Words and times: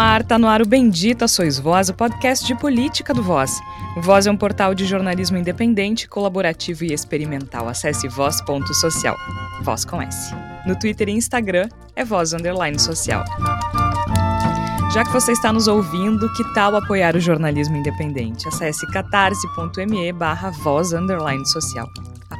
ar, 0.00 0.24
tá 0.24 0.38
no 0.38 0.48
ar 0.48 0.62
o 0.62 0.66
Bendita 0.66 1.28
Sois 1.28 1.58
Voz, 1.58 1.90
o 1.90 1.94
podcast 1.94 2.46
de 2.46 2.54
política 2.54 3.12
do 3.12 3.22
Voz. 3.22 3.60
O 3.96 4.00
Voz 4.00 4.26
é 4.26 4.30
um 4.30 4.36
portal 4.36 4.74
de 4.74 4.86
jornalismo 4.86 5.36
independente, 5.36 6.08
colaborativo 6.08 6.84
e 6.84 6.92
experimental. 6.92 7.68
Acesse 7.68 8.08
voz.social. 8.08 9.16
Voz 9.62 9.84
com 9.84 10.00
S. 10.00 10.34
No 10.66 10.78
Twitter 10.78 11.10
e 11.10 11.12
Instagram 11.12 11.68
é 11.94 12.02
voz 12.02 12.32
underline 12.32 12.78
social. 12.78 13.24
Já 14.92 15.04
que 15.04 15.12
você 15.12 15.32
está 15.32 15.52
nos 15.52 15.68
ouvindo, 15.68 16.32
que 16.32 16.44
tal 16.54 16.74
apoiar 16.74 17.14
o 17.14 17.20
jornalismo 17.20 17.76
independente? 17.76 18.48
Acesse 18.48 18.86
catarse.me 18.90 20.12
barra 20.12 20.50
voz 20.50 20.92
underline 20.92 21.46
social 21.46 21.88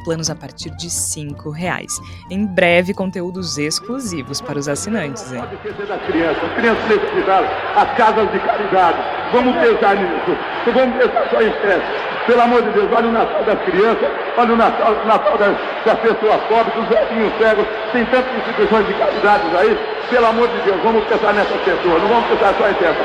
planos 0.05 0.31
a 0.31 0.35
partir 0.35 0.71
de 0.71 0.89
R$ 0.89 1.53
reais. 1.53 1.93
Em 2.31 2.47
breve, 2.47 2.95
conteúdos 2.95 3.59
exclusivos 3.59 4.41
para 4.41 4.59
os 4.59 4.69
assinantes. 4.69 5.33
Hein? 5.33 5.41
Pode 5.41 5.55
esquecer 5.55 5.87
das 5.87 6.03
crianças, 6.03 6.43
as 6.45 6.55
crianças 6.55 6.89
necessitadas, 6.89 7.51
as 7.77 7.97
casas 7.97 8.33
de 8.33 8.39
caridade. 8.41 8.99
Vamos 9.33 9.55
pensar 9.57 9.97
nisso. 9.97 10.39
Vamos 10.75 10.97
pensar 10.97 11.31
só 11.31 11.41
em 11.41 11.49
estresse. 11.49 12.11
Pelo 12.27 12.43
amor 12.43 12.63
de 12.63 12.71
Deus, 12.71 12.89
olha 12.93 13.09
o 13.09 13.13
Natal 13.13 13.45
das 13.45 13.61
crianças, 13.63 14.09
olha 14.37 14.53
o 14.53 14.57
Natal, 14.57 14.93
o 14.93 15.07
Natal 15.07 15.39
das, 15.39 15.57
das 15.85 15.99
pessoas 16.01 16.41
pobres, 16.49 16.75
dos 16.75 16.89
velhinhos 16.89 17.33
cegos. 17.39 17.67
Tem 17.93 18.05
tantas 18.07 18.37
instituições 18.37 18.87
de 18.87 18.95
caridade 18.95 19.57
aí. 19.57 19.79
Pelo 20.11 20.27
amor 20.27 20.49
de 20.49 20.61
Deus, 20.63 20.83
vamos 20.83 21.05
pensar 21.05 21.33
nessas 21.33 21.61
pessoas, 21.63 22.03
não 22.03 22.09
vamos 22.09 22.29
pensar 22.29 22.55
só 22.55 22.69
em 22.69 22.75
festa. 22.75 23.05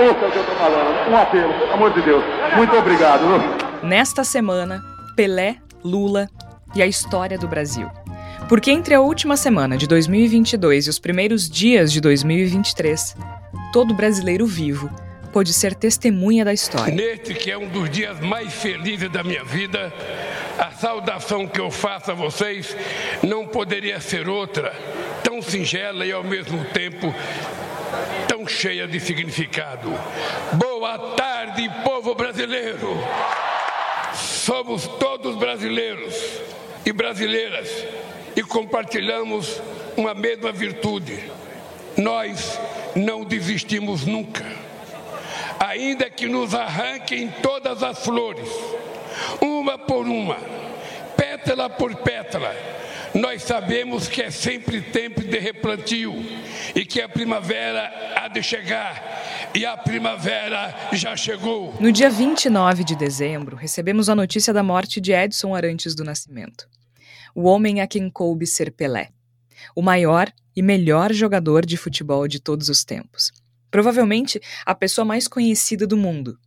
Ouça 0.00 0.26
o 0.26 0.30
que 0.30 0.36
eu 0.36 0.42
estou 0.42 0.56
falando. 0.56 1.10
Um 1.10 1.16
apelo, 1.16 1.52
pelo 1.54 1.72
amor 1.72 1.92
de 1.92 2.02
Deus. 2.02 2.24
Muito 2.56 2.76
obrigado. 2.76 3.22
Nesta 3.82 4.24
semana, 4.24 4.82
Pelé 5.16 5.56
Lula 5.84 6.28
e 6.74 6.82
a 6.82 6.86
história 6.86 7.38
do 7.38 7.48
Brasil. 7.48 7.88
Porque 8.48 8.70
entre 8.70 8.94
a 8.94 9.00
última 9.00 9.36
semana 9.36 9.76
de 9.76 9.86
2022 9.86 10.86
e 10.86 10.90
os 10.90 10.98
primeiros 10.98 11.48
dias 11.48 11.92
de 11.92 12.00
2023, 12.00 13.16
todo 13.72 13.94
brasileiro 13.94 14.46
vivo 14.46 14.90
pôde 15.32 15.52
ser 15.52 15.74
testemunha 15.74 16.44
da 16.44 16.52
história. 16.52 16.94
Neste 16.94 17.34
que 17.34 17.50
é 17.50 17.56
um 17.56 17.68
dos 17.68 17.88
dias 17.88 18.18
mais 18.20 18.52
felizes 18.52 19.10
da 19.10 19.22
minha 19.22 19.44
vida, 19.44 19.92
a 20.58 20.70
saudação 20.72 21.46
que 21.46 21.60
eu 21.60 21.70
faço 21.70 22.10
a 22.10 22.14
vocês 22.14 22.76
não 23.22 23.46
poderia 23.46 24.00
ser 24.00 24.28
outra, 24.28 24.74
tão 25.22 25.40
singela 25.40 26.04
e 26.04 26.12
ao 26.12 26.24
mesmo 26.24 26.64
tempo 26.66 27.14
tão 28.26 28.46
cheia 28.46 28.86
de 28.86 28.98
significado. 29.00 29.92
Boa 30.54 30.98
tarde, 31.16 31.70
povo 31.84 32.14
brasileiro! 32.14 32.98
Somos 34.40 34.86
todos 34.86 35.36
brasileiros 35.36 36.14
e 36.86 36.94
brasileiras 36.94 37.68
e 38.34 38.42
compartilhamos 38.42 39.60
uma 39.98 40.14
mesma 40.14 40.50
virtude. 40.50 41.30
Nós 41.94 42.58
não 42.96 43.22
desistimos 43.22 44.06
nunca. 44.06 44.46
Ainda 45.58 46.08
que 46.08 46.26
nos 46.26 46.54
arranquem 46.54 47.30
todas 47.42 47.82
as 47.82 48.02
flores, 48.02 48.48
uma 49.42 49.76
por 49.76 50.06
uma, 50.06 50.38
pétala 51.18 51.68
por 51.68 51.96
pétala, 51.96 52.56
nós 53.12 53.42
sabemos 53.42 54.08
que 54.08 54.22
é 54.22 54.30
sempre 54.30 54.80
tempo 54.80 55.20
de 55.20 55.38
replantio 55.38 56.14
e 56.74 56.86
que 56.86 57.02
a 57.02 57.08
primavera 57.10 58.14
há 58.16 58.26
de 58.26 58.42
chegar. 58.42 59.19
E 59.52 59.66
a 59.66 59.76
primavera 59.76 60.72
já 60.92 61.16
chegou. 61.16 61.74
No 61.80 61.90
dia 61.90 62.08
29 62.08 62.84
de 62.84 62.94
dezembro, 62.94 63.56
recebemos 63.56 64.08
a 64.08 64.14
notícia 64.14 64.52
da 64.52 64.62
morte 64.62 65.00
de 65.00 65.12
Edson 65.12 65.54
Arantes 65.54 65.92
do 65.92 66.04
Nascimento. 66.04 66.68
O 67.34 67.42
homem 67.48 67.80
a 67.80 67.86
quem 67.86 68.08
coube 68.08 68.46
ser 68.46 68.70
Pelé. 68.70 69.10
O 69.74 69.82
maior 69.82 70.30
e 70.54 70.62
melhor 70.62 71.12
jogador 71.12 71.66
de 71.66 71.76
futebol 71.76 72.28
de 72.28 72.40
todos 72.40 72.68
os 72.68 72.84
tempos. 72.84 73.32
Provavelmente 73.72 74.40
a 74.64 74.74
pessoa 74.74 75.04
mais 75.04 75.26
conhecida 75.26 75.84
do 75.84 75.96
mundo. 75.96 76.38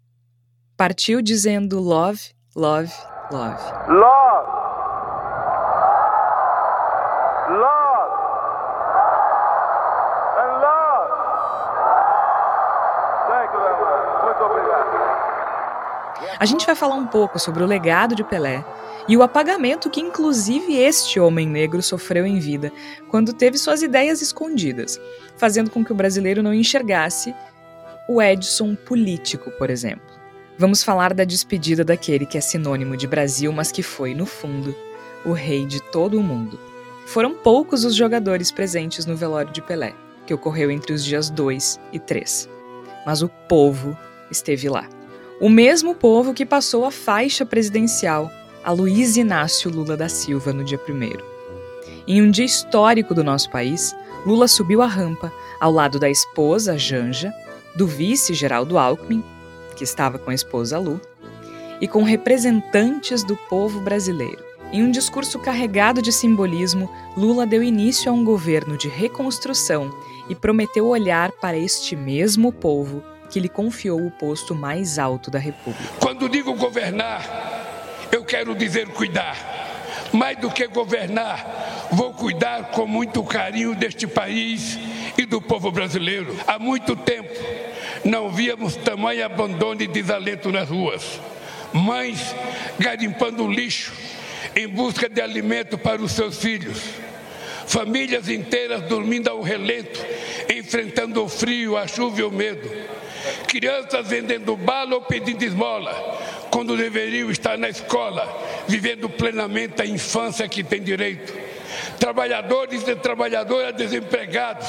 Partiu 0.78 1.22
dizendo 1.22 1.80
love, 1.82 2.22
love, 2.56 2.92
love. 3.32 3.64
Love! 3.90 4.64
love 7.60 7.83
A 16.40 16.46
gente 16.46 16.66
vai 16.66 16.76
falar 16.76 16.96
um 16.96 17.08
pouco 17.08 17.40
sobre 17.40 17.64
o 17.64 17.68
legado 17.68 18.16
de 18.16 18.24
Pelé 18.24 18.66
e 19.08 19.18
o 19.18 19.22
apagamento 19.22 19.90
que, 19.90 20.02
inclusive, 20.02 20.78
este 20.78 21.20
homem 21.20 21.48
negro 21.48 21.82
sofreu 21.82 22.26
em 22.26 22.40
vida 22.40 22.72
quando 23.10 23.34
teve 23.34 23.58
suas 23.58 23.82
ideias 23.82 24.22
escondidas, 24.22 25.00
fazendo 25.38 25.70
com 25.70 25.84
que 25.84 25.92
o 25.92 25.96
brasileiro 25.96 26.42
não 26.42 26.54
enxergasse 26.54 27.34
o 28.08 28.22
Edson 28.22 28.76
político, 28.76 29.52
por 29.52 29.70
exemplo. 29.70 30.06
Vamos 30.58 30.84
falar 30.84 31.14
da 31.14 31.24
despedida 31.24 31.84
daquele 31.84 32.26
que 32.26 32.38
é 32.38 32.42
sinônimo 32.42 32.96
de 32.96 33.08
Brasil, 33.08 33.52
mas 33.52 33.72
que 33.72 33.84
foi, 33.84 34.14
no 34.14 34.26
fundo, 34.26 34.76
o 35.26 35.32
rei 35.32 35.66
de 35.66 35.82
todo 35.92 36.20
o 36.20 36.24
mundo. 36.24 36.60
Foram 37.06 37.34
poucos 37.34 37.84
os 37.84 37.96
jogadores 37.96 38.52
presentes 38.52 39.06
no 39.06 39.16
velório 39.16 39.52
de 39.52 39.62
Pelé, 39.62 39.94
que 40.26 40.34
ocorreu 40.34 40.72
entre 40.72 40.94
os 40.94 41.04
dias 41.04 41.30
2 41.30 41.80
e 41.92 42.00
3. 42.00 42.50
Mas 43.06 43.22
o 43.22 43.30
povo 43.50 43.98
esteve 44.32 44.70
lá. 44.70 44.88
O 45.44 45.50
mesmo 45.50 45.94
povo 45.94 46.34
que 46.34 46.46
passou 46.46 46.86
a 46.86 46.90
faixa 46.90 47.46
presidencial 47.46 48.32
a 48.64 48.72
Luiz 48.72 49.18
Inácio 49.18 49.70
Lula 49.70 49.98
da 49.98 50.08
Silva 50.08 50.54
no 50.54 50.64
dia 50.64 50.80
1. 50.80 51.18
Em 52.08 52.22
um 52.22 52.32
dia 52.32 52.46
histórico 52.46 53.14
do 53.14 53.26
nosso 53.26 53.52
país, 53.52 53.94
Lula 54.26 54.48
subiu 54.48 54.82
a 54.82 54.88
rampa 54.88 55.34
ao 55.60 55.70
lado 55.70 56.00
da 56.00 56.10
esposa 56.10 56.78
Janja, 56.78 57.30
do 57.76 57.86
vice 57.86 58.34
Geraldo 58.34 58.78
Alckmin, 58.78 59.22
que 59.76 59.84
estava 59.84 60.18
com 60.18 60.32
a 60.32 60.34
esposa 60.34 60.80
Lu, 60.80 61.02
e 61.82 61.90
com 61.90 62.04
representantes 62.04 63.22
do 63.22 63.36
povo 63.36 63.82
brasileiro. 63.82 64.42
Em 64.72 64.82
um 64.82 64.92
discurso 64.92 65.38
carregado 65.40 66.02
de 66.02 66.14
simbolismo, 66.14 66.90
Lula 67.18 67.46
deu 67.46 67.62
início 67.62 68.10
a 68.10 68.16
um 68.16 68.24
governo 68.24 68.78
de 68.78 68.88
reconstrução 68.88 69.94
e 70.30 70.36
prometeu 70.36 70.88
olhar 70.88 71.34
para 71.34 71.58
este 71.58 71.98
mesmo 71.98 72.50
povo 72.50 73.04
que 73.34 73.40
lhe 73.40 73.50
confiou 73.50 74.06
o 74.06 74.12
posto 74.12 74.54
mais 74.54 75.00
alto 75.00 75.32
da 75.32 75.40
República. 75.40 75.96
Quando 76.00 76.30
digo 76.30 76.54
governar, 76.54 78.08
eu 78.12 78.24
quero 78.24 78.54
dizer 78.54 78.88
cuidar. 78.90 79.36
Mais 80.14 80.38
do 80.38 80.52
que 80.52 80.68
governar, 80.68 81.90
vou 81.92 82.14
cuidar 82.14 82.70
com 82.70 82.86
muito 82.86 83.24
carinho 83.24 83.74
deste 83.74 84.06
país 84.06 84.78
e 85.18 85.26
do 85.26 85.42
povo 85.42 85.72
brasileiro. 85.72 86.38
Há 86.46 86.60
muito 86.60 86.96
tempo 86.96 87.34
não 88.06 88.30
víamos 88.30 88.76
tamanho 88.76 89.26
abandono 89.26 89.82
e 89.82 89.88
desalento 89.88 90.52
nas 90.52 90.70
ruas. 90.70 91.20
Mães 91.74 92.36
garimpando 92.78 93.48
lixo 93.48 93.94
em 94.56 94.68
busca 94.68 95.10
de 95.10 95.20
alimento 95.20 95.76
para 95.76 96.04
os 96.04 96.12
seus 96.12 96.38
filhos. 96.38 96.84
Famílias 97.66 98.30
inteiras 98.30 98.84
dormindo 98.84 99.28
ao 99.28 99.42
relento, 99.42 100.00
enfrentando 100.56 101.24
o 101.24 101.28
frio, 101.28 101.76
a 101.76 101.88
chuva 101.88 102.20
e 102.20 102.24
o 102.24 102.30
medo. 102.30 102.70
Crianças 103.48 104.08
vendendo 104.08 104.56
bala 104.56 104.96
ou 104.96 105.02
pedindo 105.02 105.44
esmola, 105.44 105.94
quando 106.50 106.78
deveriam 106.78 107.32
estar 107.32 107.58
na 107.58 107.70
escola, 107.70 108.28
vivendo 108.68 109.10
plenamente 109.10 109.82
a 109.82 109.86
infância 109.86 110.48
que 110.48 110.64
tem 110.64 110.82
direito. 110.82 111.34
Trabalhadores 112.00 112.88
e 112.88 112.96
trabalhadoras 112.96 113.74
desempregados, 113.76 114.68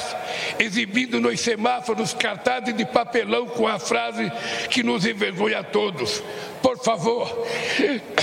exibindo 0.58 1.20
nos 1.20 1.40
semáforos 1.40 2.14
cartazes 2.14 2.74
de 2.74 2.84
papelão 2.84 3.46
com 3.46 3.66
a 3.66 3.78
frase 3.78 4.30
que 4.70 4.82
nos 4.82 5.04
envergonha 5.04 5.58
a 5.58 5.64
todos: 5.64 6.22
Por 6.62 6.78
favor, 6.78 7.46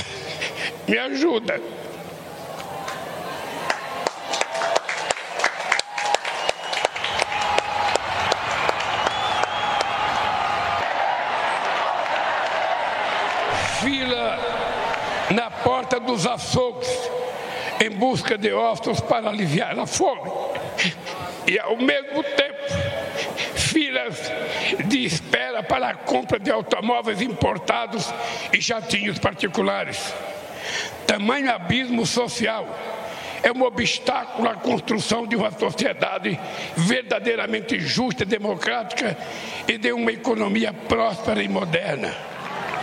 me 0.88 0.98
ajuda. 0.98 1.62
Porta 15.64 16.00
dos 16.00 16.26
açougues 16.26 16.90
em 17.84 17.90
busca 17.90 18.38
de 18.38 18.54
ossos 18.54 19.00
para 19.02 19.30
aliviar 19.30 19.78
a 19.78 19.88
fome. 19.88 20.32
E 21.48 21.60
ao 21.60 21.76
mesmo 21.78 22.24
tempo, 22.24 22.62
filas 23.56 24.32
de 24.86 25.04
espera 25.06 25.64
para 25.64 25.90
a 25.90 25.94
compra 25.96 26.40
de 26.40 26.52
automóveis 26.52 27.22
importados 27.22 28.14
e 28.54 28.62
jatinhos 28.62 29.18
particulares. 29.18 30.14
Tamanho 31.08 31.52
abismo 31.52 32.06
social 32.06 32.68
é 33.44 33.52
um 33.52 33.64
obstáculo 33.64 34.48
à 34.48 34.56
construção 34.56 35.26
de 35.26 35.36
uma 35.36 35.52
sociedade 35.52 36.40
verdadeiramente 36.78 37.80
justa, 37.80 38.24
democrática 38.24 39.18
e 39.68 39.78
de 39.78 39.92
uma 39.92 40.12
economia 40.12 40.72
próspera 40.72 41.42
e 41.42 41.48
moderna. 41.48 42.16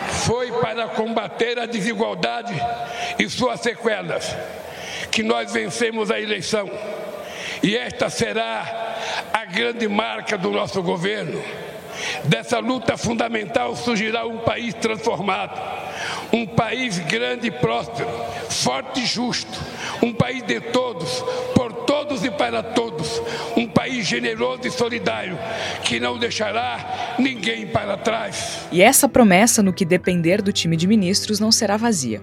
Foi 0.08 0.50
para 0.52 0.88
combater 0.88 1.58
a 1.58 1.66
desigualdade 1.66 2.54
e 3.18 3.28
suas 3.28 3.60
sequelas 3.60 4.36
que 5.10 5.22
nós 5.22 5.52
vencemos 5.52 6.10
a 6.10 6.20
eleição. 6.20 6.70
E 7.62 7.76
esta 7.76 8.08
será 8.08 8.96
a 9.32 9.44
grande 9.44 9.88
marca 9.88 10.36
do 10.36 10.50
nosso 10.50 10.82
governo 10.82 11.42
Dessa 12.24 12.58
luta 12.58 12.96
fundamental 12.96 13.74
surgirá 13.74 14.26
um 14.26 14.38
país 14.38 14.74
transformado, 14.74 15.60
um 16.32 16.46
país 16.46 16.98
grande 16.98 17.48
e 17.48 17.50
próspero, 17.50 18.08
forte 18.50 19.00
e 19.00 19.06
justo, 19.06 19.58
um 20.02 20.12
país 20.12 20.42
de 20.42 20.60
todos, 20.60 21.24
por 21.54 21.72
todos 21.72 22.24
e 22.24 22.30
para 22.30 22.62
todos, 22.62 23.20
um 23.56 23.66
país 23.66 24.06
generoso 24.06 24.60
e 24.64 24.70
solidário, 24.70 25.38
que 25.84 25.98
não 25.98 26.18
deixará 26.18 27.16
ninguém 27.18 27.66
para 27.66 27.96
trás. 27.96 28.66
E 28.70 28.82
essa 28.82 29.08
promessa, 29.08 29.62
no 29.62 29.72
que 29.72 29.84
depender 29.84 30.42
do 30.42 30.52
time 30.52 30.76
de 30.76 30.86
ministros, 30.86 31.40
não 31.40 31.50
será 31.50 31.76
vazia. 31.76 32.20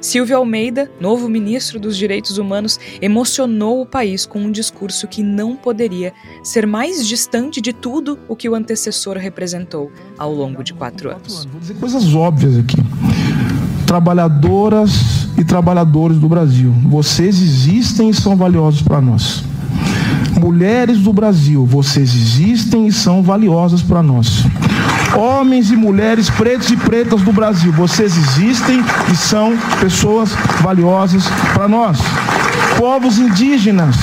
Silvio 0.00 0.36
Almeida, 0.36 0.90
novo 1.00 1.28
ministro 1.28 1.78
dos 1.78 1.96
Direitos 1.96 2.38
Humanos, 2.38 2.78
emocionou 3.00 3.80
o 3.80 3.86
país 3.86 4.24
com 4.24 4.38
um 4.38 4.50
discurso 4.50 5.08
que 5.08 5.22
não 5.22 5.56
poderia 5.56 6.12
ser 6.42 6.66
mais 6.66 7.06
distante 7.06 7.60
de 7.60 7.72
tudo 7.72 8.18
o 8.28 8.36
que 8.36 8.48
o 8.48 8.54
antecessor 8.54 9.16
representou 9.16 9.90
ao 10.16 10.32
longo 10.32 10.62
de 10.62 10.72
quatro 10.72 11.10
anos. 11.10 11.44
Vou 11.46 11.60
dizer 11.60 11.74
coisas 11.74 12.14
óbvias 12.14 12.56
aqui. 12.58 12.76
Trabalhadoras 13.92 15.28
e 15.36 15.44
trabalhadores 15.44 16.16
do 16.16 16.26
Brasil, 16.26 16.74
vocês 16.86 17.42
existem 17.42 18.08
e 18.08 18.14
são 18.14 18.34
valiosos 18.34 18.80
para 18.80 19.02
nós. 19.02 19.44
Mulheres 20.40 21.00
do 21.00 21.12
Brasil, 21.12 21.66
vocês 21.66 22.14
existem 22.14 22.86
e 22.86 22.90
são 22.90 23.22
valiosas 23.22 23.82
para 23.82 24.02
nós. 24.02 24.46
Homens 25.14 25.70
e 25.70 25.76
mulheres 25.76 26.30
pretos 26.30 26.70
e 26.70 26.76
pretas 26.78 27.20
do 27.20 27.34
Brasil, 27.34 27.70
vocês 27.70 28.16
existem 28.16 28.82
e 29.12 29.14
são 29.14 29.52
pessoas 29.78 30.30
valiosas 30.62 31.24
para 31.52 31.68
nós. 31.68 31.98
Povos 32.78 33.18
indígenas 33.18 33.94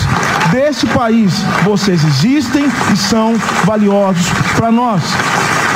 deste 0.51 0.85
país, 0.85 1.33
vocês 1.63 2.03
existem 2.03 2.65
e 2.93 2.95
são 2.95 3.33
valiosos 3.65 4.27
para 4.55 4.71
nós 4.71 5.01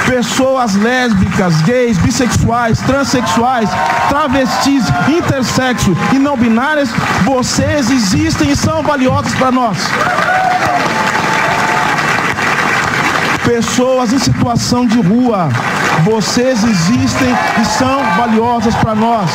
pessoas 0.07 0.75
lésbicas, 0.75 1.61
gays, 1.61 1.97
bissexuais, 1.97 2.79
transexuais, 2.79 3.69
travestis, 4.09 4.85
intersexo 5.07 5.95
e 6.13 6.19
não 6.19 6.37
binárias, 6.37 6.89
vocês 7.23 7.89
existem 7.89 8.51
e 8.51 8.55
são 8.55 8.83
valiosos 8.83 9.33
para 9.35 9.51
nós. 9.51 9.77
Pessoas 13.45 14.13
em 14.13 14.19
situação 14.19 14.85
de 14.85 15.01
rua, 15.01 15.49
vocês 16.03 16.63
existem 16.63 17.35
e 17.61 17.65
são 17.65 18.01
valiosas 18.17 18.73
para 18.75 18.95
nós. 18.95 19.29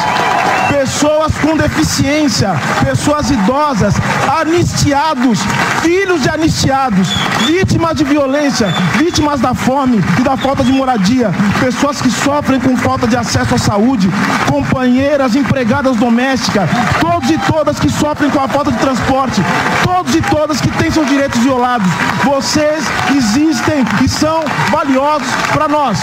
Pessoas 0.69 1.33
com 1.39 1.57
deficiência, 1.57 2.51
pessoas 2.85 3.31
idosas, 3.31 3.95
anistiados, 4.41 5.41
filhos 5.83 6.23
de 6.23 6.29
anistiados, 6.29 7.09
vítimas 7.47 7.97
de 7.97 8.05
violência, 8.05 8.69
vítimas 8.97 9.41
da 9.41 9.55
fome 9.55 10.03
e 10.19 10.23
da 10.23 10.37
falta 10.37 10.63
de 10.63 10.73
moradia, 10.73 11.31
pessoas 11.59 12.01
que 12.01 12.11
sofrem 12.11 12.61
com 12.61 12.77
falta 12.77 13.07
de 13.07 13.17
acesso 13.17 13.55
à 13.55 13.59
saúde, 13.59 14.11
companheiras, 14.49 15.35
empregadas 15.35 15.97
domésticas, 15.97 16.69
todos 17.01 17.31
e 17.31 17.39
todas 17.39 17.81
que 17.81 17.91
sofrem 17.91 18.31
com 18.31 18.41
a 18.41 18.49
falta 18.49 18.71
de 18.71 18.79
transporte, 18.79 19.43
todos 19.83 20.15
e 20.15 20.21
todas 20.23 20.61
que 20.61 20.71
têm 20.73 20.91
seus 20.91 21.09
direitos 21.09 21.41
violados. 21.41 21.89
Vocês 22.25 22.85
existem 23.17 23.85
e 24.05 24.09
são 24.09 24.45
valiosos 24.71 25.29
para 25.53 25.69
nós. 25.69 25.99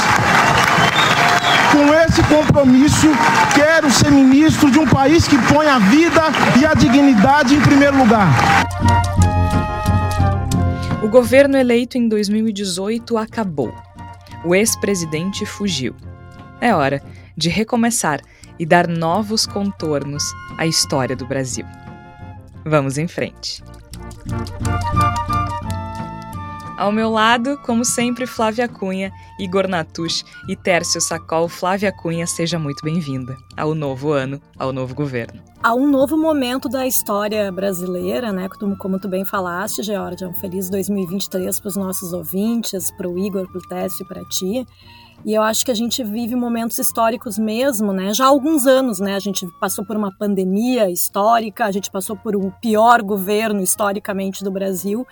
Com 1.71 1.93
esse 1.93 2.23
compromisso, 2.23 3.07
quero 3.53 3.91
ser 3.91 4.11
ministro 4.11 4.71
de 4.71 4.79
um 4.79 4.87
país 4.87 5.27
que 5.27 5.37
põe 5.53 5.67
a 5.67 5.79
vida 5.79 6.21
e 6.59 6.65
a 6.65 6.73
dignidade 6.73 7.55
em 7.55 7.61
primeiro 7.61 7.97
lugar. 7.97 8.27
O 11.03 11.07
governo 11.07 11.57
eleito 11.57 11.97
em 11.97 12.07
2018 12.07 13.17
acabou. 13.17 13.73
O 14.43 14.55
ex-presidente 14.55 15.45
fugiu. 15.45 15.95
É 16.59 16.73
hora 16.73 17.01
de 17.35 17.49
recomeçar 17.49 18.21
e 18.57 18.65
dar 18.65 18.87
novos 18.87 19.45
contornos 19.45 20.23
à 20.57 20.65
história 20.65 21.15
do 21.15 21.25
Brasil. 21.25 21.65
Vamos 22.65 22.97
em 22.97 23.07
frente. 23.07 23.63
Ao 26.77 26.91
meu 26.91 27.09
lado, 27.09 27.57
como 27.59 27.85
sempre, 27.85 28.27
Flávia 28.27 28.67
Cunha, 28.67 29.09
Igor 29.39 29.65
Natush 29.65 30.25
e 30.45 30.57
Tércio 30.57 30.99
Sacol. 30.99 31.47
Flávia 31.47 31.89
Cunha, 31.89 32.27
seja 32.27 32.59
muito 32.59 32.83
bem-vinda 32.83 33.37
ao 33.55 33.73
novo 33.73 34.11
ano, 34.11 34.41
ao 34.59 34.73
novo 34.73 34.93
governo. 34.93 35.41
A 35.63 35.73
um 35.73 35.89
novo 35.89 36.17
momento 36.17 36.67
da 36.67 36.85
história 36.85 37.49
brasileira, 37.49 38.33
né? 38.33 38.49
Como, 38.77 38.99
tu 38.99 39.07
bem 39.07 39.23
falaste, 39.23 39.83
Georgia, 39.83 40.27
um 40.27 40.33
feliz 40.33 40.69
2023 40.69 41.57
para 41.61 41.69
os 41.69 41.77
nossos 41.77 42.11
ouvintes, 42.11 42.91
para 42.91 43.09
o 43.09 43.17
Igor, 43.17 43.47
para 43.47 43.57
o 43.57 43.67
Tércio 43.69 44.03
e 44.03 44.07
para 44.07 44.25
ti. 44.25 44.67
E 45.25 45.33
eu 45.33 45.41
acho 45.41 45.65
que 45.65 45.71
a 45.71 45.75
gente 45.75 46.03
vive 46.03 46.35
momentos 46.35 46.77
históricos 46.77 47.39
mesmo, 47.39 47.91
né? 47.91 48.13
Já 48.13 48.25
há 48.25 48.27
alguns 48.27 48.67
anos, 48.67 48.99
né? 48.99 49.15
A 49.15 49.19
gente 49.19 49.47
passou 49.59 49.83
por 49.83 49.97
uma 49.97 50.15
pandemia 50.15 50.87
histórica, 50.91 51.65
a 51.65 51.71
gente 51.71 51.89
passou 51.89 52.15
por 52.15 52.35
um 52.35 52.51
pior 52.51 53.01
governo 53.01 53.59
historicamente 53.59 54.43
do 54.43 54.51
Brasil, 54.51 55.03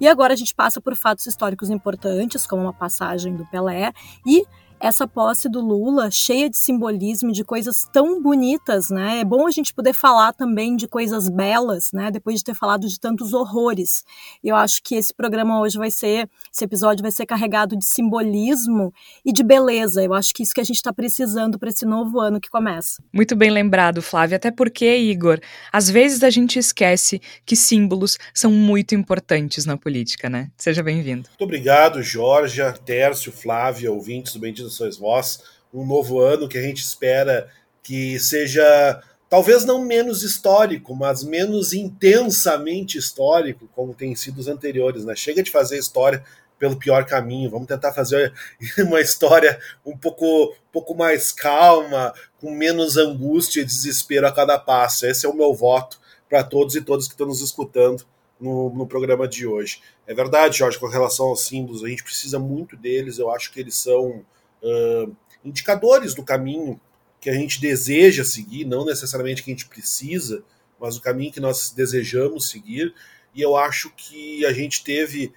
e 0.00 0.08
agora 0.08 0.32
a 0.34 0.36
gente 0.36 0.52
passa 0.52 0.80
por 0.80 0.96
fatos 0.96 1.24
históricos 1.24 1.70
importantes, 1.70 2.48
como 2.48 2.62
uma 2.62 2.72
passagem 2.72 3.36
do 3.36 3.46
Pelé 3.46 3.92
e 4.26 4.44
essa 4.80 5.06
posse 5.06 5.48
do 5.48 5.60
Lula 5.60 6.10
cheia 6.10 6.48
de 6.48 6.56
simbolismo, 6.56 7.30
de 7.32 7.44
coisas 7.44 7.86
tão 7.92 8.20
bonitas, 8.22 8.88
né? 8.88 9.20
É 9.20 9.24
bom 9.24 9.46
a 9.46 9.50
gente 9.50 9.74
poder 9.74 9.92
falar 9.92 10.32
também 10.32 10.74
de 10.74 10.88
coisas 10.88 11.28
belas, 11.28 11.90
né? 11.92 12.10
Depois 12.10 12.38
de 12.38 12.44
ter 12.44 12.54
falado 12.54 12.88
de 12.88 12.98
tantos 12.98 13.34
horrores. 13.34 14.04
Eu 14.42 14.56
acho 14.56 14.82
que 14.82 14.94
esse 14.94 15.12
programa 15.12 15.60
hoje 15.60 15.76
vai 15.76 15.90
ser, 15.90 16.28
esse 16.52 16.64
episódio 16.64 17.02
vai 17.02 17.12
ser 17.12 17.26
carregado 17.26 17.76
de 17.76 17.84
simbolismo 17.84 18.92
e 19.24 19.32
de 19.32 19.42
beleza. 19.42 20.02
Eu 20.02 20.14
acho 20.14 20.32
que 20.32 20.42
isso 20.42 20.54
que 20.54 20.60
a 20.60 20.64
gente 20.64 20.76
está 20.76 20.92
precisando 20.92 21.58
para 21.58 21.68
esse 21.68 21.84
novo 21.84 22.18
ano 22.18 22.40
que 22.40 22.48
começa. 22.48 23.02
Muito 23.12 23.36
bem 23.36 23.50
lembrado, 23.50 24.00
Flávia. 24.00 24.36
Até 24.36 24.50
porque, 24.50 24.96
Igor, 24.96 25.38
às 25.70 25.90
vezes 25.90 26.22
a 26.22 26.30
gente 26.30 26.58
esquece 26.58 27.20
que 27.44 27.54
símbolos 27.54 28.16
são 28.32 28.50
muito 28.50 28.94
importantes 28.94 29.66
na 29.66 29.76
política, 29.76 30.30
né? 30.30 30.50
Seja 30.56 30.82
bem-vindo. 30.82 31.28
Muito 31.28 31.44
obrigado, 31.44 32.02
Jorge, 32.02 32.62
Tércio, 32.86 33.30
Flávia, 33.30 33.92
ouvintes 33.92 34.32
do 34.32 34.38
Bendito 34.38 34.69
sois 34.70 34.96
vós, 34.96 35.42
um 35.72 35.86
novo 35.86 36.20
ano 36.20 36.48
que 36.48 36.58
a 36.58 36.62
gente 36.62 36.82
espera 36.82 37.48
que 37.82 38.18
seja 38.18 39.02
talvez 39.28 39.64
não 39.64 39.84
menos 39.84 40.22
histórico, 40.22 40.94
mas 40.94 41.22
menos 41.22 41.72
intensamente 41.72 42.98
histórico, 42.98 43.68
como 43.74 43.94
tem 43.94 44.14
sido 44.14 44.38
os 44.38 44.48
anteriores. 44.48 45.04
Né? 45.04 45.14
Chega 45.14 45.42
de 45.42 45.50
fazer 45.50 45.78
história 45.78 46.24
pelo 46.58 46.76
pior 46.76 47.06
caminho, 47.06 47.50
vamos 47.50 47.68
tentar 47.68 47.92
fazer 47.94 48.34
uma 48.78 49.00
história 49.00 49.58
um 49.86 49.96
pouco, 49.96 50.50
um 50.50 50.72
pouco 50.72 50.94
mais 50.94 51.32
calma, 51.32 52.12
com 52.38 52.50
menos 52.50 52.98
angústia 52.98 53.62
e 53.62 53.64
desespero 53.64 54.26
a 54.26 54.32
cada 54.32 54.58
passo. 54.58 55.06
Esse 55.06 55.24
é 55.24 55.28
o 55.28 55.34
meu 55.34 55.54
voto 55.54 55.98
para 56.28 56.44
todos 56.44 56.74
e 56.76 56.82
todas 56.82 57.06
que 57.06 57.14
estão 57.14 57.26
nos 57.26 57.40
escutando 57.40 58.04
no, 58.38 58.70
no 58.70 58.86
programa 58.86 59.26
de 59.26 59.46
hoje. 59.46 59.80
É 60.06 60.14
verdade, 60.14 60.58
Jorge, 60.58 60.78
com 60.78 60.86
relação 60.86 61.26
aos 61.26 61.46
símbolos, 61.46 61.84
a 61.84 61.88
gente 61.88 62.04
precisa 62.04 62.38
muito 62.38 62.76
deles, 62.76 63.18
eu 63.18 63.30
acho 63.30 63.52
que 63.52 63.60
eles 63.60 63.76
são 63.76 64.24
uh, 64.62 65.14
indicadores 65.44 66.14
do 66.14 66.22
caminho 66.22 66.80
que 67.20 67.28
a 67.28 67.34
gente 67.34 67.60
deseja 67.60 68.24
seguir, 68.24 68.64
não 68.64 68.84
necessariamente 68.84 69.42
que 69.42 69.50
a 69.50 69.54
gente 69.54 69.68
precisa, 69.68 70.42
mas 70.80 70.96
o 70.96 71.02
caminho 71.02 71.32
que 71.32 71.40
nós 71.40 71.70
desejamos 71.70 72.48
seguir. 72.48 72.94
E 73.34 73.42
eu 73.42 73.56
acho 73.56 73.90
que 73.90 74.44
a 74.46 74.52
gente 74.52 74.82
teve 74.82 75.32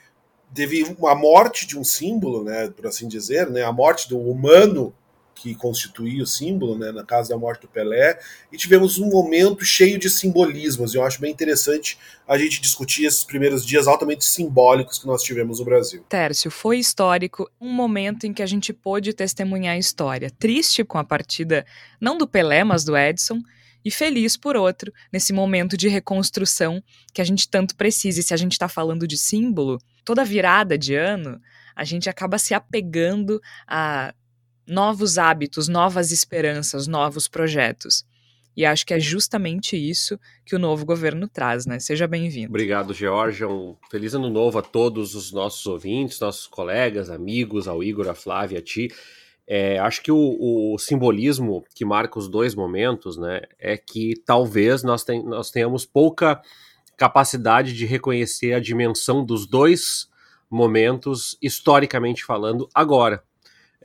teve 0.54 0.96
a 1.08 1.16
morte 1.16 1.66
de 1.66 1.78
um 1.78 1.84
símbolo, 1.84 2.44
né, 2.44 2.70
por 2.70 2.86
assim 2.86 3.08
dizer, 3.08 3.50
né, 3.50 3.64
a 3.64 3.72
morte 3.72 4.08
do 4.08 4.20
humano 4.20 4.94
que 5.36 5.56
constituía 5.56 6.24
o 6.24 6.28
símbolo, 6.28 6.78
né, 6.78 6.92
na 6.92 7.04
casa 7.04 7.30
da 7.30 7.38
morte 7.38 7.62
do 7.62 7.68
Pelé, 7.68 8.20
e 8.52 8.58
tivemos 8.58 8.98
um 8.98 9.10
momento 9.10 9.66
cheio 9.66 9.98
de 9.98 10.10
simbolismos. 10.10 10.94
E 10.94 10.98
eu 10.98 11.04
acho 11.04 11.20
bem 11.20 11.32
interessante 11.32 11.98
a 12.28 12.38
gente 12.38 12.62
discutir 12.62 13.06
esses 13.06 13.24
primeiros 13.24 13.66
dias 13.66 13.88
altamente 13.88 14.26
simbólicos 14.26 15.00
que 15.00 15.08
nós 15.08 15.24
tivemos 15.24 15.60
no 15.60 15.66
Brasil. 15.66 16.04
Tércio, 16.08 16.50
foi 16.50 16.80
histórico, 16.80 17.50
um 17.60 17.72
momento 17.72 18.26
em 18.26 18.34
que 18.34 18.44
a 18.44 18.46
gente 18.46 18.72
pôde 18.72 19.14
testemunhar 19.14 19.76
a 19.76 19.80
história. 19.80 20.30
Triste 20.30 20.84
com 20.84 20.98
a 20.98 21.04
partida, 21.04 21.66
não 22.00 22.18
do 22.18 22.28
Pelé, 22.28 22.64
mas 22.64 22.84
do 22.84 22.96
Edson, 22.96 23.42
e 23.86 23.92
feliz 23.92 24.38
por 24.38 24.56
outro, 24.56 24.94
nesse 25.12 25.34
momento 25.34 25.76
de 25.76 25.90
reconstrução 25.90 26.82
que 27.14 27.22
a 27.22 27.26
gente 27.26 27.50
tanto 27.50 27.76
precisa. 27.76 28.20
E 28.20 28.24
se 28.24 28.34
a 28.34 28.38
gente 28.38 28.54
está 28.54 28.70
falando 28.70 29.06
de 29.06 29.18
símbolo, 29.18 29.78
toda 30.06 30.24
virada 30.24 30.78
de 30.78 30.96
ano, 30.96 31.40
a 31.76 31.84
gente 31.84 32.10
acaba 32.10 32.38
se 32.38 32.54
apegando 32.54 33.42
a 33.68 34.14
novos 34.68 35.18
hábitos, 35.18 35.68
novas 35.68 36.12
esperanças, 36.12 36.88
novos 36.88 37.28
projetos. 37.28 38.06
E 38.56 38.66
acho 38.66 38.86
que 38.86 38.94
é 38.94 39.00
justamente 39.00 39.76
isso 39.76 40.20
que 40.46 40.56
o 40.56 40.60
novo 40.60 40.86
governo 40.86 41.28
traz, 41.28 41.66
né? 41.66 41.80
Seja 41.80 42.08
bem-vindo. 42.08 42.50
Obrigado, 42.50 42.94
Georgia. 42.94 43.48
Um 43.48 43.76
feliz 43.90 44.14
ano 44.14 44.30
novo 44.30 44.60
a 44.60 44.62
todos 44.62 45.16
os 45.16 45.32
nossos 45.32 45.66
ouvintes, 45.66 46.20
nossos 46.20 46.46
colegas, 46.46 47.10
amigos, 47.10 47.68
ao 47.68 47.84
Igor, 47.84 48.08
a 48.08 48.14
Flávia, 48.14 48.60
a 48.60 48.62
ti. 48.62 48.90
É, 49.48 49.80
acho 49.80 50.02
que 50.02 50.12
o, 50.12 50.74
o, 50.74 50.78
simbolismo 50.78 51.66
que 51.76 51.84
marca 51.84 52.18
os 52.18 52.30
dois 52.30 52.56
momentos, 52.56 53.18
né, 53.18 53.42
é 53.60 53.76
que 53.76 54.14
talvez 54.26 54.84
nós, 54.84 55.04
ten, 55.04 55.22
nós 55.24 55.52
tenhamos 55.52 55.86
pouca 55.86 56.42
capacidade 56.96 57.74
de 57.74 57.86
reconhecer 57.86 58.54
a 58.54 58.60
dimensão 58.60 59.26
dos 59.26 59.46
dois 59.46 60.08
momentos, 60.50 61.38
historicamente 61.42 62.24
falando, 62.24 62.70
agora. 62.74 63.24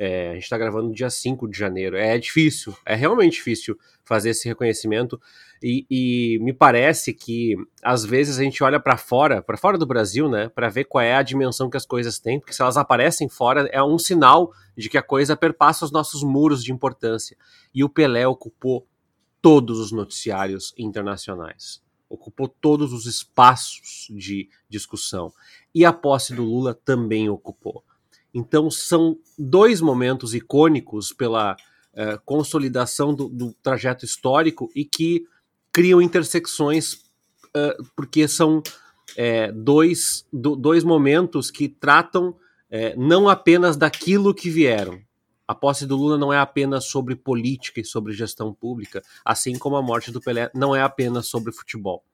É, 0.01 0.31
a 0.31 0.35
gente 0.35 0.45
está 0.45 0.57
gravando 0.57 0.95
dia 0.95 1.11
5 1.11 1.49
de 1.49 1.59
janeiro. 1.59 1.97
É 1.97 2.17
difícil, 2.17 2.73
é 2.87 2.95
realmente 2.95 3.33
difícil 3.33 3.77
fazer 4.05 4.31
esse 4.31 4.47
reconhecimento. 4.47 5.21
E, 5.61 5.85
e 5.91 6.39
me 6.39 6.53
parece 6.53 7.13
que 7.13 7.57
às 7.83 8.05
vezes 8.05 8.39
a 8.39 8.45
gente 8.45 8.63
olha 8.63 8.79
para 8.79 8.97
fora, 8.97 9.43
para 9.43 9.57
fora 9.57 9.77
do 9.77 9.85
Brasil, 9.85 10.29
né, 10.29 10.49
para 10.51 10.69
ver 10.69 10.85
qual 10.85 11.03
é 11.03 11.17
a 11.17 11.23
dimensão 11.23 11.69
que 11.69 11.77
as 11.77 11.85
coisas 11.85 12.21
têm, 12.21 12.39
porque 12.39 12.53
se 12.53 12.63
elas 12.63 12.77
aparecem 12.77 13.29
fora 13.29 13.69
é 13.73 13.83
um 13.83 13.99
sinal 13.99 14.53
de 14.77 14.89
que 14.89 14.97
a 14.97 15.03
coisa 15.03 15.37
perpassa 15.37 15.85
os 15.85 15.91
nossos 15.91 16.23
muros 16.23 16.63
de 16.63 16.73
importância. 16.73 17.37
E 17.75 17.83
o 17.83 17.89
Pelé 17.89 18.25
ocupou 18.25 18.87
todos 19.43 19.81
os 19.81 19.91
noticiários 19.91 20.73
internacionais, 20.79 21.83
ocupou 22.09 22.47
todos 22.47 22.93
os 22.93 23.05
espaços 23.07 24.07
de 24.11 24.49
discussão. 24.69 25.33
E 25.75 25.85
a 25.85 25.93
posse 25.93 26.33
do 26.33 26.45
Lula 26.45 26.73
também 26.73 27.29
ocupou. 27.29 27.83
Então 28.33 28.71
são 28.71 29.19
dois 29.39 29.81
momentos 29.81 30.35
icônicos 30.35 31.13
pela 31.13 31.55
uh, 31.55 32.21
consolidação 32.25 33.15
do, 33.15 33.29
do, 33.29 33.55
trajeto 33.63 34.05
histórico 34.05 34.71
e 34.75 34.85
que 34.85 35.25
criam 35.73 36.01
intersecções 36.03 36.95
uh, 36.95 37.85
porque 37.97 38.29
são 38.29 38.63
é, 39.17 39.51
dois, 39.53 40.27
do, 40.33 40.55
dois 40.55 40.85
momentos 40.85 41.51
que 41.51 41.69
tratam 41.69 42.37
é, 42.71 42.95
não 42.97 43.29
apenas 43.29 43.77
daquilo 43.77 44.35
que 44.35 44.51
vieram. 44.51 45.01
A 45.47 45.55
posse 45.55 45.87
do 45.87 45.97
Lula 45.97 46.19
não 46.19 46.31
é 46.31 46.39
apenas 46.39 46.85
sobre 46.85 47.17
política 47.17 47.81
e 47.81 47.85
sobre 47.85 48.13
gestão 48.13 48.53
pública, 48.53 49.03
assim 49.25 49.59
como 49.59 49.77
a 49.77 49.83
morte 49.83 50.13
do 50.13 50.21
Pelé 50.21 50.51
não 50.55 50.77
é 50.77 50.83
apenas 50.83 51.27
sobre 51.27 51.53
futebol. 51.53 52.05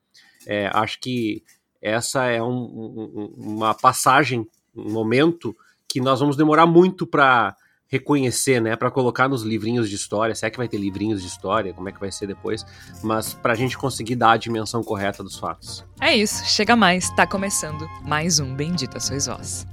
É, 0.47 0.71
acho 0.73 1.01
que 1.01 1.43
essa 1.83 2.27
é 2.27 2.41
um, 2.41 2.47
um, 2.47 3.35
uma 3.37 3.75
passagem, 3.75 4.49
um 4.75 4.93
momento 4.93 5.55
que 5.95 6.01
nós 6.01 6.19
vamos 6.19 6.37
demorar 6.37 6.67
muito 6.67 7.07
para 7.07 7.55
reconhecer, 7.87 8.61
né, 8.61 8.75
para 8.75 8.91
colocar 8.91 9.29
nos 9.29 9.43
livrinhos 9.43 9.89
de 9.89 9.95
história, 9.95 10.35
se 10.35 10.45
é 10.45 10.51
que 10.51 10.57
vai 10.57 10.67
ter 10.67 10.77
livrinhos 10.77 11.23
de 11.23 11.29
história, 11.29 11.73
como 11.73 11.89
é 11.89 11.93
que 11.93 12.01
vai 12.01 12.11
ser 12.11 12.27
depois, 12.27 12.67
mas 13.01 13.33
para 13.33 13.53
a 13.53 13.57
gente 13.57 13.79
conseguir 13.79 14.17
dar 14.17 14.33
a 14.33 14.37
dimensão 14.37 14.83
correta 14.83 15.23
dos 15.23 15.39
fatos. 15.39 15.85
É 16.01 16.17
isso, 16.17 16.45
chega 16.47 16.75
mais, 16.75 17.11
tá 17.11 17.29
começando 17.29 17.89
mais 18.03 18.41
um 18.41 18.57
Bendita 18.57 18.99
Sois 18.99 19.27
Vós. 19.27 19.69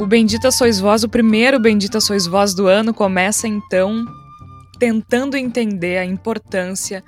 O 0.00 0.06
Bendita 0.06 0.50
Sois 0.50 0.80
Vós, 0.80 1.04
o 1.04 1.08
primeiro 1.08 1.60
Bendita 1.60 2.00
Sois 2.00 2.26
Vós 2.26 2.52
do 2.52 2.66
ano, 2.66 2.92
começa 2.92 3.46
então 3.46 4.04
tentando 4.82 5.36
entender 5.36 5.96
a 5.96 6.04
importância 6.04 7.04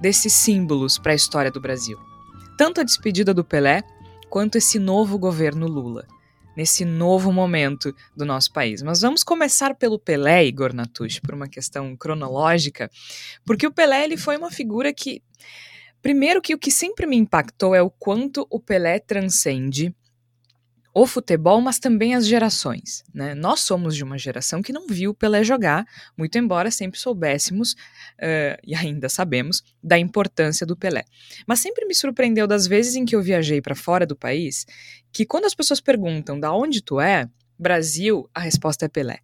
desses 0.00 0.32
símbolos 0.32 0.98
para 0.98 1.12
a 1.12 1.14
história 1.14 1.52
do 1.52 1.60
Brasil. 1.60 1.96
Tanto 2.58 2.80
a 2.80 2.82
despedida 2.82 3.32
do 3.32 3.44
Pelé, 3.44 3.84
quanto 4.28 4.58
esse 4.58 4.76
novo 4.76 5.16
governo 5.16 5.68
Lula, 5.68 6.04
nesse 6.56 6.84
novo 6.84 7.30
momento 7.30 7.94
do 8.16 8.24
nosso 8.24 8.52
país. 8.52 8.82
Mas 8.82 9.02
vamos 9.02 9.22
começar 9.22 9.76
pelo 9.76 10.00
Pelé, 10.00 10.46
Igor 10.46 10.74
Natush, 10.74 11.20
por 11.20 11.32
uma 11.32 11.46
questão 11.46 11.96
cronológica, 11.96 12.90
porque 13.44 13.68
o 13.68 13.72
Pelé 13.72 14.02
ele 14.02 14.16
foi 14.16 14.36
uma 14.36 14.50
figura 14.50 14.92
que. 14.92 15.22
Primeiro, 16.02 16.42
que 16.42 16.56
o 16.56 16.58
que 16.58 16.72
sempre 16.72 17.06
me 17.06 17.16
impactou 17.16 17.72
é 17.72 17.80
o 17.80 17.88
quanto 17.88 18.44
o 18.50 18.58
Pelé 18.58 18.98
transcende 18.98 19.94
o 20.94 21.06
futebol, 21.06 21.60
mas 21.60 21.78
também 21.78 22.14
as 22.14 22.26
gerações. 22.26 23.02
Né? 23.14 23.34
Nós 23.34 23.60
somos 23.60 23.96
de 23.96 24.04
uma 24.04 24.18
geração 24.18 24.60
que 24.60 24.72
não 24.72 24.86
viu 24.86 25.14
Pelé 25.14 25.42
jogar, 25.42 25.86
muito 26.16 26.36
embora 26.36 26.70
sempre 26.70 26.98
soubéssemos, 26.98 27.72
uh, 27.72 28.60
e 28.62 28.74
ainda 28.74 29.08
sabemos, 29.08 29.62
da 29.82 29.98
importância 29.98 30.66
do 30.66 30.76
Pelé. 30.76 31.04
Mas 31.46 31.60
sempre 31.60 31.86
me 31.86 31.94
surpreendeu 31.94 32.46
das 32.46 32.66
vezes 32.66 32.94
em 32.94 33.04
que 33.04 33.16
eu 33.16 33.22
viajei 33.22 33.62
para 33.62 33.74
fora 33.74 34.06
do 34.06 34.14
país, 34.14 34.66
que 35.12 35.24
quando 35.24 35.46
as 35.46 35.54
pessoas 35.54 35.80
perguntam 35.80 36.38
da 36.38 36.52
onde 36.52 36.82
tu 36.82 37.00
é, 37.00 37.28
Brasil, 37.58 38.28
a 38.34 38.40
resposta 38.40 38.84
é 38.84 38.88
Pelé. 38.88 39.20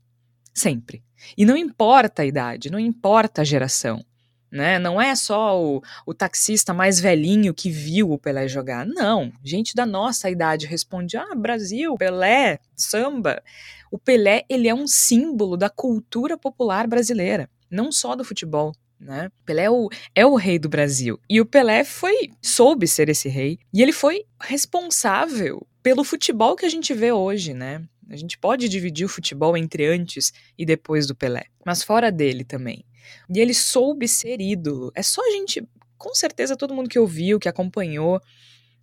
Sempre. 0.55 1.03
E 1.37 1.45
não 1.45 1.57
importa 1.57 2.23
a 2.23 2.27
idade, 2.27 2.71
não 2.71 2.79
importa 2.79 3.43
a 3.43 3.45
geração. 3.45 4.05
Né? 4.51 4.79
Não 4.79 5.01
é 5.01 5.15
só 5.15 5.61
o, 5.63 5.83
o 6.07 6.15
taxista 6.15 6.73
mais 6.73 6.99
velhinho 6.99 7.53
que 7.53 7.71
viu 7.71 8.11
o 8.11 8.19
Pelé 8.19 8.49
jogar. 8.49 8.87
Não, 8.87 9.31
gente 9.45 9.75
da 9.75 9.85
nossa 9.85 10.31
idade 10.31 10.67
responde: 10.67 11.17
"Ah, 11.17 11.35
Brasil, 11.35 11.95
Pelé, 11.97 12.59
samba". 12.75 13.43
O 13.91 13.99
Pelé, 13.99 14.45
ele 14.49 14.69
é 14.69 14.75
um 14.75 14.87
símbolo 14.87 15.57
da 15.57 15.71
cultura 15.71 16.37
popular 16.37 16.87
brasileira, 16.87 17.49
não 17.71 17.91
só 17.91 18.15
do 18.15 18.25
futebol. 18.25 18.73
Né? 19.01 19.31
Pelé 19.47 19.65
é 19.65 19.71
o, 19.71 19.89
é 20.15 20.27
o 20.27 20.35
rei 20.35 20.59
do 20.59 20.69
Brasil. 20.69 21.21
E 21.31 21.41
o 21.41 21.47
Pelé 21.47 21.85
foi 21.85 22.31
soube 22.43 22.87
ser 22.89 23.09
esse 23.09 23.29
rei. 23.29 23.59
E 23.73 23.81
ele 23.81 23.93
foi 23.93 24.25
responsável 24.41 25.65
pelo 25.83 26.03
futebol 26.03 26.57
que 26.57 26.67
a 26.67 26.69
gente 26.69 26.93
vê 26.93 27.13
hoje, 27.13 27.55
né? 27.55 27.83
A 28.11 28.17
gente 28.17 28.39
pode 28.39 28.69
dividir 28.69 29.05
o 29.05 29.09
futebol 29.09 29.57
entre 29.57 29.87
antes 29.87 30.33
e 30.57 30.65
depois 30.65 31.07
do 31.07 31.15
Pelé, 31.15 31.45
mas 31.65 31.83
fora 31.83 32.11
dele 32.11 32.43
também. 32.43 32.85
E 33.29 33.41
ele 33.41 33.55
soube 33.55 34.07
ser 34.09 34.41
ídolo. 34.41 34.91
É 34.95 35.03
só 35.03 35.21
a 35.27 35.31
gente, 35.31 35.67
com 35.97 36.15
certeza, 36.15 36.57
todo 36.57 36.75
mundo 36.75 36.89
que 36.89 36.99
ouviu, 36.99 37.39
que 37.39 37.49
acompanhou 37.49 38.21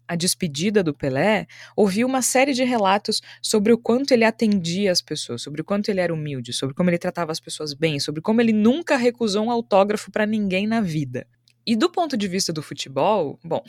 a 0.08 0.16
despedida 0.16 0.84
do 0.84 0.94
Pelé, 0.94 1.48
ouviu 1.76 2.08
uma 2.08 2.22
série 2.22 2.54
de 2.54 2.64
relatos 2.64 3.22
sobre 3.42 3.74
o 3.74 3.78
quanto 3.78 4.12
ele 4.12 4.24
atendia 4.24 4.92
as 4.92 5.02
pessoas, 5.02 5.42
sobre 5.42 5.62
o 5.62 5.64
quanto 5.64 5.90
ele 5.90 6.00
era 6.00 6.14
humilde, 6.14 6.54
sobre 6.54 6.76
como 6.76 6.90
ele 6.90 6.98
tratava 6.98 7.32
as 7.32 7.40
pessoas 7.40 7.74
bem, 7.74 8.00
sobre 8.00 8.22
como 8.22 8.42
ele 8.42 8.54
nunca 8.54 8.98
recusou 8.98 9.46
um 9.46 9.52
autógrafo 9.52 10.12
para 10.12 10.26
ninguém 10.26 10.68
na 10.68 10.80
vida. 10.80 11.28
E 11.68 11.76
do 11.76 11.90
ponto 11.90 12.16
de 12.16 12.28
vista 12.28 12.54
do 12.54 12.62
futebol, 12.62 13.40
bom, 13.44 13.64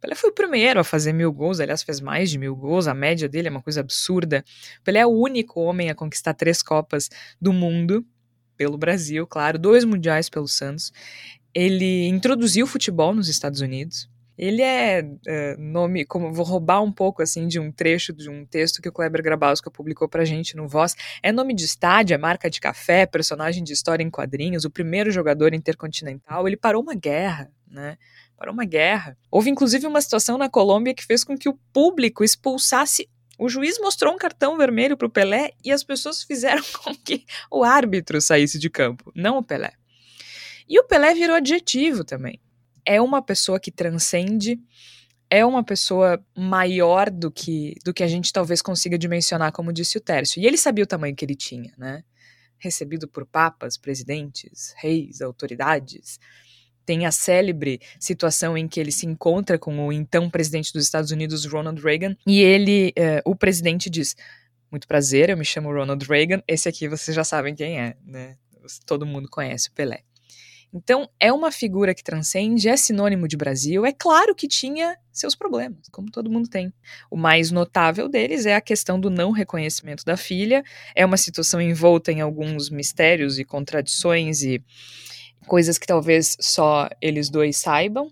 Pelé 0.00 0.16
foi 0.16 0.30
o 0.30 0.34
primeiro 0.34 0.80
a 0.80 0.84
fazer 0.84 1.12
mil 1.12 1.32
gols, 1.32 1.60
aliás, 1.60 1.82
fez 1.82 2.00
mais 2.00 2.28
de 2.28 2.38
mil 2.38 2.56
gols, 2.56 2.88
a 2.88 2.94
média 2.94 3.28
dele 3.28 3.46
é 3.46 3.50
uma 3.50 3.62
coisa 3.62 3.80
absurda. 3.80 4.44
Pelé 4.82 5.00
é 5.00 5.06
o 5.06 5.10
único 5.10 5.60
homem 5.60 5.90
a 5.90 5.94
conquistar 5.94 6.34
três 6.34 6.60
Copas 6.60 7.08
do 7.40 7.52
Mundo, 7.52 8.04
pelo 8.60 8.76
Brasil, 8.76 9.26
claro, 9.26 9.58
dois 9.58 9.86
mundiais 9.86 10.28
pelo 10.28 10.46
Santos. 10.46 10.92
Ele 11.54 12.06
introduziu 12.08 12.66
o 12.66 12.68
futebol 12.68 13.14
nos 13.14 13.26
Estados 13.26 13.62
Unidos. 13.62 14.06
Ele 14.36 14.60
é, 14.60 15.02
é, 15.26 15.56
nome, 15.56 16.04
como 16.04 16.30
vou 16.30 16.44
roubar 16.44 16.82
um 16.82 16.92
pouco 16.92 17.22
assim 17.22 17.48
de 17.48 17.58
um 17.58 17.72
trecho 17.72 18.12
de 18.12 18.28
um 18.28 18.44
texto 18.44 18.82
que 18.82 18.88
o 18.90 18.92
Kleber 18.92 19.22
Grabowska 19.22 19.70
publicou 19.70 20.06
pra 20.10 20.26
gente 20.26 20.58
no 20.58 20.68
Voz. 20.68 20.94
É 21.22 21.32
nome 21.32 21.54
de 21.54 21.64
estádio, 21.64 22.12
é 22.12 22.18
marca 22.18 22.50
de 22.50 22.60
café, 22.60 23.06
personagem 23.06 23.64
de 23.64 23.72
história 23.72 24.04
em 24.04 24.10
quadrinhos, 24.10 24.66
o 24.66 24.70
primeiro 24.70 25.10
jogador 25.10 25.54
intercontinental. 25.54 26.46
Ele 26.46 26.58
parou 26.58 26.82
uma 26.82 26.94
guerra, 26.94 27.50
né? 27.66 27.96
Parou 28.36 28.52
uma 28.52 28.66
guerra. 28.66 29.16
Houve 29.30 29.48
inclusive 29.48 29.86
uma 29.86 30.02
situação 30.02 30.36
na 30.36 30.50
Colômbia 30.50 30.92
que 30.92 31.06
fez 31.06 31.24
com 31.24 31.34
que 31.34 31.48
o 31.48 31.58
público 31.72 32.22
expulsasse 32.22 33.08
o 33.40 33.48
juiz 33.48 33.78
mostrou 33.78 34.12
um 34.12 34.18
cartão 34.18 34.58
vermelho 34.58 34.98
para 34.98 35.06
o 35.06 35.10
Pelé 35.10 35.52
e 35.64 35.72
as 35.72 35.82
pessoas 35.82 36.22
fizeram 36.22 36.62
com 36.84 36.94
que 36.94 37.24
o 37.50 37.64
árbitro 37.64 38.20
saísse 38.20 38.58
de 38.58 38.68
campo, 38.68 39.10
não 39.16 39.38
o 39.38 39.42
Pelé. 39.42 39.72
E 40.68 40.78
o 40.78 40.84
Pelé 40.84 41.14
virou 41.14 41.34
adjetivo 41.34 42.04
também. 42.04 42.38
É 42.84 43.00
uma 43.00 43.22
pessoa 43.22 43.58
que 43.58 43.70
transcende, 43.70 44.60
é 45.30 45.44
uma 45.44 45.64
pessoa 45.64 46.22
maior 46.36 47.08
do 47.08 47.30
que 47.30 47.74
do 47.82 47.94
que 47.94 48.02
a 48.02 48.08
gente 48.08 48.30
talvez 48.30 48.60
consiga 48.60 48.98
dimensionar, 48.98 49.52
como 49.52 49.72
disse 49.72 49.96
o 49.96 50.02
Tércio. 50.02 50.40
E 50.40 50.46
ele 50.46 50.58
sabia 50.58 50.84
o 50.84 50.86
tamanho 50.86 51.16
que 51.16 51.24
ele 51.24 51.34
tinha, 51.34 51.72
né? 51.78 52.04
Recebido 52.58 53.08
por 53.08 53.24
papas, 53.24 53.78
presidentes, 53.78 54.74
reis, 54.76 55.22
autoridades 55.22 56.20
tem 56.84 57.06
a 57.06 57.12
célebre 57.12 57.80
situação 57.98 58.56
em 58.56 58.66
que 58.66 58.80
ele 58.80 58.92
se 58.92 59.06
encontra 59.06 59.58
com 59.58 59.86
o 59.86 59.92
então 59.92 60.28
presidente 60.30 60.72
dos 60.72 60.84
Estados 60.84 61.10
Unidos, 61.10 61.44
Ronald 61.44 61.80
Reagan, 61.80 62.16
e 62.26 62.40
ele, 62.40 62.92
eh, 62.96 63.22
o 63.24 63.34
presidente 63.34 63.88
diz: 63.88 64.16
Muito 64.70 64.86
prazer, 64.86 65.30
eu 65.30 65.36
me 65.36 65.44
chamo 65.44 65.72
Ronald 65.72 66.04
Reagan, 66.06 66.42
esse 66.46 66.68
aqui 66.68 66.88
vocês 66.88 67.14
já 67.14 67.24
sabem 67.24 67.54
quem 67.54 67.80
é, 67.80 67.96
né? 68.04 68.36
Todo 68.86 69.06
mundo 69.06 69.28
conhece 69.28 69.68
o 69.68 69.72
Pelé. 69.72 70.02
Então, 70.72 71.08
é 71.18 71.32
uma 71.32 71.50
figura 71.50 71.92
que 71.92 72.02
transcende, 72.02 72.68
é 72.68 72.76
sinônimo 72.76 73.26
de 73.26 73.36
Brasil. 73.36 73.84
É 73.84 73.92
claro 73.92 74.36
que 74.36 74.46
tinha 74.46 74.96
seus 75.12 75.34
problemas, 75.34 75.88
como 75.90 76.10
todo 76.10 76.30
mundo 76.30 76.48
tem. 76.48 76.72
O 77.10 77.16
mais 77.16 77.50
notável 77.50 78.08
deles 78.08 78.46
é 78.46 78.54
a 78.54 78.60
questão 78.60 79.00
do 79.00 79.10
não 79.10 79.32
reconhecimento 79.32 80.04
da 80.04 80.16
filha. 80.16 80.62
É 80.94 81.04
uma 81.04 81.16
situação 81.16 81.60
envolta 81.60 82.12
em 82.12 82.20
alguns 82.20 82.70
mistérios 82.70 83.38
e 83.38 83.44
contradições 83.44 84.42
e 84.42 84.62
coisas 85.50 85.78
que 85.78 85.86
talvez 85.86 86.36
só 86.40 86.88
eles 87.02 87.28
dois 87.28 87.56
saibam. 87.56 88.08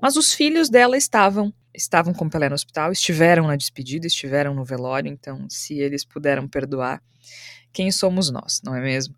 Mas 0.00 0.16
os 0.16 0.32
filhos 0.32 0.70
dela 0.70 0.96
estavam 0.96 1.52
estavam 1.76 2.14
com 2.14 2.28
Pelé 2.30 2.48
no 2.48 2.54
hospital, 2.54 2.92
estiveram 2.92 3.48
na 3.48 3.56
despedida, 3.56 4.06
estiveram 4.06 4.54
no 4.54 4.64
velório, 4.64 5.10
então 5.10 5.50
se 5.50 5.76
eles 5.80 6.04
puderam 6.04 6.46
perdoar, 6.46 7.02
quem 7.72 7.90
somos 7.90 8.30
nós, 8.30 8.60
não 8.62 8.76
é 8.76 8.80
mesmo? 8.80 9.16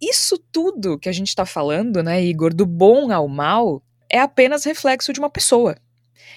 Isso 0.00 0.38
tudo 0.52 0.96
que 0.96 1.08
a 1.08 1.12
gente 1.12 1.26
está 1.26 1.44
falando, 1.44 2.00
né, 2.00 2.22
Igor, 2.22 2.54
do 2.54 2.64
bom 2.64 3.10
ao 3.10 3.26
mal, 3.26 3.82
é 4.08 4.20
apenas 4.20 4.62
reflexo 4.62 5.12
de 5.12 5.18
uma 5.18 5.28
pessoa. 5.28 5.76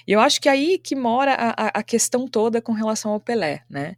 E 0.07 0.13
eu 0.13 0.19
acho 0.19 0.41
que 0.41 0.49
é 0.49 0.53
aí 0.53 0.79
que 0.79 0.95
mora 0.95 1.35
a, 1.35 1.67
a 1.67 1.83
questão 1.83 2.27
toda 2.27 2.59
com 2.59 2.71
relação 2.71 3.11
ao 3.11 3.19
Pelé, 3.19 3.61
né? 3.69 3.97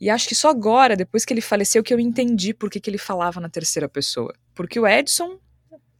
E 0.00 0.10
acho 0.10 0.26
que 0.26 0.34
só 0.34 0.50
agora, 0.50 0.96
depois 0.96 1.24
que 1.24 1.32
ele 1.32 1.40
faleceu, 1.40 1.84
que 1.84 1.94
eu 1.94 2.00
entendi 2.00 2.52
por 2.52 2.68
que, 2.68 2.80
que 2.80 2.90
ele 2.90 2.98
falava 2.98 3.40
na 3.40 3.48
terceira 3.48 3.88
pessoa. 3.88 4.34
Porque 4.56 4.80
o 4.80 4.86
Edson 4.88 5.38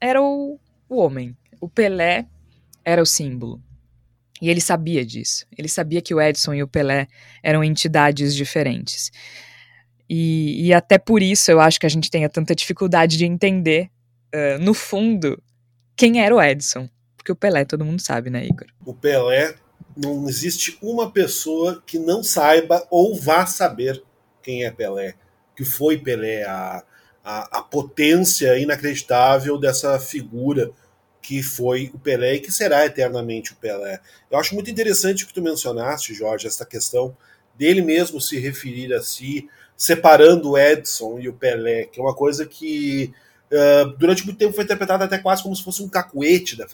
era 0.00 0.22
o, 0.22 0.58
o 0.88 0.96
homem, 0.96 1.36
o 1.60 1.68
Pelé 1.68 2.26
era 2.84 3.02
o 3.02 3.06
símbolo. 3.06 3.60
E 4.40 4.50
ele 4.50 4.60
sabia 4.60 5.04
disso. 5.04 5.46
Ele 5.56 5.68
sabia 5.68 6.02
que 6.02 6.14
o 6.14 6.20
Edson 6.20 6.54
e 6.54 6.62
o 6.62 6.68
Pelé 6.68 7.08
eram 7.42 7.64
entidades 7.64 8.34
diferentes. 8.34 9.10
E, 10.08 10.66
e 10.66 10.72
até 10.72 10.98
por 10.98 11.22
isso 11.22 11.50
eu 11.50 11.60
acho 11.60 11.80
que 11.80 11.86
a 11.86 11.88
gente 11.88 12.10
tenha 12.10 12.28
tanta 12.28 12.54
dificuldade 12.54 13.16
de 13.16 13.24
entender, 13.24 13.90
uh, 14.34 14.62
no 14.62 14.74
fundo, 14.74 15.42
quem 15.96 16.20
era 16.22 16.34
o 16.34 16.42
Edson. 16.42 16.88
Porque 17.16 17.32
o 17.32 17.36
Pelé 17.36 17.64
todo 17.64 17.84
mundo 17.84 18.00
sabe, 18.00 18.30
né, 18.30 18.44
Igor? 18.44 18.68
O 18.84 18.94
Pelé, 18.94 19.56
não 19.96 20.28
existe 20.28 20.78
uma 20.82 21.10
pessoa 21.10 21.82
que 21.86 21.98
não 21.98 22.22
saiba 22.22 22.86
ou 22.90 23.18
vá 23.18 23.46
saber 23.46 24.02
quem 24.42 24.64
é 24.64 24.70
Pelé, 24.70 25.14
que 25.56 25.64
foi 25.64 25.98
Pelé, 25.98 26.44
a, 26.44 26.84
a, 27.26 27.58
a 27.58 27.62
potência 27.62 28.56
inacreditável 28.56 29.58
dessa 29.58 29.98
figura 29.98 30.70
que 31.20 31.42
foi 31.42 31.90
o 31.92 31.98
Pelé 31.98 32.34
e 32.34 32.40
que 32.40 32.52
será 32.52 32.86
eternamente 32.86 33.52
o 33.52 33.56
Pelé. 33.56 33.98
Eu 34.30 34.38
acho 34.38 34.54
muito 34.54 34.70
interessante 34.70 35.24
o 35.24 35.26
que 35.26 35.34
tu 35.34 35.42
mencionaste, 35.42 36.14
Jorge, 36.14 36.46
essa 36.46 36.64
questão 36.64 37.16
dele 37.56 37.82
mesmo 37.82 38.20
se 38.20 38.38
referir 38.38 38.94
a 38.94 39.02
si, 39.02 39.48
separando 39.76 40.52
o 40.52 40.58
Edson 40.58 41.18
e 41.18 41.28
o 41.28 41.32
Pelé, 41.32 41.86
que 41.86 41.98
é 41.98 42.02
uma 42.02 42.14
coisa 42.14 42.46
que 42.46 43.12
uh, 43.52 43.96
durante 43.96 44.24
muito 44.24 44.38
tempo 44.38 44.54
foi 44.54 44.64
interpretada 44.64 45.04
até 45.04 45.18
quase 45.18 45.42
como 45.42 45.54
se 45.54 45.62
fosse 45.62 45.82
um 45.82 45.88
cacuete 45.88 46.56
da, 46.56 46.66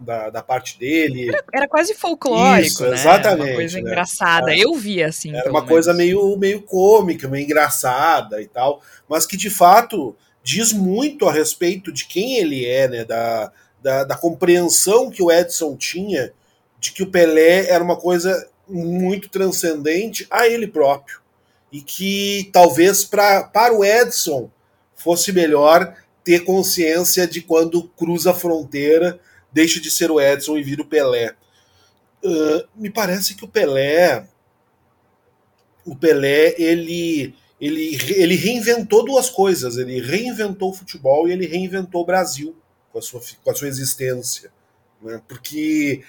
da, 0.00 0.30
da 0.30 0.42
parte 0.42 0.78
dele. 0.78 1.28
Era, 1.28 1.44
era, 1.52 1.68
quase 1.68 1.94
folclórico, 1.94 2.66
Isso, 2.66 2.86
né? 2.86 2.94
Exatamente. 2.94 3.50
Uma 3.50 3.54
coisa 3.56 3.74
né? 3.74 3.80
engraçada. 3.80 4.54
É. 4.54 4.58
Eu 4.58 4.74
via 4.74 5.08
assim. 5.08 5.34
Era 5.34 5.50
uma 5.50 5.60
menos. 5.60 5.68
coisa 5.68 5.94
meio, 5.94 6.36
meio 6.36 6.62
cômica, 6.62 7.28
meio 7.28 7.44
engraçada 7.44 8.40
e 8.40 8.46
tal, 8.46 8.80
mas 9.08 9.26
que 9.26 9.36
de 9.36 9.50
fato 9.50 10.16
diz 10.42 10.72
muito 10.72 11.28
a 11.28 11.32
respeito 11.32 11.92
de 11.92 12.06
quem 12.06 12.36
ele 12.38 12.64
é, 12.64 12.88
né? 12.88 13.04
Da, 13.04 13.52
da, 13.82 14.04
da, 14.04 14.16
compreensão 14.16 15.10
que 15.10 15.22
o 15.22 15.30
Edson 15.30 15.76
tinha 15.76 16.32
de 16.78 16.92
que 16.92 17.02
o 17.02 17.10
Pelé 17.10 17.68
era 17.68 17.82
uma 17.82 17.96
coisa 17.96 18.48
muito 18.68 19.28
transcendente 19.28 20.26
a 20.30 20.46
ele 20.46 20.66
próprio. 20.66 21.20
E 21.72 21.80
que 21.80 22.48
talvez 22.52 23.04
pra, 23.04 23.42
para 23.44 23.74
o 23.74 23.84
Edson 23.84 24.50
fosse 24.96 25.32
melhor 25.32 25.94
ter 26.24 26.40
consciência 26.40 27.26
de 27.26 27.40
quando 27.40 27.84
cruza 27.90 28.32
a 28.32 28.34
fronteira, 28.34 29.20
deixa 29.52 29.80
de 29.80 29.90
ser 29.90 30.10
o 30.10 30.20
Edson 30.20 30.56
e 30.56 30.62
vira 30.62 30.82
o 30.82 30.86
Pelé. 30.86 31.36
Uh, 32.24 32.66
me 32.74 32.90
parece 32.90 33.36
que 33.36 33.44
o 33.44 33.48
Pelé. 33.48 34.26
O 35.84 35.94
Pelé, 35.94 36.56
ele, 36.58 37.32
ele, 37.60 37.96
ele 38.16 38.34
reinventou 38.34 39.04
duas 39.04 39.30
coisas. 39.30 39.76
Ele 39.76 40.00
reinventou 40.00 40.70
o 40.70 40.74
futebol 40.74 41.28
e 41.28 41.32
ele 41.32 41.46
reinventou 41.46 42.02
o 42.02 42.06
Brasil 42.06 42.56
com 42.92 42.98
a 42.98 43.02
sua, 43.02 43.20
com 43.44 43.50
a 43.50 43.54
sua 43.54 43.68
existência. 43.68 44.50
Né? 45.00 45.22
Porque 45.28 46.02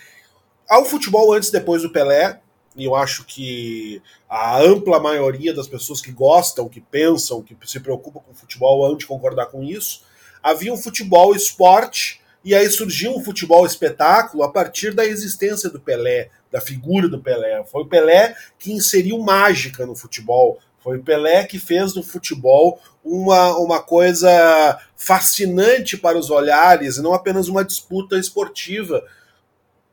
ao 0.68 0.84
futebol 0.84 1.32
antes 1.34 1.50
e 1.50 1.52
depois 1.52 1.84
do 1.84 1.92
Pelé, 1.92 2.42
e 2.78 2.86
eu 2.86 2.96
acho 2.96 3.26
que 3.26 4.02
a 4.30 4.62
ampla 4.62 5.00
maioria 5.00 5.54
das 5.54 5.68
pessoas 5.68 6.00
que 6.00 6.12
gostam, 6.12 6.70
que 6.70 6.80
pensam, 6.80 7.42
que 7.42 7.58
se 7.66 7.80
preocupam 7.80 8.20
com 8.20 8.36
futebol 8.36 8.86
hão 8.86 8.96
de 8.96 9.08
concordar 9.08 9.48
com 9.48 9.64
isso, 9.64 10.04
havia 10.44 10.72
um 10.72 10.78
futebol 10.78 11.36
esporte, 11.36 12.22
e 12.46 12.54
aí 12.54 12.70
surgiu 12.70 13.12
um 13.12 13.24
futebol 13.24 13.66
espetáculo 13.66 14.44
a 14.44 14.52
partir 14.52 14.94
da 14.94 15.04
existência 15.04 15.70
do 15.72 15.80
Pelé, 15.80 16.30
da 16.52 16.62
figura 16.62 17.10
do 17.10 17.20
Pelé. 17.20 17.64
Foi 17.66 17.82
o 17.82 17.88
Pelé 17.88 18.36
que 18.60 18.72
inseriu 18.72 19.18
mágica 19.18 19.86
no 19.86 19.96
futebol, 19.96 20.60
foi 20.80 20.98
o 20.98 21.04
Pelé 21.04 21.46
que 21.46 21.60
fez 21.60 21.94
do 21.94 22.04
futebol 22.04 22.80
uma, 23.04 23.58
uma 23.58 23.82
coisa 23.82 24.80
fascinante 24.96 25.98
para 25.98 26.18
os 26.18 26.30
olhares, 26.30 26.98
não 26.98 27.14
apenas 27.14 27.48
uma 27.48 27.66
disputa 27.66 28.18
esportiva. 28.18 29.04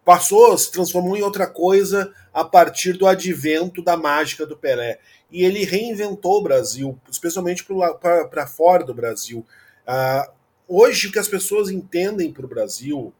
Passou, 0.04 0.56
se 0.58 0.70
transformou 0.70 1.16
em 1.16 1.22
outra 1.22 1.46
coisa 1.46 2.12
a 2.32 2.44
partir 2.44 2.92
do 2.92 3.06
advento 3.06 3.82
da 3.82 3.96
mágica 3.96 4.44
do 4.44 4.56
Pelé. 4.56 4.98
E 5.30 5.42
ele 5.42 5.64
reinventou 5.64 6.38
o 6.38 6.42
Brasil, 6.42 6.98
especialmente 7.10 7.64
para 8.00 8.46
fora 8.46 8.84
do 8.84 8.92
Brasil. 8.92 9.46
Uh, 9.86 10.30
hoje, 10.68 11.08
o 11.08 11.12
que 11.12 11.18
as 11.18 11.28
pessoas 11.28 11.70
entendem 11.70 12.32
para 12.32 12.44
o 12.44 12.48
Brasil, 12.48 13.12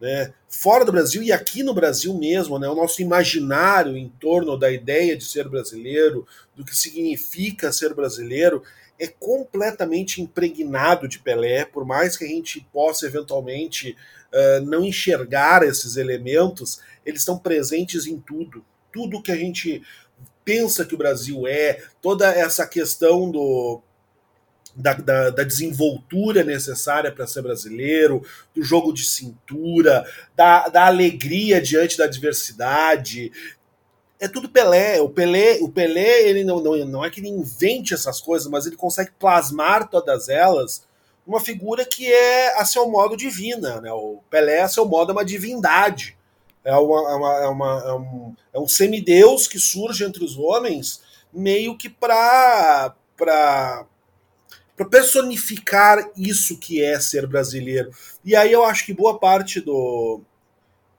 né, 0.00 0.34
fora 0.48 0.84
do 0.84 0.92
Brasil 0.92 1.22
e 1.22 1.32
aqui 1.32 1.62
no 1.62 1.72
Brasil 1.72 2.12
mesmo, 2.14 2.58
né, 2.58 2.68
o 2.68 2.74
nosso 2.74 3.00
imaginário 3.00 3.96
em 3.96 4.08
torno 4.20 4.56
da 4.56 4.70
ideia 4.70 5.16
de 5.16 5.24
ser 5.24 5.48
brasileiro, 5.48 6.26
do 6.54 6.64
que 6.64 6.76
significa 6.76 7.72
ser 7.72 7.94
brasileiro, 7.94 8.62
é 8.98 9.08
completamente 9.08 10.22
impregnado 10.22 11.08
de 11.08 11.18
Pelé, 11.18 11.64
por 11.64 11.84
mais 11.84 12.16
que 12.16 12.24
a 12.24 12.28
gente 12.28 12.66
possa 12.72 13.06
eventualmente 13.06 13.96
uh, 14.32 14.64
não 14.64 14.84
enxergar 14.84 15.62
esses 15.62 15.96
elementos, 15.96 16.80
eles 17.04 17.20
estão 17.20 17.38
presentes 17.38 18.06
em 18.06 18.18
tudo. 18.18 18.64
Tudo 18.92 19.22
que 19.22 19.32
a 19.32 19.36
gente 19.36 19.82
pensa 20.44 20.84
que 20.84 20.94
o 20.94 20.98
Brasil 20.98 21.46
é, 21.46 21.82
toda 22.00 22.30
essa 22.30 22.66
questão 22.66 23.30
do 23.30 23.82
da, 24.76 24.92
da, 24.94 25.30
da, 25.30 25.44
desenvoltura 25.44 26.42
necessária 26.42 27.12
para 27.12 27.28
ser 27.28 27.42
brasileiro, 27.42 28.26
do 28.52 28.60
jogo 28.60 28.92
de 28.92 29.04
cintura, 29.04 30.04
da, 30.34 30.68
da 30.68 30.86
alegria 30.86 31.62
diante 31.62 31.96
da 31.96 32.04
adversidade. 32.04 33.30
É 34.24 34.28
tudo 34.28 34.48
Pelé. 34.48 35.02
O 35.02 35.08
Pelé, 35.10 35.58
o 35.60 35.68
Pelé 35.68 36.22
ele 36.22 36.44
não, 36.44 36.58
não, 36.58 36.74
não 36.86 37.04
é 37.04 37.10
que 37.10 37.20
ele 37.20 37.28
invente 37.28 37.92
essas 37.92 38.22
coisas, 38.22 38.48
mas 38.48 38.64
ele 38.64 38.74
consegue 38.74 39.10
plasmar 39.18 39.86
todas 39.86 40.30
elas 40.30 40.82
uma 41.26 41.40
figura 41.40 41.84
que 41.84 42.10
é 42.10 42.58
a 42.58 42.64
seu 42.64 42.88
modo 42.88 43.18
divina. 43.18 43.82
Né? 43.82 43.92
O 43.92 44.20
Pelé, 44.30 44.62
a 44.62 44.68
seu 44.68 44.86
modo, 44.86 45.10
é 45.10 45.12
uma 45.12 45.24
divindade. 45.26 46.16
É, 46.64 46.74
uma, 46.74 47.10
é, 47.10 47.14
uma, 47.14 47.34
é, 47.34 47.46
uma, 47.48 47.82
é 47.86 47.92
um, 47.92 48.34
é 48.54 48.58
um 48.58 48.66
semideus 48.66 49.46
que 49.46 49.58
surge 49.58 50.04
entre 50.04 50.24
os 50.24 50.38
homens 50.38 51.02
meio 51.30 51.76
que 51.76 51.90
para 51.90 52.94
para 53.16 53.86
personificar 54.90 56.10
isso 56.16 56.58
que 56.58 56.82
é 56.82 56.98
ser 56.98 57.26
brasileiro. 57.26 57.90
E 58.24 58.34
aí 58.34 58.50
eu 58.50 58.64
acho 58.64 58.86
que 58.86 58.94
boa 58.94 59.18
parte 59.18 59.60
do, 59.60 60.22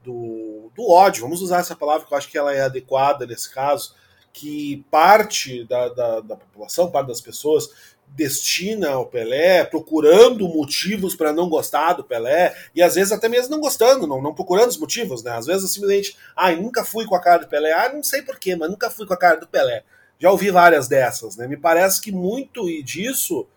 do, 0.05 0.71
do 0.75 0.89
ódio, 0.89 1.23
vamos 1.23 1.41
usar 1.41 1.59
essa 1.59 1.75
palavra 1.75 2.05
que 2.05 2.13
eu 2.13 2.17
acho 2.17 2.29
que 2.29 2.37
ela 2.37 2.53
é 2.53 2.61
adequada 2.61 3.25
nesse 3.25 3.51
caso, 3.51 3.95
que 4.31 4.85
parte 4.91 5.63
da, 5.65 5.89
da, 5.89 6.19
da 6.19 6.35
população, 6.35 6.91
parte 6.91 7.07
das 7.07 7.21
pessoas 7.21 7.69
destina 8.07 8.91
ao 8.91 9.07
Pelé, 9.07 9.65
procurando 9.65 10.47
motivos 10.47 11.15
para 11.15 11.33
não 11.33 11.49
gostar 11.49 11.93
do 11.93 12.03
Pelé, 12.03 12.55
e 12.73 12.81
às 12.81 12.95
vezes 12.95 13.11
até 13.11 13.27
mesmo 13.27 13.49
não 13.49 13.59
gostando, 13.59 14.05
não, 14.05 14.21
não 14.21 14.33
procurando 14.33 14.69
os 14.69 14.77
motivos, 14.77 15.23
né? 15.23 15.31
Às 15.31 15.47
vezes 15.47 15.71
simplesmente, 15.71 16.15
ai, 16.35 16.53
ah, 16.53 16.57
nunca 16.57 16.85
fui 16.85 17.05
com 17.05 17.15
a 17.15 17.21
cara 17.21 17.39
do 17.39 17.47
Pelé, 17.47 17.73
ah, 17.73 17.91
não 17.91 18.03
sei 18.03 18.21
porquê, 18.21 18.55
mas 18.55 18.69
nunca 18.69 18.89
fui 18.89 19.07
com 19.07 19.13
a 19.13 19.17
cara 19.17 19.39
do 19.39 19.47
Pelé. 19.47 19.83
Já 20.19 20.31
ouvi 20.31 20.51
várias 20.51 20.87
dessas, 20.87 21.35
né? 21.35 21.47
Me 21.47 21.57
parece 21.57 21.99
que 21.99 22.11
muito 22.11 22.65
disso 22.83 23.47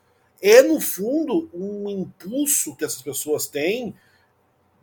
é, 0.41 0.63
no 0.63 0.81
fundo, 0.81 1.49
um 1.53 1.89
impulso 1.89 2.75
que 2.77 2.85
essas 2.85 3.03
pessoas 3.03 3.47
têm 3.47 3.95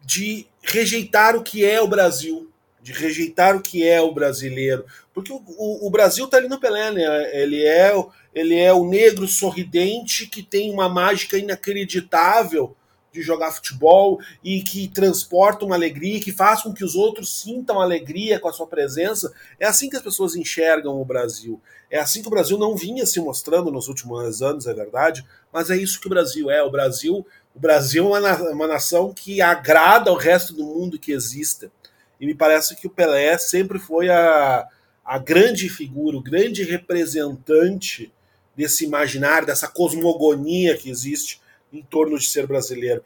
de 0.06 0.48
rejeitar 0.62 1.36
o 1.36 1.44
que 1.44 1.66
é 1.66 1.82
o 1.82 1.88
Brasil, 1.88 2.52
de 2.82 2.94
rejeitar 2.94 3.56
o 3.56 3.62
que 3.62 3.86
é 3.86 4.00
o 4.00 4.14
brasileiro. 4.14 4.86
Porque 5.14 5.34
o, 5.34 5.42
o, 5.58 5.88
o 5.88 5.90
Brasil 5.90 6.26
está 6.26 6.38
ali 6.38 6.48
no 6.48 6.60
Pelé, 6.60 6.92
né? 6.92 7.42
Ele 7.42 7.66
é, 7.66 7.92
ele 8.34 8.56
é 8.56 8.72
o 8.72 8.88
negro 8.88 9.28
sorridente 9.28 10.28
que 10.28 10.44
tem 10.44 10.72
uma 10.72 10.88
mágica 10.88 11.38
inacreditável 11.38 12.76
de 13.16 13.22
jogar 13.22 13.52
futebol 13.52 14.20
e 14.44 14.62
que 14.62 14.90
transporta 14.90 15.66
uma 15.66 15.76
alegria, 15.76 16.20
que 16.20 16.34
faz 16.34 16.62
com 16.62 16.74
que 16.74 16.84
os 16.84 16.96
outros 16.96 17.42
sintam 17.42 17.82
alegria 17.82 18.40
com 18.40 18.50
a 18.50 18.54
sua 18.54 18.68
presença. 18.68 19.34
É 19.58 19.66
assim 19.66 19.90
que 19.90 19.96
as 19.96 20.04
pessoas 20.04 20.36
enxergam 20.36 21.02
o 21.02 21.06
Brasil. 21.06 21.60
É 21.90 21.98
assim 21.98 22.22
que 22.22 22.28
o 22.28 22.32
Brasil 22.32 22.58
não 22.58 22.76
vinha 22.76 23.06
se 23.06 23.20
mostrando 23.22 23.72
nos 23.72 23.88
últimos 23.88 24.42
anos, 24.42 24.68
é 24.68 24.74
verdade, 24.74 25.26
mas 25.52 25.70
é 25.70 25.78
isso 25.78 26.00
que 26.02 26.08
o 26.08 26.10
Brasil 26.10 26.52
é. 26.52 26.62
O 26.62 26.70
Brasil, 26.70 27.26
o 27.56 27.60
Brasil 27.60 28.14
é 28.16 28.20
uma, 28.20 28.52
uma 28.52 28.68
nação 28.68 29.14
que 29.14 29.42
agrada 29.42 30.10
ao 30.10 30.18
resto 30.18 30.54
do 30.54 30.66
mundo 30.66 31.00
que 31.00 31.14
exista. 31.14 31.72
E 32.20 32.26
me 32.26 32.36
parece 32.36 32.76
que 32.76 32.86
o 32.86 32.90
Pelé 32.90 33.38
sempre 33.38 33.80
foi 33.80 34.10
a, 34.10 34.68
a 35.04 35.18
grande 35.18 35.70
figura, 35.70 36.18
o 36.18 36.22
grande 36.22 36.64
representante 36.64 38.12
desse 38.56 38.84
imaginário, 38.84 39.48
dessa 39.48 39.68
cosmogonia 39.70 40.78
que 40.78 40.90
existe 40.90 41.42
em 41.72 41.82
torno 41.82 42.20
de 42.20 42.28
ser 42.28 42.46
brasileiro. 42.46 43.04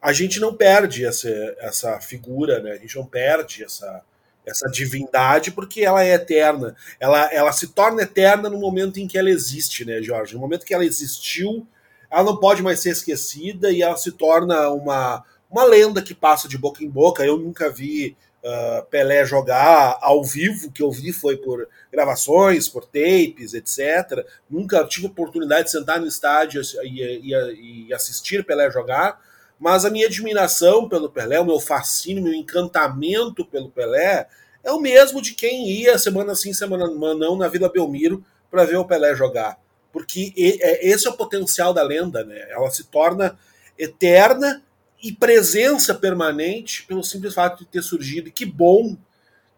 A 0.00 0.12
gente 0.12 0.38
não 0.38 0.54
perde 0.54 1.04
essa, 1.04 1.28
essa 1.58 2.00
figura, 2.00 2.60
né? 2.60 2.72
a 2.72 2.78
gente 2.78 2.96
não 2.96 3.04
perde 3.04 3.64
essa, 3.64 4.02
essa 4.46 4.68
divindade 4.68 5.50
porque 5.50 5.82
ela 5.82 6.04
é 6.04 6.14
eterna. 6.14 6.76
Ela, 6.98 7.32
ela 7.32 7.52
se 7.52 7.68
torna 7.68 8.02
eterna 8.02 8.48
no 8.48 8.58
momento 8.58 8.98
em 8.98 9.08
que 9.08 9.18
ela 9.18 9.30
existe, 9.30 9.84
né, 9.84 10.00
Jorge? 10.00 10.34
No 10.34 10.40
momento 10.40 10.64
que 10.64 10.74
ela 10.74 10.84
existiu, 10.84 11.66
ela 12.10 12.24
não 12.24 12.36
pode 12.36 12.62
mais 12.62 12.80
ser 12.80 12.90
esquecida 12.90 13.70
e 13.70 13.82
ela 13.82 13.96
se 13.96 14.12
torna 14.12 14.68
uma, 14.70 15.24
uma 15.50 15.64
lenda 15.64 16.02
que 16.02 16.14
passa 16.14 16.48
de 16.48 16.58
boca 16.58 16.82
em 16.82 16.88
boca. 16.88 17.24
Eu 17.24 17.36
nunca 17.36 17.70
vi 17.70 18.16
uh, 18.42 18.84
Pelé 18.86 19.24
jogar 19.24 19.98
ao 20.00 20.24
vivo, 20.24 20.72
que 20.72 20.82
eu 20.82 20.90
vi 20.90 21.12
foi 21.12 21.36
por 21.36 21.68
gravações, 21.92 22.68
por 22.68 22.84
tapes, 22.84 23.54
etc. 23.54 24.26
Nunca 24.48 24.84
tive 24.84 25.06
oportunidade 25.06 25.64
de 25.64 25.70
sentar 25.70 26.00
no 26.00 26.06
estádio 26.06 26.62
e, 26.82 27.32
e, 27.32 27.86
e 27.88 27.94
assistir 27.94 28.44
Pelé 28.44 28.70
jogar, 28.70 29.20
mas 29.58 29.84
a 29.84 29.90
minha 29.90 30.06
admiração 30.06 30.88
pelo 30.88 31.10
Pelé, 31.10 31.38
o 31.38 31.44
meu 31.44 31.60
fascínio, 31.60 32.24
meu 32.24 32.34
encantamento 32.34 33.44
pelo 33.44 33.70
Pelé 33.70 34.26
é 34.64 34.72
o 34.72 34.80
mesmo 34.80 35.22
de 35.22 35.34
quem 35.34 35.70
ia 35.70 35.98
semana 35.98 36.34
sim, 36.34 36.52
semana 36.52 36.86
não 36.88 37.36
na 37.36 37.48
Vila 37.48 37.70
Belmiro 37.70 38.24
para 38.50 38.64
ver 38.64 38.76
o 38.76 38.84
Pelé 38.84 39.14
jogar. 39.14 39.59
Porque 39.92 40.32
é, 40.36 40.88
esse 40.88 41.06
é 41.06 41.10
o 41.10 41.16
potencial 41.16 41.74
da 41.74 41.82
lenda, 41.82 42.24
né? 42.24 42.46
Ela 42.50 42.70
se 42.70 42.84
torna 42.84 43.38
eterna 43.78 44.62
e 45.02 45.12
presença 45.12 45.94
permanente 45.94 46.84
pelo 46.84 47.02
simples 47.02 47.34
fato 47.34 47.60
de 47.60 47.66
ter 47.66 47.82
surgido. 47.82 48.28
E 48.28 48.32
que 48.32 48.44
bom, 48.44 48.96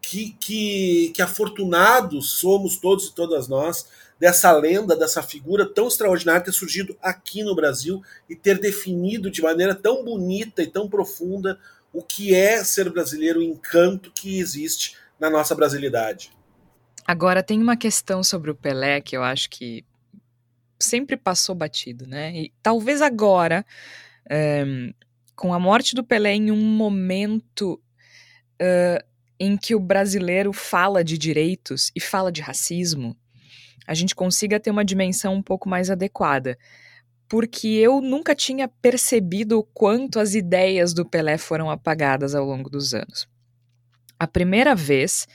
que, 0.01 0.35
que, 0.39 1.11
que 1.13 1.21
afortunados 1.21 2.31
somos 2.31 2.77
todos 2.77 3.07
e 3.07 3.13
todas 3.13 3.47
nós 3.47 3.87
dessa 4.19 4.51
lenda, 4.51 4.95
dessa 4.95 5.21
figura 5.21 5.65
tão 5.65 5.87
extraordinária 5.87 6.41
ter 6.45 6.53
surgido 6.53 6.95
aqui 7.01 7.43
no 7.43 7.55
Brasil 7.55 8.01
e 8.29 8.35
ter 8.35 8.57
definido 8.57 9.29
de 9.29 9.41
maneira 9.41 9.75
tão 9.75 10.03
bonita 10.03 10.63
e 10.63 10.67
tão 10.67 10.87
profunda 10.87 11.59
o 11.91 12.01
que 12.01 12.33
é 12.33 12.63
ser 12.63 12.89
brasileiro, 12.89 13.39
o 13.39 13.43
encanto 13.43 14.11
que 14.11 14.39
existe 14.39 14.95
na 15.19 15.29
nossa 15.29 15.53
brasilidade. 15.53 16.31
Agora, 17.05 17.43
tem 17.43 17.61
uma 17.61 17.75
questão 17.75 18.23
sobre 18.23 18.49
o 18.49 18.55
Pelé 18.55 19.01
que 19.01 19.15
eu 19.15 19.23
acho 19.23 19.49
que 19.49 19.83
sempre 20.83 21.17
passou 21.17 21.55
batido, 21.55 22.05
né? 22.05 22.35
E 22.35 22.53
talvez 22.61 23.01
agora, 23.01 23.65
é, 24.29 24.63
com 25.35 25.53
a 25.53 25.59
morte 25.59 25.95
do 25.95 26.03
Pelé 26.03 26.33
em 26.33 26.51
um 26.51 26.61
momento 26.61 27.81
uh, 28.61 29.03
em 29.39 29.57
que 29.57 29.75
o 29.75 29.79
brasileiro 29.79 30.53
fala 30.53 31.03
de 31.03 31.17
direitos 31.17 31.91
e 31.95 31.99
fala 31.99 32.31
de 32.31 32.41
racismo, 32.41 33.15
a 33.85 33.93
gente 33.93 34.15
consiga 34.15 34.59
ter 34.59 34.71
uma 34.71 34.85
dimensão 34.85 35.33
um 35.33 35.41
pouco 35.41 35.67
mais 35.67 35.89
adequada. 35.89 36.57
Porque 37.27 37.67
eu 37.67 37.99
nunca 37.99 38.35
tinha 38.35 38.67
percebido 38.67 39.59
o 39.59 39.63
quanto 39.63 40.19
as 40.19 40.35
ideias 40.35 40.93
do 40.93 41.05
Pelé 41.05 41.37
foram 41.37 41.69
apagadas 41.69 42.35
ao 42.35 42.45
longo 42.45 42.69
dos 42.69 42.93
anos. 42.93 43.27
A 44.19 44.27
primeira 44.27 44.75
vez 44.75 45.27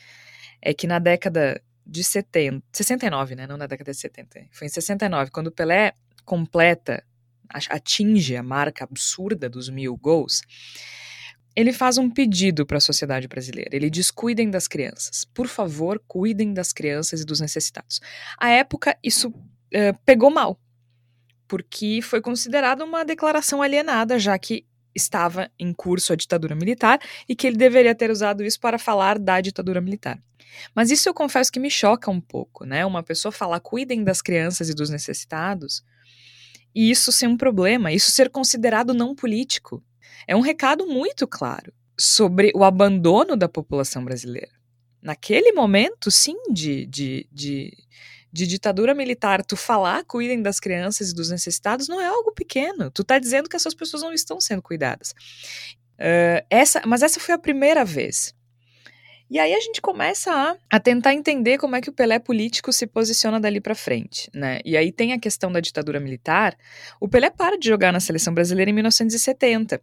é 0.62 0.72
que 0.72 0.87
na 0.87 0.98
década 0.98 1.61
de 1.88 2.05
70, 2.05 2.62
69, 2.70 3.35
né? 3.35 3.46
Não 3.46 3.57
na 3.57 3.66
década 3.66 3.90
de 3.90 3.96
70. 3.96 4.48
Foi 4.53 4.66
em 4.66 4.70
69, 4.70 5.31
quando 5.31 5.46
o 5.46 5.53
Pelé 5.53 5.94
completa 6.24 7.03
atinge 7.48 8.37
a 8.37 8.42
marca 8.42 8.85
absurda 8.85 9.48
dos 9.48 9.70
mil 9.70 9.96
gols, 9.96 10.42
ele 11.57 11.72
faz 11.72 11.96
um 11.96 12.11
pedido 12.11 12.66
para 12.66 12.77
a 12.77 12.81
sociedade 12.81 13.27
brasileira. 13.27 13.74
Ele 13.74 13.88
diz: 13.88 14.11
cuidem 14.11 14.51
das 14.51 14.68
crianças. 14.68 15.24
Por 15.24 15.48
favor, 15.48 16.01
cuidem 16.07 16.53
das 16.53 16.72
crianças 16.74 17.22
e 17.22 17.24
dos 17.24 17.40
necessitados. 17.40 18.01
À 18.37 18.51
época, 18.51 18.96
isso 19.03 19.29
uh, 19.29 19.98
pegou 20.05 20.31
mal, 20.31 20.61
porque 21.48 22.01
foi 22.03 22.20
considerado 22.20 22.83
uma 22.83 23.03
declaração 23.03 23.62
alienada, 23.62 24.18
já 24.18 24.38
que 24.38 24.66
estava 24.94 25.51
em 25.59 25.72
curso 25.72 26.12
a 26.12 26.16
ditadura 26.16 26.55
militar 26.55 27.01
e 27.27 27.35
que 27.35 27.46
ele 27.46 27.57
deveria 27.57 27.94
ter 27.94 28.11
usado 28.11 28.44
isso 28.44 28.61
para 28.61 28.79
falar 28.79 29.18
da 29.18 29.40
ditadura 29.40 29.81
militar. 29.81 30.20
Mas 30.74 30.90
isso 30.90 31.08
eu 31.08 31.14
confesso 31.14 31.52
que 31.52 31.61
me 31.61 31.70
choca 31.70 32.11
um 32.11 32.20
pouco, 32.20 32.64
né? 32.64 32.84
Uma 32.84 33.02
pessoa 33.02 33.32
falar 33.32 33.61
cuidem 33.61 34.04
das 34.04 34.20
crianças 34.20 34.68
e 34.68 34.74
dos 34.74 34.90
necessitados 34.90 35.82
e 36.74 36.90
isso 36.90 37.11
ser 37.11 37.26
um 37.26 37.37
problema, 37.37 37.92
isso 37.92 38.11
ser 38.11 38.30
considerado 38.30 38.94
não 38.94 39.14
político. 39.14 39.82
É 40.26 40.37
um 40.37 40.40
recado 40.40 40.87
muito 40.87 41.26
claro 41.26 41.72
sobre 41.98 42.52
o 42.54 42.62
abandono 42.62 43.37
da 43.37 43.48
população 43.48 44.04
brasileira. 44.04 44.52
Naquele 45.02 45.52
momento, 45.52 46.11
sim, 46.11 46.37
de, 46.52 46.87
de, 46.87 47.28
de, 47.32 47.72
de 48.32 48.46
ditadura 48.46 48.94
militar, 48.94 49.44
tu 49.44 49.56
falar 49.56 50.04
cuidem 50.04 50.42
das 50.42 50.61
crianças 50.61 51.11
e 51.11 51.14
dos 51.14 51.30
necessitados 51.30 51.88
não 51.88 52.00
é 52.00 52.06
algo 52.06 52.32
pequeno. 52.32 52.90
Tu 52.90 53.02
tá 53.02 53.18
dizendo 53.18 53.48
que 53.48 53.56
essas 53.56 53.74
pessoas 53.74 54.02
não 54.02 54.12
estão 54.12 54.40
sendo 54.40 54.62
cuidadas. 54.62 55.11
Uh, 55.98 56.46
essa, 56.48 56.82
mas 56.87 57.02
essa 57.02 57.18
foi 57.18 57.34
a 57.34 57.38
primeira 57.38 57.84
vez. 57.84 58.34
E 59.31 59.38
aí 59.38 59.53
a 59.53 59.61
gente 59.61 59.83
começa 59.83 60.33
a, 60.33 60.57
a, 60.71 60.81
tentar 60.81 61.12
entender 61.12 61.59
como 61.59 61.77
é 61.77 61.81
que 61.83 61.91
o 61.91 61.93
Pelé 61.93 62.19
político 62.19 62.73
se 62.73 62.87
posiciona 62.87 63.38
dali 63.38 63.61
para 63.61 63.75
frente, 63.75 64.31
né? 64.33 64.61
E 64.64 64.77
aí 64.77 64.91
tem 64.91 65.12
a 65.12 65.19
questão 65.19 65.53
da 65.53 65.61
ditadura 65.61 66.01
militar. 66.01 66.57
O 66.99 67.09
Pelé 67.09 67.29
para 67.29 67.59
de 67.59 67.69
jogar 67.69 67.93
na 67.93 68.01
seleção 68.01 68.33
brasileira 68.33 68.71
em 68.71 68.75
1970. 68.75 69.83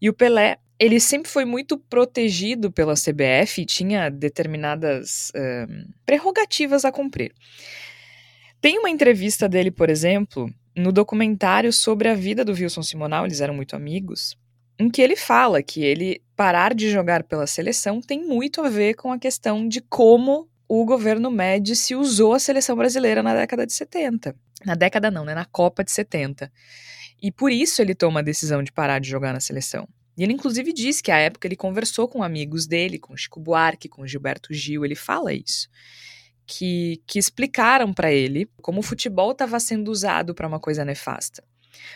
E 0.00 0.08
o 0.08 0.14
Pelé, 0.14 0.58
ele 0.78 1.00
sempre 1.00 1.28
foi 1.28 1.44
muito 1.44 1.76
protegido 1.76 2.70
pela 2.70 2.94
CBF 2.94 3.62
e 3.62 3.66
tinha 3.66 4.08
determinadas 4.10 5.30
uh, 5.30 5.92
prerrogativas 6.06 6.84
a 6.84 6.92
cumprir. 6.92 7.34
Tem 8.60 8.78
uma 8.78 8.90
entrevista 8.90 9.48
dele, 9.48 9.72
por 9.72 9.90
exemplo, 9.90 10.48
no 10.76 10.92
documentário 10.92 11.72
sobre 11.72 12.08
a 12.08 12.14
vida 12.14 12.44
do 12.44 12.52
Wilson 12.52 12.82
Simonal, 12.82 13.24
eles 13.24 13.40
eram 13.40 13.54
muito 13.54 13.74
amigos, 13.74 14.36
em 14.78 14.88
que 14.88 15.02
ele 15.02 15.16
fala 15.16 15.62
que 15.62 15.82
ele 15.82 16.22
parar 16.36 16.72
de 16.72 16.88
jogar 16.88 17.24
pela 17.24 17.46
seleção 17.46 18.00
tem 18.00 18.24
muito 18.24 18.62
a 18.62 18.68
ver 18.68 18.94
com 18.94 19.12
a 19.12 19.18
questão 19.18 19.66
de 19.66 19.80
como 19.80 20.48
o 20.68 20.84
governo 20.84 21.30
Médici 21.30 21.96
usou 21.96 22.34
a 22.34 22.38
seleção 22.38 22.76
brasileira 22.76 23.22
na 23.22 23.34
década 23.34 23.66
de 23.66 23.72
70. 23.72 24.36
Na 24.64 24.74
década 24.74 25.10
não, 25.10 25.24
né? 25.24 25.34
Na 25.34 25.44
Copa 25.44 25.82
de 25.82 25.90
70. 25.90 26.52
E 27.20 27.32
por 27.32 27.50
isso 27.50 27.82
ele 27.82 27.94
toma 27.94 28.20
a 28.20 28.22
decisão 28.22 28.62
de 28.62 28.70
parar 28.70 29.00
de 29.00 29.08
jogar 29.08 29.32
na 29.32 29.40
seleção. 29.40 29.88
E 30.16 30.22
ele 30.22 30.32
inclusive 30.32 30.72
diz 30.72 31.00
que 31.00 31.10
à 31.10 31.16
época 31.16 31.48
ele 31.48 31.56
conversou 31.56 32.06
com 32.06 32.22
amigos 32.22 32.66
dele, 32.66 32.98
com 32.98 33.16
Chico 33.16 33.40
Buarque, 33.40 33.88
com 33.88 34.06
Gilberto 34.06 34.52
Gil, 34.52 34.84
ele 34.84 34.94
fala 34.94 35.32
isso. 35.32 35.68
Que, 36.46 37.02
que 37.06 37.18
explicaram 37.18 37.92
para 37.92 38.12
ele 38.12 38.48
como 38.62 38.80
o 38.80 38.82
futebol 38.82 39.32
estava 39.32 39.58
sendo 39.58 39.90
usado 39.90 40.34
para 40.34 40.46
uma 40.46 40.60
coisa 40.60 40.84
nefasta. 40.84 41.42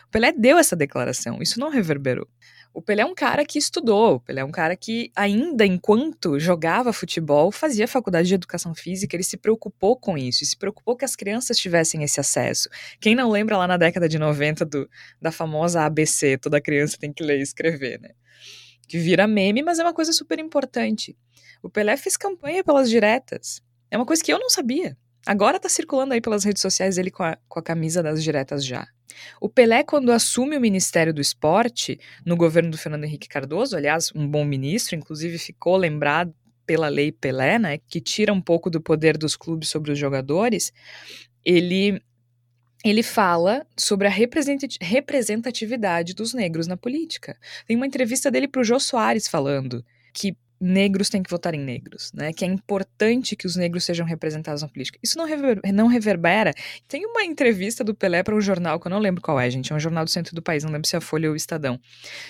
O 0.07 0.11
Pelé 0.11 0.33
deu 0.33 0.59
essa 0.59 0.77
declaração, 0.77 1.41
isso 1.41 1.59
não 1.59 1.71
reverberou. 1.71 2.29
O 2.75 2.81
Pelé 2.81 3.03
é 3.03 3.07
um 3.07 3.15
cara 3.15 3.45
que 3.45 3.59
estudou, 3.59 4.15
o 4.15 4.21
Pelé 4.21 4.41
é 4.41 4.45
um 4.45 4.51
cara 4.51 4.75
que, 4.75 5.11
ainda 5.15 5.67
enquanto 5.67 6.39
jogava 6.39 6.91
futebol, 6.91 7.53
fazia 7.53 7.87
faculdade 7.87 8.29
de 8.29 8.35
educação 8.35 8.75
física, 8.75 9.15
ele 9.15 9.23
se 9.23 9.37
preocupou 9.37 9.95
com 9.95 10.17
isso, 10.17 10.45
se 10.47 10.57
preocupou 10.57 10.97
que 10.97 11.05
as 11.05 11.15
crianças 11.15 11.59
tivessem 11.59 12.03
esse 12.03 12.19
acesso. 12.19 12.71
Quem 12.99 13.15
não 13.15 13.31
lembra 13.31 13.59
lá 13.59 13.67
na 13.67 13.77
década 13.77 14.09
de 14.09 14.19
90 14.19 14.65
do, 14.65 14.89
da 15.21 15.31
famosa 15.31 15.83
ABC, 15.83 16.39
toda 16.39 16.63
criança 16.63 16.97
tem 16.99 17.13
que 17.13 17.23
ler 17.23 17.41
e 17.41 17.43
escrever, 17.43 18.01
né? 18.01 18.11
Que 18.89 18.97
vira 18.99 19.27
meme, 19.27 19.63
mas 19.63 19.79
é 19.79 19.83
uma 19.83 19.95
coisa 19.95 20.13
super 20.13 20.39
importante. 20.39 21.15
O 21.63 21.69
Pelé 21.69 21.97
fez 21.99 22.17
campanha 22.17 22.65
pelas 22.65 22.89
diretas. 22.89 23.61
É 23.91 23.99
uma 23.99 24.07
coisa 24.07 24.25
que 24.25 24.33
eu 24.33 24.39
não 24.39 24.49
sabia. 24.49 24.97
Agora 25.27 25.61
tá 25.61 25.69
circulando 25.69 26.15
aí 26.15 26.21
pelas 26.21 26.43
redes 26.43 26.63
sociais 26.63 26.97
ele 26.97 27.11
com 27.11 27.23
a, 27.23 27.37
com 27.49 27.59
a 27.59 27.63
camisa 27.63 28.03
das 28.03 28.23
diretas 28.23 28.65
já. 28.65 28.89
O 29.41 29.49
Pelé, 29.49 29.83
quando 29.83 30.13
assume 30.13 30.57
o 30.57 30.61
Ministério 30.61 31.13
do 31.13 31.21
Esporte, 31.21 31.99
no 32.25 32.37
governo 32.37 32.71
do 32.71 32.79
Fernando 32.79 33.05
Henrique 33.05 33.29
Cardoso, 33.29 33.77
aliás, 33.77 34.11
um 34.15 34.27
bom 34.27 34.45
ministro, 34.45 34.97
inclusive 34.97 35.39
ficou 35.39 35.77
lembrado 35.77 36.35
pela 36.65 36.89
lei 36.89 37.13
Pelé, 37.13 37.59
né, 37.59 37.79
que 37.89 38.01
tira 38.01 38.33
um 38.33 38.41
pouco 38.41 38.71
do 38.71 38.81
poder 38.81 39.19
dos 39.19 39.37
clubes 39.37 39.69
sobre 39.69 39.93
os 39.93 39.99
jogadores, 39.99 40.73
ele 41.45 42.01
ele 42.85 43.03
fala 43.03 43.65
sobre 43.79 44.09
a 44.09 44.11
representatividade 44.11 46.15
dos 46.15 46.35
negros 46.35 46.67
na 46.67 46.77
política. 46.77 47.39
Tem 47.65 47.77
uma 47.77 47.87
entrevista 47.87 48.29
dele 48.29 48.49
para 48.49 48.61
o 48.61 48.65
Jô 48.65 48.81
Soares 48.81 49.29
falando 49.29 49.85
que 50.13 50.37
negros 50.63 51.09
têm 51.09 51.23
que 51.23 51.31
votar 51.31 51.55
em 51.55 51.59
negros, 51.59 52.13
né? 52.15 52.33
Que 52.33 52.45
é 52.45 52.49
importante 52.49 53.35
que 53.35 53.47
os 53.47 53.57
negros 53.57 53.83
sejam 53.83 54.07
representados 54.07 54.63
na 54.63 54.69
política. 54.69 54.99
Isso 55.03 55.19
não, 55.19 55.27
rever, 55.27 55.61
não 55.75 55.89
reverbera. 55.89 56.55
Tem 56.87 57.05
uma 57.05 57.25
entrevista 57.25 57.83
do 57.83 57.95
Pelé 57.95 58.23
para 58.23 58.37
um 58.37 58.41
jornal, 58.41 58.79
que 58.79 58.87
eu 58.87 58.91
não 58.91 59.01
lembro 59.01 59.21
qual 59.21 59.41
é, 59.41 59.51
gente, 59.51 59.73
é 59.73 59.77
um 59.77 59.81
jornal 59.81 60.05
do 60.05 60.11
centro 60.11 60.35
do 60.35 60.41
país, 60.41 60.63
não 60.63 60.71
lembro 60.71 60.87
se 60.87 60.95
é 60.95 60.99
a 60.99 61.01
Folha 61.01 61.29
ou 61.29 61.33
o 61.33 61.37
Estadão, 61.37 61.81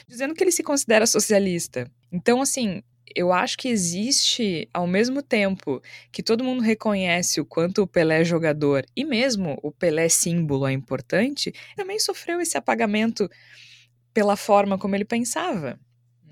dizendo 0.08 0.34
que 0.34 0.42
ele 0.42 0.50
se 0.50 0.62
considera 0.62 1.06
socialista. 1.06 1.90
Então, 2.10 2.40
assim, 2.40 2.82
eu 3.14 3.32
acho 3.32 3.58
que 3.58 3.68
existe, 3.68 4.66
ao 4.72 4.86
mesmo 4.86 5.22
tempo 5.22 5.82
que 6.10 6.22
todo 6.22 6.42
mundo 6.42 6.62
reconhece 6.62 7.38
o 7.38 7.44
quanto 7.44 7.82
o 7.82 7.86
Pelé 7.86 8.22
é 8.22 8.24
jogador 8.24 8.86
e 8.96 9.04
mesmo 9.04 9.58
o 9.62 9.70
Pelé 9.70 10.08
símbolo 10.08 10.66
é 10.66 10.72
importante, 10.72 11.52
também 11.76 11.98
sofreu 11.98 12.40
esse 12.40 12.56
apagamento 12.56 13.28
pela 14.14 14.36
forma 14.36 14.78
como 14.78 14.94
ele 14.94 15.04
pensava. 15.04 15.78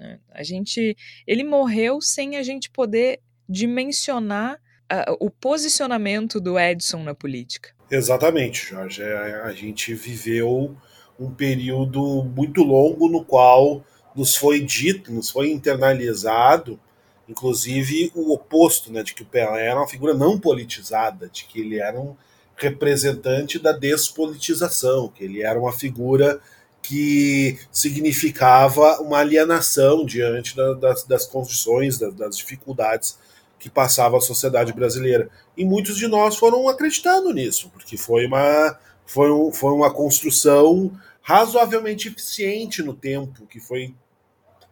Né? 0.01 0.19
A 0.33 0.43
gente, 0.43 0.97
ele 1.27 1.45
morreu 1.45 2.01
sem 2.01 2.37
a 2.37 2.43
gente 2.43 2.71
poder 2.71 3.21
dimensionar 3.47 4.55
uh, 4.91 5.15
o 5.21 5.31
posicionamento 5.31 6.41
do 6.41 6.59
Edson 6.59 7.03
na 7.03 7.15
política. 7.15 7.75
Exatamente, 7.91 8.71
Jorge. 8.71 9.03
É, 9.03 9.43
a 9.43 9.53
gente 9.53 9.93
viveu 9.93 10.75
um 11.19 11.31
período 11.31 12.25
muito 12.25 12.63
longo 12.63 13.11
no 13.11 13.23
qual 13.23 13.85
nos 14.17 14.35
foi 14.35 14.61
dito, 14.61 15.13
nos 15.13 15.29
foi 15.29 15.51
internalizado, 15.51 16.81
inclusive 17.29 18.11
o 18.15 18.33
oposto, 18.33 18.91
né, 18.91 19.03
de 19.03 19.13
que 19.13 19.23
o 19.23 19.27
Pelé 19.27 19.67
era 19.67 19.79
uma 19.79 19.87
figura 19.89 20.15
não 20.15 20.39
politizada, 20.39 21.29
de 21.29 21.45
que 21.45 21.61
ele 21.61 21.79
era 21.79 22.01
um 22.01 22.17
representante 22.57 23.59
da 23.59 23.73
despolitização, 23.73 25.09
que 25.09 25.25
ele 25.25 25.43
era 25.43 25.61
uma 25.61 25.73
figura 25.73 26.41
que 26.83 27.59
significava 27.71 29.01
uma 29.01 29.19
alienação 29.19 30.05
diante 30.05 30.57
da, 30.57 30.75
das, 30.75 31.05
das 31.05 31.27
condições, 31.27 31.99
das, 31.99 32.15
das 32.15 32.37
dificuldades 32.37 33.19
que 33.59 33.69
passava 33.69 34.17
a 34.17 34.21
sociedade 34.21 34.73
brasileira. 34.73 35.29
E 35.57 35.65
muitos 35.65 35.97
de 35.97 36.09
nós 36.09 36.37
foram 36.37 36.69
acreditando 36.69 37.33
nisso, 37.33 37.71
porque 37.71 37.97
foi 37.97 38.27
uma, 38.27 38.79
foi, 39.05 39.31
um, 39.31 39.53
foi 39.53 39.73
uma 39.73 39.93
construção 39.93 40.91
razoavelmente 41.21 42.09
eficiente 42.09 42.83
no 42.83 42.95
tempo, 42.95 43.47
que 43.47 43.61
foi 43.61 43.95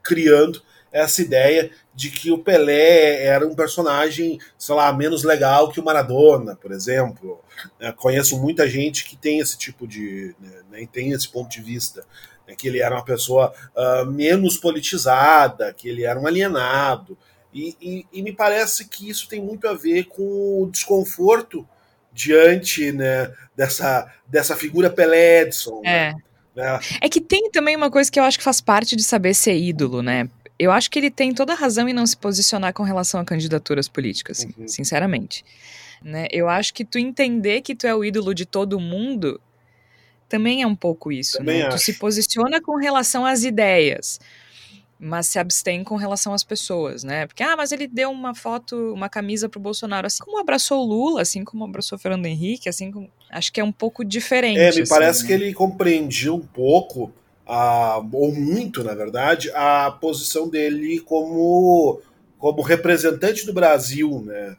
criando 0.02 0.62
essa 0.92 1.22
ideia 1.22 1.70
de 1.94 2.10
que 2.10 2.30
o 2.30 2.38
Pelé 2.38 3.24
era 3.24 3.46
um 3.46 3.54
personagem, 3.54 4.38
sei 4.56 4.74
lá, 4.74 4.92
menos 4.92 5.24
legal 5.24 5.70
que 5.70 5.80
o 5.80 5.84
Maradona, 5.84 6.56
por 6.56 6.72
exemplo. 6.72 7.40
É, 7.80 7.90
conheço 7.92 8.40
muita 8.40 8.68
gente 8.68 9.04
que 9.04 9.16
tem 9.16 9.40
esse 9.40 9.58
tipo 9.58 9.86
de. 9.86 10.34
Né, 10.70 10.86
tem 10.90 11.12
esse 11.12 11.28
ponto 11.28 11.50
de 11.50 11.60
vista. 11.60 12.04
Né, 12.46 12.54
que 12.56 12.68
ele 12.68 12.80
era 12.80 12.94
uma 12.94 13.04
pessoa 13.04 13.52
uh, 13.76 14.06
menos 14.06 14.56
politizada, 14.56 15.72
que 15.72 15.88
ele 15.88 16.04
era 16.04 16.18
um 16.18 16.26
alienado. 16.26 17.18
E, 17.52 17.76
e, 17.80 18.06
e, 18.12 18.22
me 18.22 18.32
parece 18.32 18.86
que 18.86 19.08
isso 19.08 19.26
tem 19.28 19.42
muito 19.42 19.66
a 19.66 19.74
ver 19.74 20.04
com 20.04 20.62
o 20.62 20.70
desconforto 20.70 21.66
diante 22.12 22.92
né, 22.92 23.32
dessa, 23.56 24.12
dessa 24.26 24.54
figura 24.54 24.90
Pelé 24.90 25.42
Edson. 25.42 25.80
Né? 25.82 26.10
É. 26.10 26.28
Né? 26.58 26.80
É 27.00 27.08
que 27.08 27.20
tem 27.20 27.50
também 27.50 27.76
uma 27.76 27.90
coisa 27.90 28.10
que 28.10 28.18
eu 28.18 28.24
acho 28.24 28.36
que 28.36 28.44
faz 28.44 28.60
parte 28.60 28.96
de 28.96 29.04
saber 29.04 29.32
ser 29.32 29.56
ídolo, 29.56 30.02
né? 30.02 30.28
Eu 30.58 30.72
acho 30.72 30.90
que 30.90 30.98
ele 30.98 31.10
tem 31.10 31.32
toda 31.32 31.52
a 31.52 31.56
razão 31.56 31.88
em 31.88 31.92
não 31.92 32.06
se 32.06 32.16
posicionar 32.16 32.72
com 32.72 32.82
relação 32.82 33.20
a 33.20 33.24
candidaturas 33.24 33.88
políticas, 33.88 34.44
uhum. 34.44 34.66
sinceramente. 34.66 35.44
Né? 36.02 36.26
Eu 36.30 36.48
acho 36.48 36.74
que 36.74 36.84
tu 36.84 36.98
entender 36.98 37.60
que 37.60 37.74
tu 37.74 37.86
é 37.86 37.94
o 37.94 38.04
ídolo 38.04 38.34
de 38.34 38.46
todo 38.46 38.78
mundo 38.78 39.40
também 40.28 40.62
é 40.62 40.66
um 40.66 40.76
pouco 40.76 41.10
isso. 41.10 41.42
Né? 41.42 41.68
Tu 41.68 41.78
se 41.78 41.92
posiciona 41.94 42.60
com 42.60 42.76
relação 42.76 43.24
às 43.24 43.44
ideias 43.44 44.18
mas 44.98 45.28
se 45.28 45.38
abstém 45.38 45.84
com 45.84 45.94
relação 45.94 46.34
às 46.34 46.42
pessoas, 46.42 47.04
né? 47.04 47.26
Porque, 47.26 47.42
ah, 47.42 47.56
mas 47.56 47.70
ele 47.70 47.86
deu 47.86 48.10
uma 48.10 48.34
foto, 48.34 48.92
uma 48.92 49.08
camisa 49.08 49.48
pro 49.48 49.60
Bolsonaro, 49.60 50.06
assim 50.06 50.24
como 50.24 50.38
abraçou 50.38 50.82
o 50.82 50.86
Lula, 50.86 51.22
assim 51.22 51.44
como 51.44 51.64
abraçou 51.64 51.96
o 51.96 52.00
Fernando 52.00 52.26
Henrique, 52.26 52.68
assim 52.68 52.90
como... 52.90 53.08
Acho 53.30 53.52
que 53.52 53.60
é 53.60 53.64
um 53.64 53.70
pouco 53.70 54.04
diferente. 54.04 54.58
É, 54.58 54.72
me 54.72 54.82
assim, 54.82 54.88
parece 54.88 55.22
né? 55.22 55.28
que 55.28 55.32
ele 55.34 55.54
compreendia 55.54 56.32
um 56.32 56.40
pouco, 56.40 57.12
a, 57.48 58.00
ou 58.12 58.32
muito, 58.32 58.84
na 58.84 58.94
verdade, 58.94 59.50
a 59.54 59.90
posição 59.90 60.48
dele 60.48 61.00
como 61.00 62.00
como 62.38 62.62
representante 62.62 63.44
do 63.44 63.52
Brasil, 63.52 64.22
né? 64.24 64.56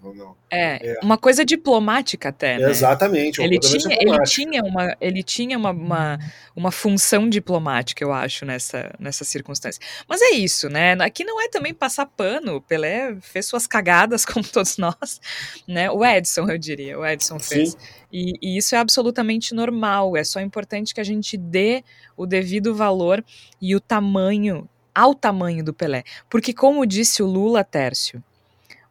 É, 0.51 0.91
é, 0.91 0.99
uma 1.01 1.17
coisa 1.17 1.45
diplomática 1.45 2.27
até, 2.27 2.59
né? 2.59 2.69
Exatamente. 2.69 3.41
Ele 3.41 3.57
tinha, 3.57 3.97
ele 3.97 4.23
tinha, 4.23 4.61
uma, 4.61 4.97
ele 4.99 5.23
tinha 5.23 5.57
uma, 5.57 5.71
uma, 5.71 6.19
uma, 6.53 6.71
função 6.71 7.29
diplomática, 7.29 8.03
eu 8.03 8.11
acho, 8.11 8.45
nessa, 8.45 8.93
nessa 8.99 9.23
circunstância. 9.23 9.81
Mas 10.07 10.21
é 10.21 10.31
isso, 10.31 10.67
né? 10.67 10.93
Aqui 10.99 11.23
não 11.23 11.41
é 11.41 11.47
também 11.47 11.73
passar 11.73 12.05
pano. 12.05 12.55
O 12.55 12.61
Pelé 12.61 13.15
fez 13.21 13.45
suas 13.45 13.65
cagadas, 13.65 14.25
como 14.27 14.45
todos 14.45 14.77
nós, 14.77 15.21
né? 15.65 15.89
O 15.89 16.05
Edson, 16.05 16.49
eu 16.49 16.57
diria, 16.57 16.99
o 16.99 17.05
Edson 17.05 17.39
fez. 17.39 17.77
E, 18.11 18.33
e 18.41 18.57
isso 18.57 18.75
é 18.75 18.77
absolutamente 18.77 19.55
normal. 19.55 20.17
É 20.17 20.23
só 20.25 20.41
importante 20.41 20.93
que 20.93 20.99
a 20.99 21.05
gente 21.05 21.37
dê 21.37 21.83
o 22.17 22.25
devido 22.25 22.75
valor 22.75 23.23
e 23.61 23.73
o 23.73 23.79
tamanho 23.79 24.67
ao 24.99 25.15
tamanho 25.15 25.63
do 25.63 25.73
Pelé. 25.73 26.03
Porque, 26.29 26.53
como 26.53 26.85
disse 26.85 27.23
o 27.23 27.25
Lula 27.25 27.63
Tércio, 27.63 28.23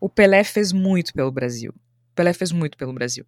o 0.00 0.08
Pelé 0.08 0.42
fez 0.42 0.72
muito 0.72 1.12
pelo 1.12 1.30
Brasil. 1.30 1.70
O 1.70 2.14
Pelé 2.14 2.32
fez 2.32 2.50
muito 2.50 2.76
pelo 2.78 2.92
Brasil. 2.92 3.26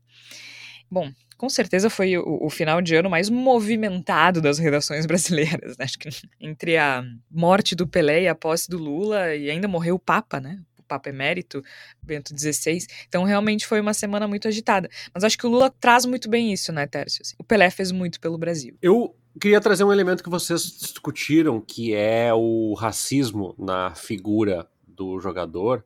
Bom, 0.91 1.13
com 1.37 1.49
certeza 1.49 1.89
foi 1.89 2.17
o, 2.17 2.39
o, 2.43 2.51
final 2.51 2.83
de 2.83 2.95
ano 2.95 3.09
mais 3.09 3.31
movimentado 3.31 4.41
das 4.41 4.59
redações 4.59 5.07
brasileiras. 5.07 5.77
Né? 5.77 5.85
Acho 5.85 5.99
que 5.99 6.09
entre 6.41 6.77
a 6.77 7.05
morte 7.31 7.75
do 7.75 7.87
Pelé 7.87 8.23
e 8.23 8.29
a 8.29 8.35
posse 8.35 8.69
do 8.69 8.79
Lula, 8.79 9.35
e 9.35 9.51
ainda 9.51 9.69
morreu 9.69 9.95
o 9.97 9.99
Papa, 9.99 10.41
né? 10.41 10.61
O 10.79 10.83
Papa 10.83 11.09
Emérito, 11.09 11.63
Bento 12.03 12.37
XVI. 12.37 12.79
Então, 13.09 13.25
realmente 13.25 13.67
foi 13.67 13.81
uma 13.81 13.95
semana 13.95 14.27
muito 14.27 14.49
agitada. 14.49 14.89
Mas 15.15 15.23
acho 15.23 15.39
que 15.39 15.47
o 15.47 15.51
Lula 15.51 15.71
traz 15.81 16.05
muito 16.05 16.29
bem 16.29 16.53
isso, 16.53 16.73
né, 16.73 16.87
Tércio? 16.87 17.23
Assim, 17.23 17.35
o 17.39 17.45
Pelé 17.45 17.71
fez 17.71 17.93
muito 17.93 18.19
pelo 18.21 18.37
Brasil. 18.37 18.77
Eu 18.83 19.15
queria 19.39 19.61
trazer 19.61 19.85
um 19.85 19.93
elemento 19.93 20.23
que 20.23 20.31
vocês 20.31 20.63
discutiram, 20.63 21.61
que 21.61 21.95
é 21.95 22.33
o 22.35 22.75
racismo 22.75 23.55
na 23.59 23.95
figura 23.95 24.69
do 24.87 25.21
jogador 25.21 25.85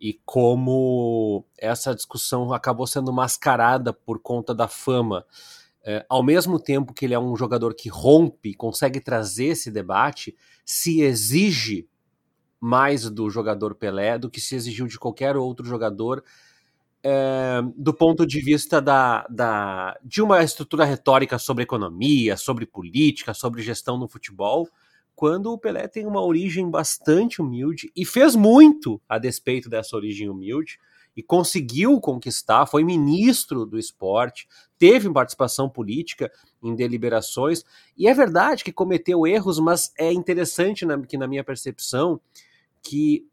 e 0.00 0.18
como 0.24 1.44
essa 1.58 1.94
discussão 1.94 2.52
acabou 2.52 2.86
sendo 2.86 3.12
mascarada 3.12 3.92
por 3.92 4.18
conta 4.18 4.54
da 4.54 4.66
fama. 4.66 5.26
É, 5.84 6.04
ao 6.08 6.22
mesmo 6.22 6.58
tempo 6.58 6.94
que 6.94 7.04
ele 7.04 7.14
é 7.14 7.18
um 7.18 7.36
jogador 7.36 7.74
que 7.74 7.88
rompe, 7.88 8.54
consegue 8.54 9.00
trazer 9.00 9.46
esse 9.46 9.70
debate, 9.70 10.34
se 10.64 11.00
exige 11.00 11.88
mais 12.58 13.08
do 13.10 13.30
jogador 13.30 13.74
Pelé 13.74 14.18
do 14.18 14.30
que 14.30 14.40
se 14.40 14.54
exigiu 14.54 14.86
de 14.86 14.98
qualquer 14.98 15.36
outro 15.36 15.66
jogador 15.66 16.22
é, 17.02 17.62
do 17.76 17.94
ponto 17.94 18.26
de 18.26 18.40
vista 18.40 18.80
da, 18.80 19.26
da, 19.28 19.98
de 20.04 20.22
uma 20.22 20.42
estrutura 20.42 20.84
retórica 20.84 21.38
sobre 21.38 21.64
economia, 21.64 22.36
sobre 22.36 22.66
política, 22.66 23.32
sobre 23.32 23.62
gestão 23.62 23.98
no 23.98 24.08
futebol, 24.08 24.68
quando 25.14 25.52
o 25.52 25.58
Pelé 25.58 25.86
tem 25.86 26.06
uma 26.06 26.22
origem 26.22 26.70
bastante 26.70 27.42
humilde 27.42 27.90
e 27.94 28.04
fez 28.04 28.34
muito 28.34 29.00
a 29.08 29.18
despeito 29.18 29.68
dessa 29.68 29.96
origem 29.96 30.28
humilde 30.30 30.78
e 31.16 31.22
conseguiu 31.22 32.00
conquistar, 32.00 32.66
foi 32.66 32.84
ministro 32.84 33.66
do 33.66 33.78
esporte, 33.78 34.48
teve 34.78 35.12
participação 35.12 35.68
política 35.68 36.30
em 36.62 36.74
deliberações, 36.74 37.64
e 37.96 38.08
é 38.08 38.14
verdade 38.14 38.64
que 38.64 38.72
cometeu 38.72 39.26
erros, 39.26 39.58
mas 39.58 39.92
é 39.98 40.12
interessante 40.12 40.86
na, 40.86 40.98
que, 41.04 41.18
na 41.18 41.26
minha 41.26 41.44
percepção, 41.44 42.20
que 42.82 43.26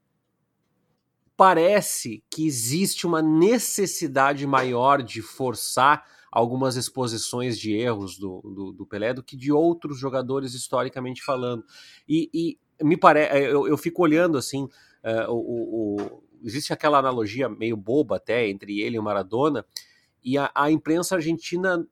parece 1.37 2.23
que 2.31 2.47
existe 2.47 3.05
uma 3.05 3.21
necessidade 3.21 4.45
maior 4.47 5.03
de 5.03 5.21
forçar 5.21 6.03
algumas 6.31 6.75
exposições 6.75 7.57
de 7.57 7.73
erros 7.73 8.17
do, 8.17 8.41
do, 8.41 8.71
do 8.73 8.85
Pelé 8.85 9.13
do 9.13 9.23
que 9.23 9.37
de 9.37 9.51
outros 9.51 9.99
jogadores 9.99 10.55
historicamente 10.55 11.23
falando. 11.23 11.63
E, 12.09 12.29
e 12.33 12.83
me 12.83 12.97
parece, 12.97 13.37
é, 13.37 13.51
eu, 13.51 13.67
eu, 13.67 13.77
fico 13.77 14.01
olhando 14.01 14.37
assim, 14.37 14.63
uh, 14.63 15.31
o, 15.31 15.95
o, 15.95 16.23
existe 16.43 16.73
aquela 16.73 16.97
analogia 16.97 17.47
meio 17.47 17.77
boba 17.77 18.17
até 18.17 18.47
entre 18.47 18.81
ele 18.81 18.97
e 18.97 18.99
o 18.99 19.03
Maradona, 19.03 19.63
e 20.23 20.37
a, 20.37 20.51
a 20.53 20.71
imprensa 20.71 21.15
argentina 21.15 21.87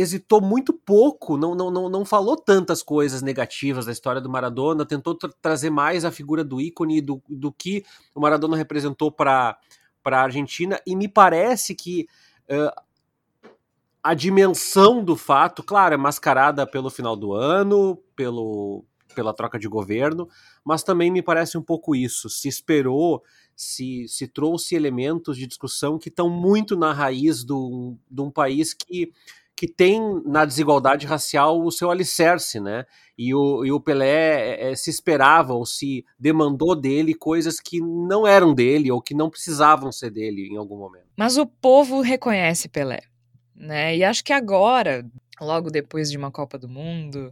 hesitou 0.00 0.40
muito 0.40 0.72
pouco, 0.72 1.36
não, 1.36 1.54
não, 1.54 1.70
não, 1.70 1.88
não 1.88 2.04
falou 2.04 2.36
tantas 2.36 2.82
coisas 2.82 3.22
negativas 3.22 3.86
da 3.86 3.92
história 3.92 4.20
do 4.20 4.30
Maradona, 4.30 4.86
tentou 4.86 5.14
tra 5.14 5.30
trazer 5.40 5.70
mais 5.70 6.04
a 6.04 6.10
figura 6.10 6.42
do 6.42 6.60
ícone 6.60 7.00
do, 7.00 7.22
do 7.28 7.52
que 7.52 7.84
o 8.14 8.20
Maradona 8.20 8.56
representou 8.56 9.10
para 9.12 9.58
a 10.04 10.22
Argentina, 10.22 10.80
e 10.86 10.96
me 10.96 11.08
parece 11.08 11.74
que 11.74 12.06
uh, 12.50 12.82
a 14.02 14.14
dimensão 14.14 15.04
do 15.04 15.16
fato, 15.16 15.62
claro, 15.62 15.94
é 15.94 15.98
mascarada 15.98 16.66
pelo 16.66 16.90
final 16.90 17.14
do 17.14 17.34
ano, 17.34 17.96
pelo, 18.16 18.84
pela 19.14 19.34
troca 19.34 19.58
de 19.58 19.68
governo, 19.68 20.28
mas 20.64 20.82
também 20.82 21.10
me 21.10 21.22
parece 21.22 21.58
um 21.58 21.62
pouco 21.62 21.94
isso. 21.94 22.28
Se 22.30 22.48
esperou, 22.48 23.22
se, 23.54 24.06
se 24.08 24.26
trouxe 24.26 24.74
elementos 24.74 25.36
de 25.36 25.46
discussão 25.46 25.98
que 25.98 26.08
estão 26.08 26.30
muito 26.30 26.76
na 26.76 26.92
raiz 26.92 27.44
do, 27.44 27.96
de 28.10 28.22
um 28.22 28.30
país 28.30 28.72
que 28.72 29.12
que 29.60 29.68
tem 29.68 30.00
na 30.24 30.46
desigualdade 30.46 31.06
racial 31.06 31.60
o 31.60 31.70
seu 31.70 31.90
alicerce, 31.90 32.58
né? 32.58 32.86
E 33.18 33.34
o, 33.34 33.62
e 33.62 33.70
o 33.70 33.78
Pelé 33.78 34.08
é, 34.08 34.70
é, 34.70 34.74
se 34.74 34.88
esperava 34.88 35.52
ou 35.52 35.66
se 35.66 36.02
demandou 36.18 36.74
dele 36.74 37.12
coisas 37.12 37.60
que 37.60 37.78
não 37.78 38.26
eram 38.26 38.54
dele 38.54 38.90
ou 38.90 39.02
que 39.02 39.12
não 39.12 39.28
precisavam 39.28 39.92
ser 39.92 40.12
dele 40.12 40.48
em 40.50 40.56
algum 40.56 40.78
momento. 40.78 41.04
Mas 41.14 41.36
o 41.36 41.44
povo 41.44 42.00
reconhece 42.00 42.70
Pelé, 42.70 43.02
né? 43.54 43.94
E 43.94 44.02
acho 44.02 44.24
que 44.24 44.32
agora, 44.32 45.06
logo 45.38 45.68
depois 45.68 46.10
de 46.10 46.16
uma 46.16 46.30
Copa 46.30 46.56
do 46.56 46.66
Mundo, 46.66 47.30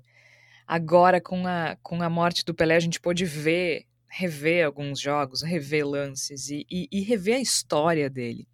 agora 0.67 1.23
com 1.23 1.47
a, 1.47 1.79
com 1.83 2.03
a 2.03 2.11
morte 2.11 2.45
do 2.45 2.53
Pelé, 2.53 2.77
a 2.77 2.81
gente 2.81 3.01
pôde 3.01 3.25
ver, 3.25 3.87
rever 4.07 4.67
alguns 4.67 5.01
jogos, 5.01 5.41
rever 5.41 5.89
lances 5.89 6.51
e, 6.51 6.67
e, 6.71 6.89
e 6.93 7.01
rever 7.01 7.37
a 7.37 7.41
história 7.41 8.11
dele. 8.11 8.47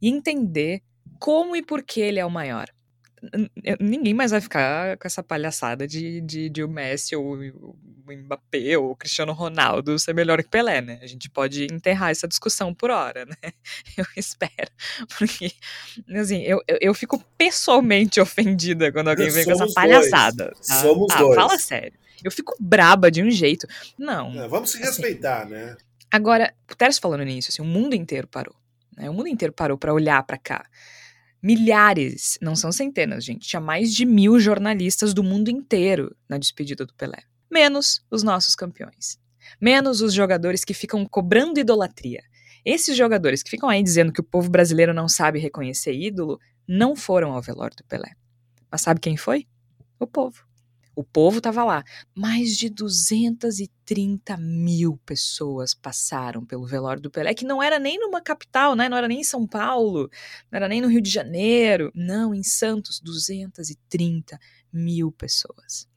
E 0.00 0.08
entender 0.08 0.80
como 1.18 1.56
e 1.56 1.60
por 1.60 1.82
que 1.82 2.00
ele 2.00 2.20
é 2.20 2.24
o 2.24 2.30
maior 2.30 2.68
ninguém 3.78 4.14
mais 4.14 4.30
vai 4.30 4.40
ficar 4.40 4.96
com 4.96 5.06
essa 5.06 5.22
palhaçada 5.22 5.86
de, 5.86 6.20
de, 6.22 6.48
de 6.48 6.64
o 6.64 6.68
Messi 6.68 7.14
ou 7.14 7.36
o 7.36 7.76
Mbappé 8.06 8.78
ou 8.78 8.92
o 8.92 8.96
Cristiano 8.96 9.32
Ronaldo 9.32 9.98
ser 9.98 10.14
melhor 10.14 10.42
que 10.42 10.48
Pelé, 10.48 10.80
né? 10.80 10.98
A 11.02 11.06
gente 11.06 11.28
pode 11.28 11.64
enterrar 11.64 12.10
essa 12.10 12.26
discussão 12.26 12.74
por 12.74 12.90
hora, 12.90 13.26
né? 13.26 13.52
Eu 13.96 14.06
espero. 14.16 14.70
Porque, 15.18 15.52
assim, 16.16 16.42
eu, 16.42 16.60
eu, 16.80 16.94
fico 16.94 17.22
pessoalmente 17.36 18.20
ofendida 18.20 18.90
quando 18.90 19.08
alguém 19.08 19.30
vem 19.30 19.44
com 19.44 19.52
essa 19.52 19.72
palhaçada. 19.72 20.52
Tá? 20.66 20.74
Somos 20.80 21.12
ah, 21.12 21.18
dois. 21.18 21.34
Fala 21.34 21.58
sério. 21.58 21.98
Eu 22.24 22.30
fico 22.30 22.54
braba 22.58 23.10
de 23.10 23.22
um 23.22 23.30
jeito. 23.30 23.66
Não. 23.98 24.32
É, 24.42 24.48
vamos 24.48 24.70
se 24.70 24.78
assim, 24.78 24.86
respeitar, 24.86 25.46
né? 25.46 25.76
Agora, 26.10 26.52
o 26.70 26.74
Teres 26.74 26.98
falando 26.98 27.24
nisso, 27.24 27.50
assim, 27.50 27.62
o 27.62 27.64
mundo 27.64 27.94
inteiro 27.94 28.26
parou. 28.26 28.54
Né? 28.96 29.08
O 29.08 29.14
mundo 29.14 29.28
inteiro 29.28 29.52
parou 29.52 29.78
para 29.78 29.94
olhar 29.94 30.22
para 30.24 30.36
cá 30.36 30.64
Milhares, 31.42 32.38
não 32.42 32.54
são 32.54 32.70
centenas, 32.70 33.24
gente. 33.24 33.48
Tinha 33.48 33.60
mais 33.60 33.94
de 33.94 34.04
mil 34.04 34.38
jornalistas 34.38 35.14
do 35.14 35.22
mundo 35.22 35.48
inteiro 35.48 36.14
na 36.28 36.36
despedida 36.36 36.84
do 36.84 36.94
Pelé. 36.94 37.22
Menos 37.50 38.04
os 38.10 38.22
nossos 38.22 38.54
campeões. 38.54 39.18
Menos 39.60 40.02
os 40.02 40.12
jogadores 40.12 40.64
que 40.64 40.74
ficam 40.74 41.04
cobrando 41.06 41.58
idolatria. 41.58 42.22
Esses 42.64 42.96
jogadores 42.96 43.42
que 43.42 43.50
ficam 43.50 43.68
aí 43.68 43.82
dizendo 43.82 44.12
que 44.12 44.20
o 44.20 44.24
povo 44.24 44.50
brasileiro 44.50 44.92
não 44.92 45.08
sabe 45.08 45.38
reconhecer 45.38 45.94
ídolo 45.94 46.38
não 46.68 46.94
foram 46.94 47.32
ao 47.32 47.40
velório 47.40 47.76
do 47.76 47.84
Pelé. 47.84 48.12
Mas 48.70 48.82
sabe 48.82 49.00
quem 49.00 49.16
foi? 49.16 49.46
O 49.98 50.06
povo. 50.06 50.49
O 50.94 51.04
povo 51.04 51.38
estava 51.38 51.64
lá. 51.64 51.84
Mais 52.14 52.56
de 52.56 52.68
230 52.68 54.36
mil 54.36 54.98
pessoas 55.06 55.74
passaram 55.74 56.44
pelo 56.44 56.66
velório 56.66 57.02
do 57.02 57.10
Pelé, 57.10 57.32
que 57.34 57.44
não 57.44 57.62
era 57.62 57.78
nem 57.78 57.98
numa 57.98 58.20
capital, 58.20 58.74
né? 58.74 58.88
não 58.88 58.96
era 58.96 59.08
nem 59.08 59.20
em 59.20 59.24
São 59.24 59.46
Paulo, 59.46 60.10
não 60.50 60.56
era 60.56 60.68
nem 60.68 60.80
no 60.80 60.88
Rio 60.88 61.00
de 61.00 61.10
Janeiro. 61.10 61.90
Não, 61.94 62.34
em 62.34 62.42
Santos, 62.42 63.00
230 63.00 64.38
mil 64.72 65.12
pessoas 65.12 65.88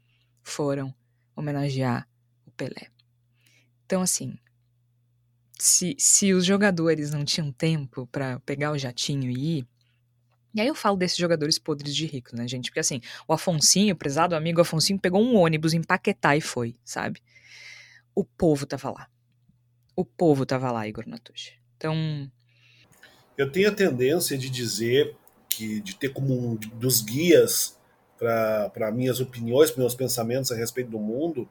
foram 0.41 0.93
homenagear 1.35 2.07
o 2.45 2.51
Pelé. 2.51 2.87
Então, 3.85 4.01
assim, 4.01 4.37
se, 5.57 5.95
se 5.97 6.33
os 6.33 6.45
jogadores 6.45 7.11
não 7.11 7.23
tinham 7.23 7.51
tempo 7.51 8.07
para 8.07 8.39
pegar 8.41 8.71
o 8.71 8.77
jatinho 8.77 9.29
e 9.29 9.59
ir, 9.59 9.67
e 10.53 10.61
aí 10.61 10.67
eu 10.67 10.75
falo 10.75 10.95
desses 10.95 11.17
jogadores 11.17 11.57
podres 11.57 11.95
de 11.95 12.05
rico, 12.05 12.35
né, 12.35 12.47
gente? 12.47 12.69
Porque 12.69 12.79
assim, 12.79 13.01
o 13.27 13.33
Afonsinho, 13.33 13.95
prezado 13.95 14.35
amigo 14.35 14.61
Afonsinho, 14.61 14.99
pegou 14.99 15.21
um 15.21 15.35
ônibus 15.35 15.73
em 15.73 15.81
Paquetá 15.81 16.37
e 16.37 16.41
foi, 16.41 16.75
sabe? 16.85 17.21
O 18.13 18.23
povo 18.23 18.65
tava 18.65 18.91
lá. 18.91 19.07
O 19.95 20.05
povo 20.05 20.45
tava 20.45 20.71
lá, 20.71 20.87
Igor 20.87 21.07
Natucci. 21.07 21.53
Então. 21.75 22.31
Eu 23.35 23.51
tenho 23.51 23.69
a 23.69 23.73
tendência 23.73 24.37
de 24.37 24.49
dizer 24.49 25.15
que, 25.49 25.79
de 25.81 25.95
ter 25.95 26.09
como 26.09 26.33
um 26.33 26.55
dos 26.55 27.01
guias 27.01 27.77
para 28.17 28.91
minhas 28.91 29.19
opiniões, 29.19 29.75
meus 29.75 29.95
pensamentos 29.95 30.51
a 30.51 30.55
respeito 30.55 30.91
do 30.91 30.99
mundo, 30.99 31.49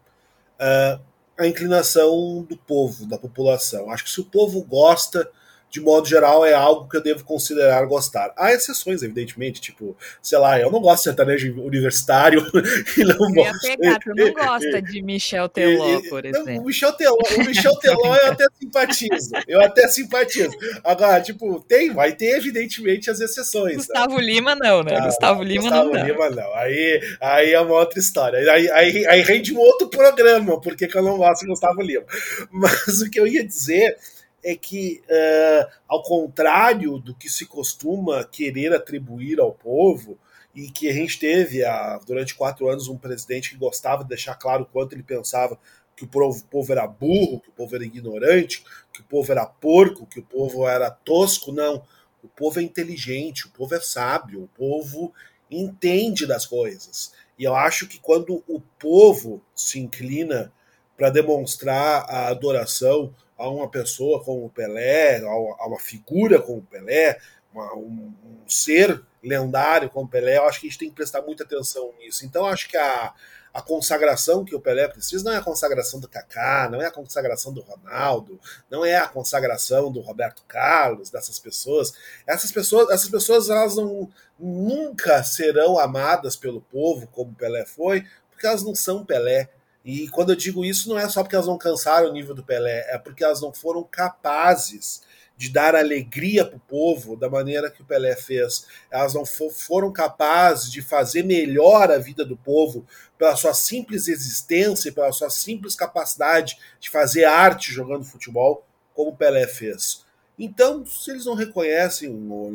uh, 0.59 1.03
a 1.37 1.47
inclinação 1.47 2.47
do 2.49 2.57
povo, 2.57 3.05
da 3.07 3.19
população. 3.19 3.91
Acho 3.91 4.05
que 4.05 4.11
se 4.11 4.21
o 4.21 4.25
povo 4.25 4.63
gosta 4.63 5.29
de 5.73 5.81
modo 5.81 6.07
geral, 6.07 6.45
é 6.45 6.53
algo 6.53 6.87
que 6.87 6.99
eu 6.99 7.03
devo 7.03 7.25
considerar 7.25 7.87
gostar. 7.87 8.31
Há 8.37 8.53
exceções, 8.53 9.03
evidentemente, 9.03 9.59
tipo, 9.59 9.97
sei 10.21 10.37
lá, 10.37 10.61
eu 10.61 10.71
não 10.71 10.83
gosto 10.83 10.99
de 10.99 11.05
sertanejo 11.05 11.63
universitário 11.63 12.45
e 12.95 13.05
não 13.05 13.31
eu 13.31 13.37
ia 13.37 13.53
pegar, 13.59 13.99
tu 13.99 14.15
não 14.15 14.35
gosta 14.35 14.83
de 14.83 15.01
Michel 15.01 15.49
Teló, 15.49 16.03
por 16.11 16.27
exemplo. 16.27 16.53
Não, 16.53 16.61
o 16.61 16.67
Michel 16.67 16.93
Teló, 16.93 17.17
o 17.17 17.45
Michel 17.47 17.75
Teló 17.77 18.15
eu 18.17 18.33
até 18.33 18.47
simpatizo. 18.61 19.31
Eu 19.49 19.61
até 19.63 19.89
simpatizo. 19.89 20.53
Agora, 20.85 21.23
tipo, 21.23 21.59
tem, 21.67 21.91
vai 21.95 22.13
ter, 22.13 22.37
evidentemente, 22.37 23.11
as 23.11 23.19
exceções. 23.21 23.77
Gustavo 23.77 24.19
né? 24.19 24.25
Lima 24.25 24.55
não, 24.55 24.83
né? 24.83 24.99
Ah, 24.99 25.07
Gustavo 25.07 25.43
Lima 25.43 25.63
Gustavo 25.63 25.85
não. 25.85 25.91
Gustavo 25.93 26.13
Lima 26.13 26.31
não. 26.31 26.55
Aí, 26.55 27.01
aí 27.19 27.53
é 27.53 27.61
uma 27.61 27.77
outra 27.77 27.99
história. 27.99 28.39
Aí, 28.53 28.71
aí, 28.71 29.07
aí 29.07 29.23
rende 29.23 29.55
um 29.55 29.59
outro 29.59 29.89
programa, 29.89 30.61
porque 30.61 30.87
eu 30.93 31.03
não 31.03 31.17
gosto 31.17 31.41
de 31.41 31.47
Gustavo 31.47 31.81
Lima. 31.81 32.05
Mas 32.51 33.01
o 33.01 33.09
que 33.09 33.19
eu 33.19 33.27
ia 33.27 33.43
dizer 33.43 33.97
é 34.45 34.57
que, 34.57 35.03
uh, 35.07 35.73
ao 35.87 36.03
contrário 36.03 36.99
do 36.99 37.15
que 37.15 37.29
se 37.29 37.47
costuma 37.47 38.25
querer 38.25 38.73
atribuir 38.73 39.39
ao 39.39 39.53
povo, 39.53 40.19
e 40.55 40.71
que 40.71 40.89
a 40.89 40.93
gente 40.93 41.19
teve 41.19 41.61
durante 42.07 42.35
quatro 42.35 42.69
anos 42.69 42.89
um 42.89 42.99
presidente 42.99 43.51
que 43.51 43.57
gostava 43.57 44.03
de 44.03 44.11
deixar 44.11 44.35
claro 44.35 44.69
quanto 44.71 44.95
ele 44.95 45.03
pensava 45.03 45.59
que 45.97 46.05
o 46.05 46.09
povo 46.09 46.73
era 46.73 46.87
burro, 46.87 47.41
que 47.41 47.49
o 47.49 47.53
povo 47.53 47.75
era 47.75 47.85
ignorante, 47.85 48.65
que 48.93 49.01
o 49.01 49.05
povo 49.05 49.31
era 49.31 49.47
porco, 49.47 50.07
que 50.07 50.21
o 50.21 50.23
povo 50.23 50.69
era 50.69 50.91
tosco, 50.91 51.53
não. 51.53 51.83
O 52.23 52.29
povo 52.29 52.61
é 52.61 52.63
inteligente, 52.63 53.47
o 53.47 53.51
povo 53.51 53.75
é 53.75 53.81
sábio, 53.81 54.43
o 54.43 54.49
povo 54.49 55.13
entende 55.51 56.27
das 56.27 56.47
coisas. 56.47 57.13
E 57.39 57.45
eu 57.45 57.55
acho 57.55 57.87
que 57.87 57.99
quando 57.99 58.43
o 58.47 58.61
povo 58.79 59.43
se 59.55 59.79
inclina 59.79 60.53
para 60.97 61.11
demonstrar 61.11 62.05
a 62.09 62.29
adoração 62.29 63.15
a 63.43 63.51
uma 63.51 63.69
pessoa 63.69 64.23
como 64.23 64.47
o 64.47 64.51
Pelé, 64.51 65.19
a 65.19 65.67
uma 65.67 65.81
figura 65.81 66.41
como 66.41 66.59
o 66.59 66.63
Pelé, 66.63 67.19
uma, 67.53 67.75
um, 67.75 68.15
um, 68.25 68.49
ser 68.49 69.03
lendário 69.21 69.91
como 69.91 70.07
o 70.07 70.09
Pelé, 70.09 70.39
eu 70.39 70.45
acho 70.45 70.61
que 70.61 70.69
a 70.69 70.71
gente 70.71 70.79
tem 70.79 70.89
que 70.89 70.95
prestar 70.95 71.23
muita 71.23 71.43
atenção 71.43 71.93
nisso. 71.99 72.25
Então, 72.25 72.47
acho 72.47 72.69
que 72.69 72.77
a, 72.77 73.13
a 73.53 73.61
consagração 73.61 74.45
que 74.45 74.55
o 74.55 74.61
Pelé 74.61 74.87
precisa 74.87 75.25
não 75.25 75.33
é 75.33 75.39
a 75.39 75.43
consagração 75.43 75.99
do 75.99 76.09
Kaká, 76.09 76.69
não 76.71 76.81
é 76.81 76.87
a 76.87 76.91
consagração 76.93 77.53
do 77.53 77.63
Ronaldo, 77.63 78.41
não 78.71 78.85
é 78.85 78.95
a 78.95 79.09
consagração 79.09 79.91
do 79.91 80.01
Roberto 80.01 80.45
Carlos, 80.47 81.11
dessas 81.11 81.41
pessoas. 81.41 81.93
Essas 82.25 82.53
pessoas, 82.53 82.91
essas 82.91 83.11
pessoas 83.11 83.51
elas 83.51 83.75
não, 83.75 84.09
nunca 84.39 85.25
serão 85.25 85.81
amadas 85.81 86.37
pelo 86.37 86.61
povo 86.61 87.09
como 87.09 87.35
Pelé 87.35 87.67
foi, 87.67 88.07
porque 88.31 88.47
elas 88.47 88.63
não 88.63 88.75
são 88.75 89.05
Pelé. 89.05 89.51
E 89.85 90.09
quando 90.09 90.31
eu 90.31 90.37
digo 90.37 90.65
isso, 90.65 90.89
não 90.89 90.99
é 90.99 91.09
só 91.09 91.23
porque 91.23 91.35
elas 91.35 91.49
não 91.49 91.59
cansaram 91.59 92.09
o 92.09 92.13
nível 92.13 92.35
do 92.35 92.45
Pelé, 92.45 92.87
é 92.89 92.99
porque 92.99 93.25
elas 93.25 93.41
não 93.41 93.53
foram 93.53 93.83
capazes 93.83 95.03
de 95.37 95.49
dar 95.51 95.75
alegria 95.75 96.45
para 96.45 96.57
o 96.57 96.61
povo 96.61 97.17
da 97.17 97.29
maneira 97.29 97.71
que 97.71 97.83
o 97.83 97.85
Pelé 97.85 98.15
fez. 98.15 98.67
Elas 98.91 99.15
não 99.15 99.27
for, 99.27 99.51
foram 99.51 99.93
capazes 99.93 100.71
de 100.71 100.81
fazer 100.81 101.25
melhor 101.25 101.91
a 101.91 101.99
vida 101.99 102.25
do 102.25 102.37
povo 102.37 102.87
pela 103.19 103.35
sua 103.35 103.53
simples 103.53 104.07
existência, 104.07 104.93
pela 104.93 105.11
sua 105.11 105.31
simples 105.31 105.75
capacidade 105.75 106.57
de 106.79 106.91
fazer 106.91 107.25
arte 107.25 107.73
jogando 107.73 108.05
futebol, 108.05 108.65
como 108.95 109.11
o 109.11 109.17
Pelé 109.17 109.49
fez. 109.49 110.05
Então, 110.39 110.87
se 110.87 111.11
eles 111.11 111.27
não 111.27 111.35
reconhecem 111.35 112.09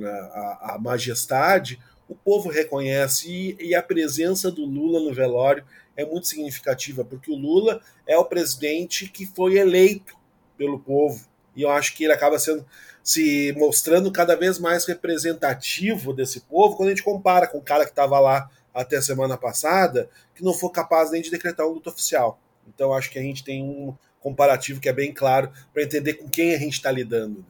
a, 0.05 0.75
a 0.75 0.79
majestade, 0.79 1.79
o 2.07 2.15
povo 2.15 2.49
reconhece 2.49 3.55
e, 3.59 3.69
e 3.69 3.75
a 3.75 3.83
presença 3.83 4.51
do 4.51 4.65
Lula 4.65 4.99
no 4.99 5.13
velório 5.13 5.63
é 5.95 6.05
muito 6.05 6.27
significativa, 6.27 7.03
porque 7.03 7.31
o 7.31 7.35
Lula 7.35 7.81
é 8.05 8.17
o 8.17 8.25
presidente 8.25 9.09
que 9.09 9.25
foi 9.25 9.57
eleito 9.57 10.15
pelo 10.57 10.79
povo. 10.79 11.27
E 11.55 11.63
eu 11.63 11.71
acho 11.71 11.95
que 11.95 12.03
ele 12.03 12.13
acaba 12.13 12.37
sendo 12.37 12.65
se 13.03 13.53
mostrando 13.57 14.11
cada 14.11 14.35
vez 14.35 14.59
mais 14.59 14.85
representativo 14.85 16.13
desse 16.13 16.41
povo 16.41 16.75
quando 16.75 16.89
a 16.89 16.91
gente 16.91 17.03
compara 17.03 17.47
com 17.47 17.57
o 17.57 17.63
cara 17.63 17.85
que 17.85 17.91
estava 17.91 18.19
lá 18.19 18.49
até 18.73 18.97
a 18.97 19.01
semana 19.01 19.37
passada, 19.37 20.09
que 20.35 20.43
não 20.43 20.53
foi 20.53 20.69
capaz 20.71 21.09
nem 21.09 21.21
de 21.21 21.31
decretar 21.31 21.65
um 21.65 21.71
luto 21.71 21.89
oficial. 21.89 22.39
Então 22.67 22.93
acho 22.93 23.09
que 23.09 23.17
a 23.17 23.21
gente 23.21 23.43
tem 23.43 23.63
um 23.63 23.95
comparativo 24.19 24.79
que 24.79 24.89
é 24.89 24.93
bem 24.93 25.13
claro 25.13 25.51
para 25.73 25.83
entender 25.83 26.15
com 26.15 26.29
quem 26.29 26.53
a 26.53 26.59
gente 26.59 26.73
está 26.73 26.91
lidando. 26.91 27.43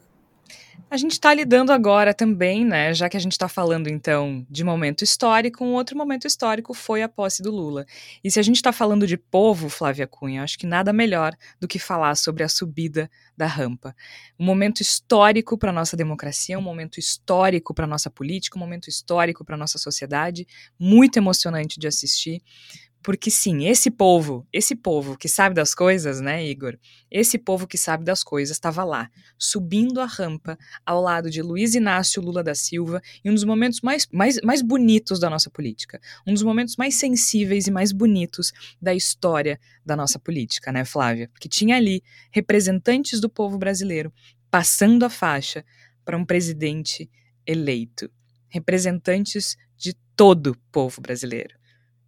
A 0.90 0.96
gente 0.96 1.12
está 1.12 1.34
lidando 1.34 1.74
agora 1.74 2.14
também, 2.14 2.64
né? 2.64 2.94
Já 2.94 3.10
que 3.10 3.18
a 3.18 3.20
gente 3.20 3.34
está 3.34 3.50
falando 3.50 3.90
então 3.90 4.46
de 4.50 4.64
momento 4.64 5.04
histórico, 5.04 5.66
um 5.66 5.74
outro 5.74 5.98
momento 5.98 6.26
histórico 6.26 6.74
foi 6.74 7.04
a 7.04 7.10
posse 7.10 7.44
do 7.44 7.52
Lula. 7.52 7.86
E 8.24 8.32
se 8.32 8.40
a 8.40 8.44
gente 8.44 8.56
está 8.56 8.72
falando 8.72 9.06
de 9.06 9.18
povo, 9.18 9.68
Flávia 9.68 10.08
Cunha, 10.08 10.44
acho 10.44 10.58
que 10.58 10.66
nada 10.66 10.94
melhor 10.94 11.36
do 11.60 11.68
que 11.68 11.78
falar 11.78 12.16
sobre 12.16 12.42
a 12.42 12.48
subida 12.48 13.12
da 13.36 13.46
rampa. 13.46 13.94
Um 14.40 14.46
momento 14.46 14.80
histórico 14.80 15.58
para 15.58 15.74
nossa 15.74 15.98
democracia, 15.98 16.58
um 16.58 16.62
momento 16.62 17.00
histórico 17.00 17.74
para 17.74 17.86
nossa 17.86 18.10
política, 18.10 18.58
um 18.58 18.62
momento 18.62 18.90
histórico 18.90 19.44
para 19.44 19.58
nossa 19.58 19.78
sociedade, 19.78 20.48
muito 20.80 21.18
emocionante 21.18 21.78
de 21.80 21.88
assistir. 21.88 22.42
Porque 23.04 23.32
sim, 23.32 23.66
esse 23.66 23.90
povo, 23.90 24.46
esse 24.52 24.76
povo 24.76 25.18
que 25.18 25.30
sabe 25.30 25.56
das 25.56 25.74
coisas, 25.74 26.20
né, 26.20 26.46
Igor? 26.46 26.78
Esse 27.10 27.38
povo 27.38 27.66
que 27.66 27.78
sabe 27.78 28.04
das 28.04 28.24
coisas 28.24 28.56
estava 28.56 28.84
lá, 28.84 29.10
subindo 29.38 30.02
a 30.02 30.06
rampa 30.06 30.58
ao 30.86 31.02
lado 31.02 31.30
de 31.30 31.42
Luiz 31.42 31.74
Inácio 31.74 32.22
Lula 32.22 32.44
da 32.44 32.54
Silva, 32.54 33.02
em 33.24 33.30
um 33.30 33.34
dos 33.34 33.46
momentos 33.46 33.80
mais, 33.82 34.08
mais, 34.12 34.40
mais 34.44 34.62
bonitos 34.62 35.20
da 35.20 35.30
nossa 35.30 35.50
política, 35.50 36.02
um 36.26 36.34
dos 36.34 36.44
momentos 36.44 36.76
mais 36.76 36.96
sensíveis 36.96 37.68
e 37.68 37.72
mais 37.72 37.92
bonitos 37.92 38.52
da 38.82 38.94
história 38.94 39.60
da 39.86 39.96
nossa 39.96 40.20
política, 40.20 40.72
né, 40.72 40.84
Flávia? 40.84 41.30
Porque 41.30 41.48
tinha 41.48 41.78
ali 41.78 42.04
representantes 42.32 43.22
do 43.22 43.30
povo 43.30 43.58
brasileiro 43.58 44.12
passando 44.52 45.04
a 45.06 45.10
faixa 45.10 45.64
para 46.04 46.18
um 46.18 46.26
presidente 46.26 47.10
eleito, 47.46 48.10
representantes 48.50 49.56
de 49.78 49.94
todo 50.16 50.52
o 50.52 50.58
povo 50.72 51.02
brasileiro. 51.02 51.56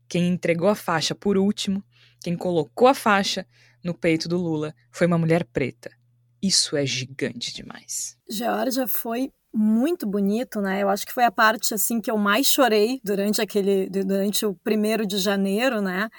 Quem 0.10 0.28
entregou 0.28 0.67
a 0.67 0.76
faixa 0.76 1.13
por 1.13 1.38
último, 1.38 1.84
quem 2.22 2.36
colocou 2.36 2.88
a 2.88 2.93
faixa 2.93 3.45
no 3.84 3.93
peito 3.93 4.28
do 4.28 4.38
Lula, 4.38 4.74
foi 4.91 5.08
uma 5.08 5.17
mulher 5.17 5.45
preta. 5.45 5.91
Isso 6.42 6.75
é 6.75 6.86
gigante 6.86 7.54
demais. 7.54 8.17
Georgia 8.29 8.88
foi 8.88 9.31
muito 9.54 10.08
bonito, 10.08 10.62
né? 10.62 10.81
Eu 10.81 10.90
acho 10.90 11.06
que 11.06 11.13
foi 11.13 11.23
a 11.23 11.31
parte 11.31 11.73
assim 11.73 12.02
que 12.02 12.10
eu 12.10 12.17
mais 12.17 12.48
chorei 12.48 13.00
durante 13.04 13.42
aquele 13.42 13.90
durante 13.90 14.46
o 14.46 14.56
primeiro 14.63 15.06
de 15.06 15.17
janeiro, 15.17 15.81
né? 15.81 16.10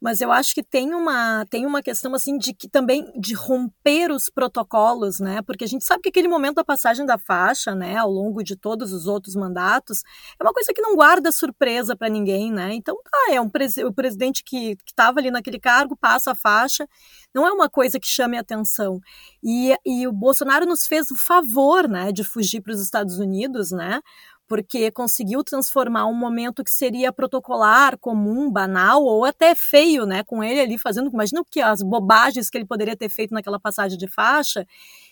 Mas 0.00 0.20
eu 0.20 0.30
acho 0.30 0.54
que 0.54 0.62
tem 0.62 0.94
uma, 0.94 1.44
tem 1.50 1.66
uma 1.66 1.82
questão 1.82 2.14
assim 2.14 2.38
de 2.38 2.54
que 2.54 2.68
também 2.68 3.12
de 3.18 3.34
romper 3.34 4.12
os 4.12 4.30
protocolos, 4.30 5.18
né? 5.18 5.42
Porque 5.42 5.64
a 5.64 5.66
gente 5.66 5.84
sabe 5.84 6.02
que 6.02 6.08
aquele 6.08 6.28
momento 6.28 6.56
da 6.56 6.64
passagem 6.64 7.04
da 7.04 7.18
faixa, 7.18 7.74
né, 7.74 7.96
ao 7.96 8.10
longo 8.10 8.42
de 8.44 8.54
todos 8.54 8.92
os 8.92 9.06
outros 9.06 9.34
mandatos, 9.34 10.02
é 10.38 10.44
uma 10.44 10.52
coisa 10.52 10.72
que 10.72 10.80
não 10.80 10.94
guarda 10.94 11.32
surpresa 11.32 11.96
para 11.96 12.08
ninguém, 12.08 12.52
né? 12.52 12.72
Então 12.74 12.96
tá, 13.02 13.34
é 13.34 13.40
um 13.40 13.50
o 13.86 13.92
presidente 13.92 14.44
que 14.44 14.76
estava 14.86 15.18
ali 15.18 15.30
naquele 15.30 15.58
cargo 15.58 15.96
passa 15.96 16.30
a 16.30 16.34
faixa, 16.34 16.86
não 17.34 17.46
é 17.46 17.50
uma 17.52 17.68
coisa 17.68 17.98
que 17.98 18.06
chame 18.06 18.38
atenção. 18.38 19.00
E, 19.42 19.74
e 19.84 20.06
o 20.06 20.12
Bolsonaro 20.12 20.64
nos 20.64 20.86
fez 20.86 21.10
o 21.10 21.16
favor, 21.16 21.88
né, 21.88 22.12
de 22.12 22.22
fugir 22.22 22.60
para 22.60 22.72
os 22.72 22.80
Estados 22.80 23.18
Unidos, 23.18 23.72
né? 23.72 24.00
Porque 24.48 24.90
conseguiu 24.90 25.44
transformar 25.44 26.06
um 26.06 26.14
momento 26.14 26.64
que 26.64 26.70
seria 26.70 27.12
protocolar, 27.12 27.98
comum, 27.98 28.50
banal 28.50 29.02
ou 29.04 29.24
até 29.24 29.54
feio, 29.54 30.06
né, 30.06 30.24
com 30.24 30.42
ele 30.42 30.60
ali 30.60 30.78
fazendo, 30.78 31.10
imagina 31.12 31.40
o 31.42 31.44
que 31.44 31.60
as 31.60 31.82
bobagens 31.82 32.50
que 32.50 32.58
ele 32.58 32.66
poderia 32.66 32.96
ter 32.96 33.08
feito 33.10 33.34
naquela 33.34 33.60
passagem 33.60 33.98
de 33.98 34.08
faixa, 34.08 34.66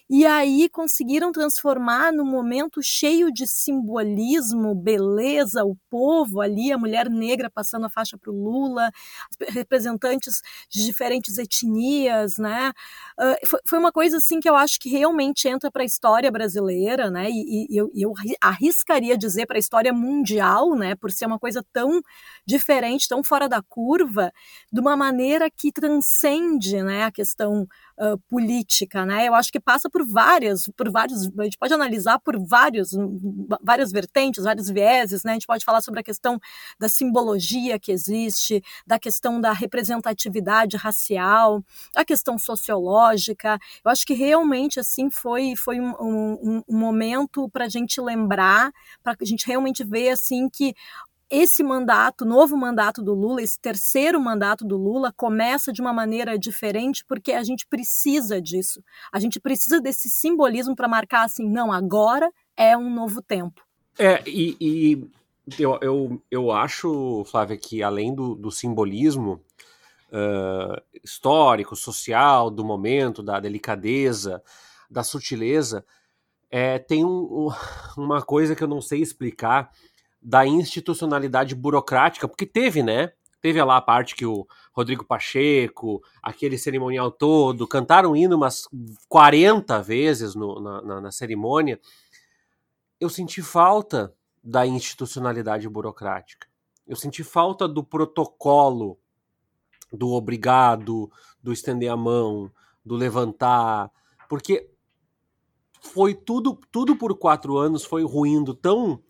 e 0.09 0.25
aí 0.25 0.69
conseguiram 0.69 1.33
transformar 1.33 2.13
num 2.13 2.25
momento 2.25 2.81
cheio 2.83 3.33
de 3.33 3.47
simbolismo, 3.47 4.75
beleza, 4.75 5.65
o 5.65 5.77
povo 5.91 6.41
ali, 6.41 6.71
a 6.71 6.79
mulher 6.79 7.11
negra 7.11 7.51
passando 7.51 7.87
a 7.87 7.91
faixa 7.91 8.17
para 8.17 8.31
o 8.31 8.35
Lula, 8.35 8.91
representantes 9.49 10.43
de 10.71 10.85
diferentes 10.85 11.39
etnias, 11.39 12.39
né? 12.39 12.73
Uh, 13.19 13.59
foi, 13.67 13.79
uma 13.79 13.91
coisa 13.91 14.19
assim 14.19 14.39
que 14.39 14.49
eu 14.49 14.55
acho 14.55 14.79
que 14.79 14.89
realmente 14.89 15.49
entra 15.49 15.71
para 15.71 15.83
a 15.83 15.87
história 15.87 16.31
brasileira, 16.31 17.11
né? 17.11 17.29
E, 17.31 17.67
e 17.69 17.77
eu, 17.77 17.91
eu, 17.95 18.13
arriscaria 18.41 19.19
dizer 19.19 19.47
para 19.47 19.57
a 19.57 19.59
história 19.59 19.93
mundial, 19.93 20.75
né? 20.77 20.95
Por 20.95 21.11
ser 21.11 21.27
uma 21.27 21.39
coisa 21.39 21.65
tão 21.73 22.01
diferente, 22.47 23.09
tão 23.09 23.25
fora 23.25 23.49
da 23.49 23.61
curva, 23.63 24.33
de 24.73 24.81
uma 24.81 24.97
maneira 24.97 25.51
que 25.51 25.73
transcende, 25.73 26.81
né? 26.83 27.05
A 27.05 27.11
questão 27.13 27.67
uh, 27.99 28.19
política, 28.29 29.05
né? 29.05 29.27
Eu 29.27 29.35
acho 29.35 29.51
que 29.51 29.61
passa 29.61 29.89
por 29.89 30.07
várias, 30.07 30.69
por 30.77 30.91
vários, 30.91 31.31
a 31.39 31.45
gente 31.45 31.59
pode 31.59 31.75
analisar 31.75 32.19
por 32.19 32.39
vários, 32.39 32.91
várias 33.63 33.93
vertentes, 33.93 34.45
vários 34.45 34.69
vieses, 34.69 35.25
né? 35.25 35.33
A 35.33 35.35
gente 35.35 35.47
pode 35.47 35.65
falar 35.65 35.81
sobre 35.81 36.01
a 36.01 36.03
questão 36.03 36.39
da 36.79 36.89
simbologia 36.89 37.79
que 37.79 37.93
existe, 37.93 38.63
da 38.87 38.99
questão 38.99 39.41
da 39.41 39.53
representatividade 39.53 40.77
racial, 40.77 41.63
a 41.95 42.05
questão 42.05 42.39
sociológica. 42.39 43.59
Eu 43.85 43.91
acho 43.91 44.07
que 44.07 44.15
realmente 44.15 44.81
assim 44.81 45.11
foi 45.11 45.55
foi 45.57 45.81
um, 45.81 45.95
um, 46.01 46.63
um 46.69 46.79
momento 46.79 47.49
para 47.51 47.65
a 47.65 47.69
gente 47.69 48.01
lembrar, 48.01 48.73
para 49.03 49.17
a 49.21 49.25
gente 49.25 49.47
realmente 49.47 49.85
ver 49.85 50.11
assim 50.11 50.49
que 50.49 50.75
esse 51.31 51.63
mandato, 51.63 52.25
novo 52.25 52.57
mandato 52.57 53.03
do 53.03 53.13
Lula, 53.13 53.43
esse 53.43 53.59
terceiro 53.61 54.21
mandato 54.21 54.65
do 54.65 54.77
Lula, 54.77 55.13
começa 55.17 55.73
de 55.73 55.81
uma 55.81 55.93
maneira 55.93 56.39
diferente 56.39 57.05
porque 57.07 57.33
a 57.33 57.43
gente 57.43 57.67
precisa 57.67 58.41
disso. 58.41 58.83
A 59.13 59.19
gente 59.19 59.41
precisa 59.41 59.81
desse 59.81 60.09
simbolismo 60.09 60.77
para 60.77 60.89
marcar 60.89 61.25
assim, 61.25 61.49
não, 61.49 61.73
agora 61.73 62.31
é 62.57 62.77
um 62.77 62.89
novo 62.93 63.21
tempo. 63.21 63.63
É, 63.99 64.23
e, 64.27 64.57
e 64.61 65.11
eu, 65.59 65.79
eu, 65.81 66.23
eu 66.31 66.53
acho, 66.53 67.25
Flávia, 67.25 67.57
que 67.57 67.83
além 67.83 68.15
do, 68.15 68.35
do 68.35 68.51
simbolismo 68.51 69.41
uh, 70.13 70.81
histórico, 71.03 71.75
social, 71.75 72.51
do 72.51 72.65
momento, 72.65 73.23
da 73.23 73.41
delicadeza, 73.41 74.43
da 74.91 75.03
sutileza, 75.03 75.85
é, 76.51 76.79
tem 76.79 77.05
um, 77.05 77.49
uma 77.97 78.23
coisa 78.23 78.55
que 78.55 78.63
eu 78.63 78.69
não 78.69 78.81
sei 78.81 79.01
explicar 79.01 79.73
da 80.27 80.45
institucionalidade 80.45 81.55
burocrática, 81.55 82.27
porque 82.27 82.45
teve, 82.45 82.83
né? 82.83 83.13
Teve 83.41 83.63
lá 83.63 83.77
a 83.77 83.81
parte 83.81 84.17
que 84.17 84.27
o 84.27 84.45
Rodrigo 84.73 85.05
Pacheco, 85.05 86.03
aquele 86.21 86.59
cerimonial 86.59 87.13
todo, 87.13 87.65
cantaram 87.65 88.11
o 88.11 88.17
hino 88.17 88.35
umas 88.35 88.67
40 89.09 89.81
vezes 89.83 90.35
no, 90.35 90.61
na, 90.61 90.83
na, 90.83 91.01
na 91.03 91.13
cerimônia. 91.13 91.79
Eu 92.99 93.09
senti 93.09 93.41
falta 93.41 94.13
da 94.43 94.67
institucionalidade 94.67 95.69
burocrática. 95.69 96.49
Eu 96.89 96.97
senti 96.97 97.23
falta 97.23 97.69
do 97.69 97.85
protocolo, 97.85 98.99
do 99.93 100.11
obrigado, 100.11 101.09
do 101.41 101.53
estender 101.53 101.89
a 101.89 101.97
mão, 101.97 102.51
do 102.85 102.97
levantar, 102.97 103.93
porque 104.29 104.69
foi 105.81 106.17
tudo, 106.17 106.59
tudo 106.73 106.97
por 106.97 107.17
quatro 107.17 107.57
anos 107.57 107.85
foi 107.85 108.03
ruindo 108.03 108.53
tão 108.53 109.01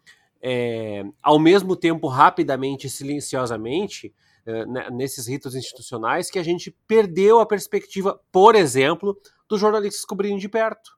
é, 0.42 1.04
ao 1.22 1.38
mesmo 1.38 1.76
tempo 1.76 2.06
rapidamente 2.06 2.86
e 2.86 2.90
silenciosamente 2.90 4.14
é, 4.44 4.64
né, 4.66 4.90
nesses 4.90 5.26
ritos 5.26 5.54
institucionais 5.54 6.30
que 6.30 6.38
a 6.38 6.42
gente 6.42 6.70
perdeu 6.86 7.40
a 7.40 7.46
perspectiva, 7.46 8.20
por 8.30 8.54
exemplo, 8.54 9.20
dos 9.48 9.60
jornalistas 9.60 10.04
cobrindo 10.04 10.38
de 10.38 10.48
perto. 10.48 10.96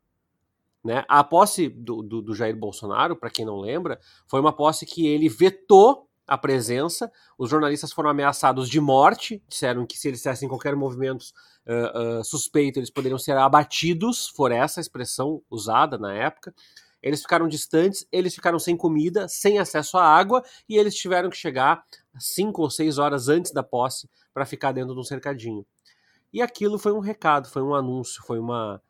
Né? 0.85 1.05
A 1.09 1.25
posse 1.25 1.69
do, 1.69 2.03
do, 2.03 2.23
do 2.23 2.35
Jair 2.35 2.57
Bolsonaro, 2.57 3.17
para 3.17 3.31
quem 3.31 3.45
não 3.45 3.59
lembra, 3.59 3.99
foi 4.27 4.41
uma 4.41 4.53
posse 4.53 4.87
que 4.87 5.07
ele 5.07 5.29
vetou 5.29 6.09
a 6.27 6.37
presença. 6.37 7.11
Os 7.39 7.49
jornalistas 7.49 7.93
foram 7.93 8.11
ameaçados 8.11 8.69
de 8.69 8.81
morte, 8.81 9.43
disseram 9.49 9.87
que 9.87 9.99
se 9.99 10.09
eles 10.09 10.21
fizessem 10.21 10.49
qualquer 10.49 10.77
movimento 10.77 11.25
uh, 11.67 12.21
uh, 12.21 12.25
suspeito, 12.25 12.79
eles 12.79 12.91
poderiam 12.91 13.19
ser 13.19 13.37
abatidos, 13.37 14.29
for 14.29 14.53
essa 14.53 14.79
a 14.79 14.83
expressão 14.83 15.43
usada 15.51 15.97
na 15.97 16.15
época. 16.15 16.55
Eles 17.03 17.21
ficaram 17.23 17.47
distantes, 17.49 18.07
eles 18.11 18.35
ficaram 18.35 18.59
sem 18.59 18.77
comida, 18.77 19.29
sem 19.29 19.59
acesso 19.59 19.97
à 19.97 20.05
água 20.05 20.43
e 20.69 20.77
eles 20.77 20.95
tiveram 20.95 21.31
que 21.31 21.37
chegar 21.37 21.85
cinco 22.19 22.63
ou 22.63 22.71
seis 22.71 22.99
horas 22.99 23.29
antes 23.29 23.53
da 23.53 23.63
posse 23.63 24.09
para 24.35 24.45
ficar 24.45 24.73
dentro 24.73 24.95
de 24.95 25.01
um 25.01 25.05
cercadinho. 25.05 25.65
E 26.33 26.43
aquilo 26.43 26.79
foi 26.79 26.93
um 26.93 26.99
recado, 26.99 27.49
foi 27.49 27.63
um 27.63 27.75
anúncio, 27.75 28.23
foi 28.27 28.39
uma, 28.39 28.83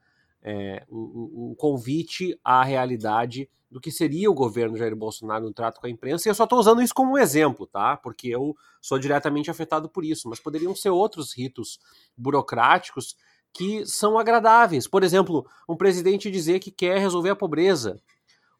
é, 0.42 0.84
um, 0.90 1.50
um, 1.50 1.54
convite 1.56 2.38
à 2.42 2.64
realidade 2.64 3.48
do 3.70 3.80
que 3.80 3.90
seria 3.90 4.30
o 4.30 4.34
governo 4.34 4.76
Jair 4.76 4.96
Bolsonaro 4.96 5.44
no 5.44 5.52
trato 5.52 5.80
com 5.80 5.86
a 5.86 5.90
imprensa. 5.90 6.26
E 6.26 6.30
eu 6.30 6.34
só 6.34 6.44
estou 6.44 6.58
usando 6.58 6.82
isso 6.82 6.94
como 6.94 7.12
um 7.12 7.18
exemplo, 7.18 7.66
tá? 7.66 7.96
Porque 7.96 8.28
eu 8.28 8.56
sou 8.80 8.98
diretamente 8.98 9.50
afetado 9.50 9.88
por 9.88 10.04
isso. 10.04 10.28
Mas 10.28 10.40
poderiam 10.40 10.74
ser 10.74 10.90
outros 10.90 11.36
ritos 11.36 11.78
burocráticos 12.16 13.14
que 13.52 13.84
são 13.86 14.18
agradáveis. 14.18 14.86
Por 14.86 15.02
exemplo, 15.02 15.46
um 15.68 15.76
presidente 15.76 16.30
dizer 16.30 16.60
que 16.60 16.70
quer 16.70 16.98
resolver 16.98 17.30
a 17.30 17.36
pobreza. 17.36 18.00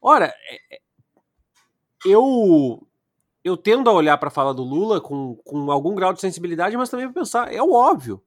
Ora, 0.00 0.26
é, 0.26 0.76
é, 0.76 0.80
eu 2.04 2.86
eu 3.44 3.56
tendo 3.56 3.88
a 3.88 3.92
olhar 3.92 4.18
para 4.18 4.28
a 4.28 4.32
fala 4.32 4.52
do 4.52 4.62
Lula 4.62 5.00
com, 5.00 5.36
com 5.36 5.70
algum 5.70 5.94
grau 5.94 6.12
de 6.12 6.20
sensibilidade, 6.20 6.76
mas 6.76 6.90
também 6.90 7.10
pensar, 7.10 7.52
é 7.52 7.62
o 7.62 7.72
óbvio. 7.72 8.22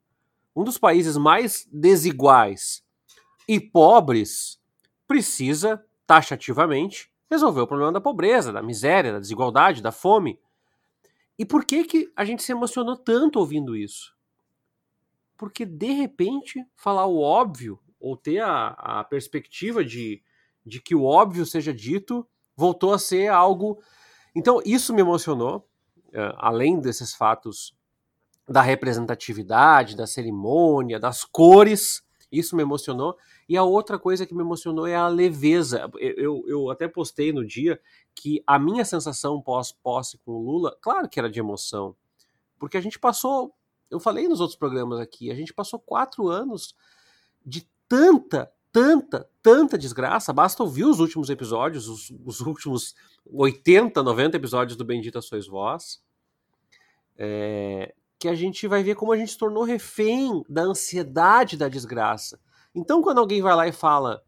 Um 0.56 0.64
dos 0.64 0.78
países 0.78 1.16
mais 1.16 1.68
desiguais 1.72 2.84
e 3.48 3.60
pobres 3.60 4.60
precisa, 5.08 5.84
taxativamente, 6.08 7.12
resolver 7.30 7.62
o 7.62 7.68
problema 7.68 7.92
da 7.92 8.02
pobreza, 8.02 8.52
da 8.52 8.62
miséria, 8.62 9.14
da 9.14 9.20
desigualdade, 9.20 9.82
da 9.82 9.92
fome. 9.92 10.40
E 11.38 11.46
por 11.46 11.66
que, 11.66 11.84
que 11.84 12.12
a 12.16 12.26
gente 12.26 12.44
se 12.44 12.52
emocionou 12.52 12.98
tanto 12.98 13.40
ouvindo 13.40 13.76
isso? 13.76 14.14
Porque 15.42 15.66
de 15.66 15.92
repente 15.92 16.64
falar 16.76 17.08
o 17.08 17.20
óbvio 17.20 17.80
ou 18.00 18.16
ter 18.16 18.42
a, 18.42 18.68
a 18.78 19.04
perspectiva 19.04 19.84
de, 19.84 20.22
de 20.64 20.80
que 20.80 20.94
o 20.94 21.04
óbvio 21.04 21.48
seja 21.48 21.74
dito 21.74 22.28
voltou 22.56 22.94
a 22.94 23.00
ser 23.00 23.28
algo. 23.30 23.82
Então, 24.36 24.62
isso 24.64 24.94
me 24.94 25.02
emocionou, 25.02 25.68
uh, 26.10 26.38
além 26.38 26.80
desses 26.80 27.16
fatos 27.16 27.76
da 28.48 28.62
representatividade, 28.62 29.98
da 29.98 30.06
cerimônia, 30.06 31.00
das 31.00 31.26
cores, 31.26 32.04
isso 32.32 32.56
me 32.56 32.62
emocionou. 32.62 33.18
E 33.50 33.58
a 33.58 33.64
outra 33.64 33.98
coisa 33.98 34.28
que 34.28 34.36
me 34.36 34.44
emocionou 34.44 34.86
é 34.86 34.96
a 34.96 35.08
leveza. 35.08 35.90
Eu, 35.98 36.44
eu 36.46 36.70
até 36.70 36.88
postei 36.88 37.34
no 37.34 37.44
dia 37.44 37.82
que 38.14 38.44
a 38.46 38.60
minha 38.60 38.86
sensação 38.86 39.42
pós-posse 39.42 40.20
com 40.20 40.34
o 40.34 40.44
Lula, 40.44 40.78
claro 40.80 41.10
que 41.10 41.20
era 41.20 41.32
de 41.32 41.40
emoção, 41.40 41.96
porque 42.60 42.78
a 42.78 42.82
gente 42.82 43.00
passou 43.00 43.52
eu 43.92 44.00
falei 44.00 44.28
nos 44.28 44.40
outros 44.40 44.58
programas 44.58 45.00
aqui, 45.00 45.30
a 45.30 45.36
gente 45.36 45.54
passou 45.54 45.80
quatro 45.80 46.30
anos 46.30 46.76
de 47.46 47.70
tanta, 47.88 48.52
tanta, 48.72 49.30
tanta 49.44 49.78
desgraça. 49.78 50.34
Basta 50.34 50.64
ouvir 50.64 50.86
os 50.86 51.00
últimos 51.00 51.30
episódios, 51.30 51.88
os, 51.88 52.12
os 52.26 52.40
últimos 52.40 52.96
80, 53.26 54.02
90 54.02 54.38
episódios 54.38 54.78
do 54.78 54.86
Bendita 54.86 55.22
Sois 55.22 55.46
Vós, 55.46 56.02
é, 57.18 57.94
que 58.18 58.28
a 58.28 58.36
gente 58.36 58.68
vai 58.68 58.82
ver 58.82 58.96
como 58.96 59.12
a 59.12 59.18
gente 59.18 59.32
se 59.32 59.38
tornou 59.38 59.64
refém 59.64 60.44
da 60.50 60.64
ansiedade 60.64 61.58
da 61.58 61.68
desgraça. 61.68 62.40
Então, 62.74 63.02
quando 63.02 63.20
alguém 63.20 63.42
vai 63.42 63.56
lá 63.56 63.68
e 63.68 63.72
fala 63.72 64.24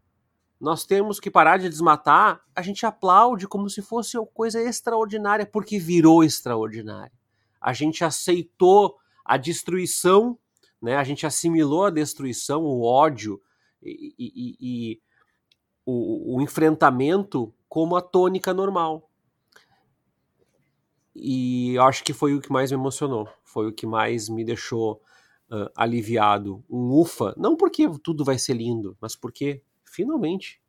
nós 0.64 0.86
temos 0.86 1.20
que 1.20 1.30
parar 1.30 1.58
de 1.58 1.68
desmatar, 1.68 2.42
a 2.56 2.62
gente 2.62 2.86
aplaude 2.86 3.50
como 3.50 3.70
se 3.70 3.82
fosse 3.82 4.18
uma 4.18 4.26
coisa 4.26 4.62
extraordinária, 4.62 5.46
porque 5.46 5.78
virou 5.78 6.24
extraordinário. 6.24 7.12
A 7.60 7.74
gente 7.74 8.02
aceitou 8.02 8.98
a 9.24 9.38
destruição, 9.38 10.38
né? 10.82 10.96
A 10.96 11.04
gente 11.04 11.26
assimilou 11.26 11.86
a 11.86 11.90
destruição, 11.90 12.64
o 12.64 12.84
ódio 12.84 13.42
e, 13.82 14.14
e, 14.18 14.58
e 14.60 15.02
o, 15.86 16.36
o, 16.36 16.42
enfrentamento 16.42 17.54
como 17.70 17.96
a 17.96 18.02
tônica 18.02 18.54
normal. 18.54 19.10
E 21.16 21.78
acho 21.80 22.04
que 22.04 22.14
foi 22.14 22.34
o 22.34 22.42
que 22.42 22.52
mais 22.52 22.72
me 22.72 22.78
emocionou, 22.78 23.30
foi 23.44 23.68
o 23.68 23.74
que 23.74 23.86
mais 23.86 24.28
me 24.30 24.44
deixou 24.44 25.02
uh, 25.52 25.70
aliviado, 25.76 26.64
um 26.70 26.92
ufa, 27.00 27.34
não 27.38 27.56
porque 27.56 27.88
tudo 28.00 28.26
vai 28.26 28.38
ser 28.38 28.54
lindo, 28.54 28.98
mas 29.00 29.16
porque 29.16 29.62
finalmente 29.86 30.60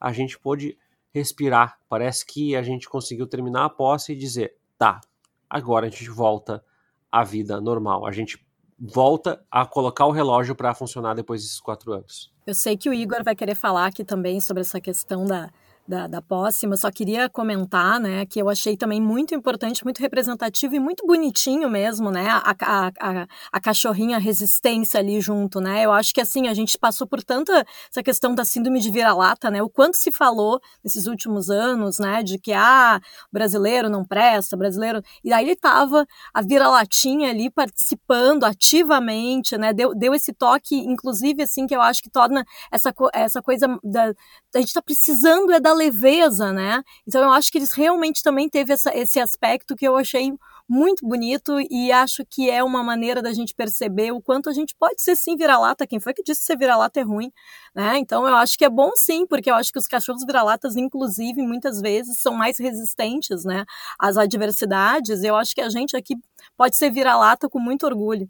a 0.00 0.12
gente 0.12 0.38
pôde 0.38 0.78
respirar. 1.12 1.78
Parece 1.88 2.24
que 2.24 2.56
a 2.56 2.62
gente 2.62 2.88
conseguiu 2.88 3.26
terminar 3.26 3.66
a 3.66 3.70
posse 3.70 4.12
e 4.12 4.16
dizer, 4.16 4.56
tá, 4.78 5.00
agora 5.48 5.86
a 5.86 5.90
gente 5.90 6.08
volta 6.08 6.64
a 7.10 7.24
vida 7.24 7.60
normal. 7.60 8.06
A 8.06 8.12
gente 8.12 8.44
volta 8.78 9.44
a 9.50 9.66
colocar 9.66 10.06
o 10.06 10.10
relógio 10.10 10.54
para 10.54 10.74
funcionar 10.74 11.14
depois 11.14 11.42
desses 11.42 11.60
quatro 11.60 11.92
anos. 11.92 12.32
Eu 12.46 12.54
sei 12.54 12.76
que 12.76 12.88
o 12.88 12.94
Igor 12.94 13.22
vai 13.22 13.34
querer 13.34 13.54
falar 13.54 13.86
aqui 13.86 14.04
também 14.04 14.40
sobre 14.40 14.62
essa 14.62 14.80
questão 14.80 15.24
da, 15.24 15.50
da, 15.86 16.06
da 16.06 16.22
posse, 16.22 16.66
mas 16.66 16.80
só 16.80 16.90
queria 16.90 17.28
comentar, 17.28 17.98
né, 17.98 18.24
que 18.24 18.40
eu 18.40 18.48
achei 18.48 18.76
também 18.76 19.00
muito 19.00 19.34
importante, 19.34 19.82
muito 19.84 19.98
representativo 19.98 20.74
e 20.74 20.78
muito 20.80 21.04
bonitinho 21.06 21.68
mesmo, 21.68 22.10
né, 22.10 22.28
a, 22.28 22.54
a, 22.60 22.86
a, 23.00 23.26
a 23.52 23.60
cachorrinha 23.60 24.18
resistência 24.18 25.00
ali 25.00 25.20
junto, 25.20 25.60
né, 25.60 25.84
eu 25.84 25.92
acho 25.92 26.14
que 26.14 26.20
assim, 26.20 26.46
a 26.46 26.54
gente 26.54 26.78
passou 26.78 27.06
por 27.06 27.22
tanta 27.22 27.66
essa 27.90 28.02
questão 28.02 28.34
da 28.34 28.44
síndrome 28.44 28.80
de 28.80 28.90
vira-lata, 28.90 29.50
né, 29.50 29.62
o 29.62 29.68
quanto 29.68 29.96
se 29.96 30.12
falou 30.12 30.60
nesses 30.84 31.06
últimos 31.06 31.50
anos, 31.50 31.98
né, 31.98 32.22
de 32.22 32.38
que, 32.38 32.52
ah, 32.52 33.00
brasileiro 33.32 33.90
não 33.90 34.04
presta, 34.04 34.56
brasileiro, 34.56 35.02
e 35.24 35.32
aí 35.32 35.44
ele 35.44 35.56
tava, 35.56 36.06
a 36.32 36.42
vira-latinha 36.42 37.30
ali 37.30 37.50
participando 37.50 38.44
ativamente, 38.44 39.58
né, 39.58 39.72
deu, 39.72 39.94
deu 39.94 40.14
esse 40.14 40.32
toque, 40.32 40.76
inclusive, 40.76 41.42
assim, 41.42 41.66
que 41.66 41.74
eu 41.74 41.80
acho 41.80 42.02
que 42.02 42.10
torna 42.10 42.44
essa, 42.70 42.94
essa 43.12 43.42
coisa 43.42 43.66
da, 43.82 44.14
a 44.54 44.60
gente 44.60 44.72
tá 44.72 44.82
precisando 44.82 45.52
é 45.52 45.60
da 45.60 45.72
leveza, 45.80 46.52
né? 46.52 46.82
Então 47.06 47.22
eu 47.22 47.30
acho 47.32 47.50
que 47.50 47.58
eles 47.58 47.72
realmente 47.72 48.22
também 48.22 48.48
teve 48.48 48.72
essa, 48.72 48.96
esse 48.96 49.18
aspecto 49.18 49.74
que 49.74 49.86
eu 49.86 49.96
achei 49.96 50.32
muito 50.68 51.04
bonito 51.04 51.58
e 51.68 51.90
acho 51.90 52.24
que 52.24 52.48
é 52.48 52.62
uma 52.62 52.84
maneira 52.84 53.20
da 53.20 53.32
gente 53.32 53.52
perceber 53.52 54.12
o 54.12 54.20
quanto 54.20 54.48
a 54.48 54.52
gente 54.52 54.72
pode 54.78 55.02
ser 55.02 55.16
sim 55.16 55.36
vira-lata. 55.36 55.86
Quem 55.86 55.98
foi 55.98 56.14
que 56.14 56.22
disse 56.22 56.40
que 56.40 56.46
ser 56.46 56.56
vira-lata 56.56 57.00
é 57.00 57.02
ruim, 57.02 57.32
né? 57.74 57.98
Então 57.98 58.28
eu 58.28 58.36
acho 58.36 58.56
que 58.56 58.64
é 58.64 58.70
bom 58.70 58.92
sim, 58.94 59.26
porque 59.26 59.50
eu 59.50 59.56
acho 59.56 59.72
que 59.72 59.78
os 59.78 59.88
cachorros 59.88 60.24
vira-latas, 60.24 60.76
inclusive, 60.76 61.42
muitas 61.42 61.80
vezes 61.80 62.20
são 62.20 62.34
mais 62.34 62.58
resistentes, 62.58 63.44
né, 63.44 63.64
às 63.98 64.16
adversidades. 64.16 65.24
Eu 65.24 65.34
acho 65.34 65.54
que 65.54 65.60
a 65.60 65.68
gente 65.68 65.96
aqui 65.96 66.14
pode 66.56 66.76
ser 66.76 66.90
vira-lata 66.90 67.48
com 67.48 67.58
muito 67.58 67.84
orgulho. 67.84 68.28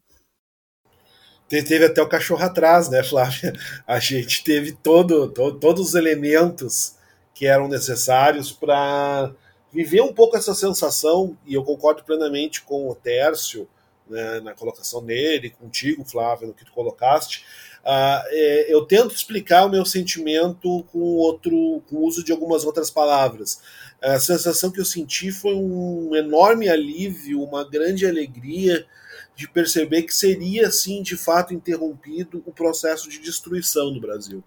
Teve 1.46 1.84
até 1.84 2.00
o 2.00 2.08
cachorro 2.08 2.44
atrás, 2.44 2.88
né, 2.88 3.02
Flávia? 3.02 3.52
A 3.86 3.98
gente 3.98 4.44
teve 4.44 4.72
todo, 4.72 5.28
todo 5.28 5.58
todos 5.58 5.88
os 5.88 5.94
elementos 5.94 6.94
que 7.40 7.46
eram 7.46 7.68
necessários 7.68 8.52
para 8.52 9.32
viver 9.72 10.02
um 10.02 10.12
pouco 10.12 10.36
essa 10.36 10.54
sensação, 10.54 11.38
e 11.46 11.54
eu 11.54 11.64
concordo 11.64 12.04
plenamente 12.04 12.60
com 12.60 12.86
o 12.90 12.94
Tércio 12.94 13.66
né, 14.10 14.40
na 14.40 14.52
colocação 14.52 15.02
dele, 15.02 15.48
contigo, 15.48 16.04
Flávio, 16.04 16.48
no 16.48 16.52
que 16.52 16.66
tu 16.66 16.72
colocaste. 16.72 17.46
Uh, 17.80 18.20
é, 18.28 18.74
eu 18.74 18.84
tento 18.84 19.14
explicar 19.14 19.64
o 19.64 19.70
meu 19.70 19.86
sentimento 19.86 20.84
com 20.92 20.98
outro 20.98 21.82
com 21.88 21.96
o 21.96 22.04
uso 22.04 22.22
de 22.22 22.30
algumas 22.30 22.66
outras 22.66 22.90
palavras. 22.90 23.62
A 24.02 24.20
sensação 24.20 24.70
que 24.70 24.78
eu 24.78 24.84
senti 24.84 25.32
foi 25.32 25.54
um 25.54 26.14
enorme 26.14 26.68
alívio, 26.68 27.42
uma 27.42 27.66
grande 27.66 28.06
alegria 28.06 28.86
de 29.34 29.48
perceber 29.48 30.02
que 30.02 30.14
seria, 30.14 30.68
assim, 30.68 31.02
de 31.02 31.16
fato 31.16 31.54
interrompido 31.54 32.42
o 32.44 32.52
processo 32.52 33.08
de 33.08 33.18
destruição 33.18 33.94
do 33.94 33.98
Brasil 33.98 34.44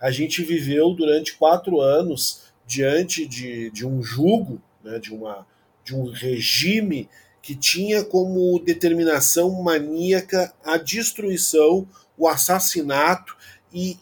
a 0.00 0.10
gente 0.10 0.42
viveu 0.42 0.94
durante 0.94 1.36
quatro 1.36 1.80
anos 1.80 2.42
diante 2.66 3.26
de, 3.26 3.70
de 3.70 3.86
um 3.86 4.02
jugo, 4.02 4.60
né, 4.84 4.98
de, 4.98 5.12
uma, 5.12 5.46
de 5.84 5.94
um 5.94 6.10
regime 6.10 7.08
que 7.40 7.54
tinha 7.54 8.04
como 8.04 8.58
determinação 8.58 9.50
maníaca 9.62 10.52
a 10.64 10.76
destruição, 10.76 11.88
o 12.16 12.28
assassinato 12.28 13.36
e, 13.72 13.96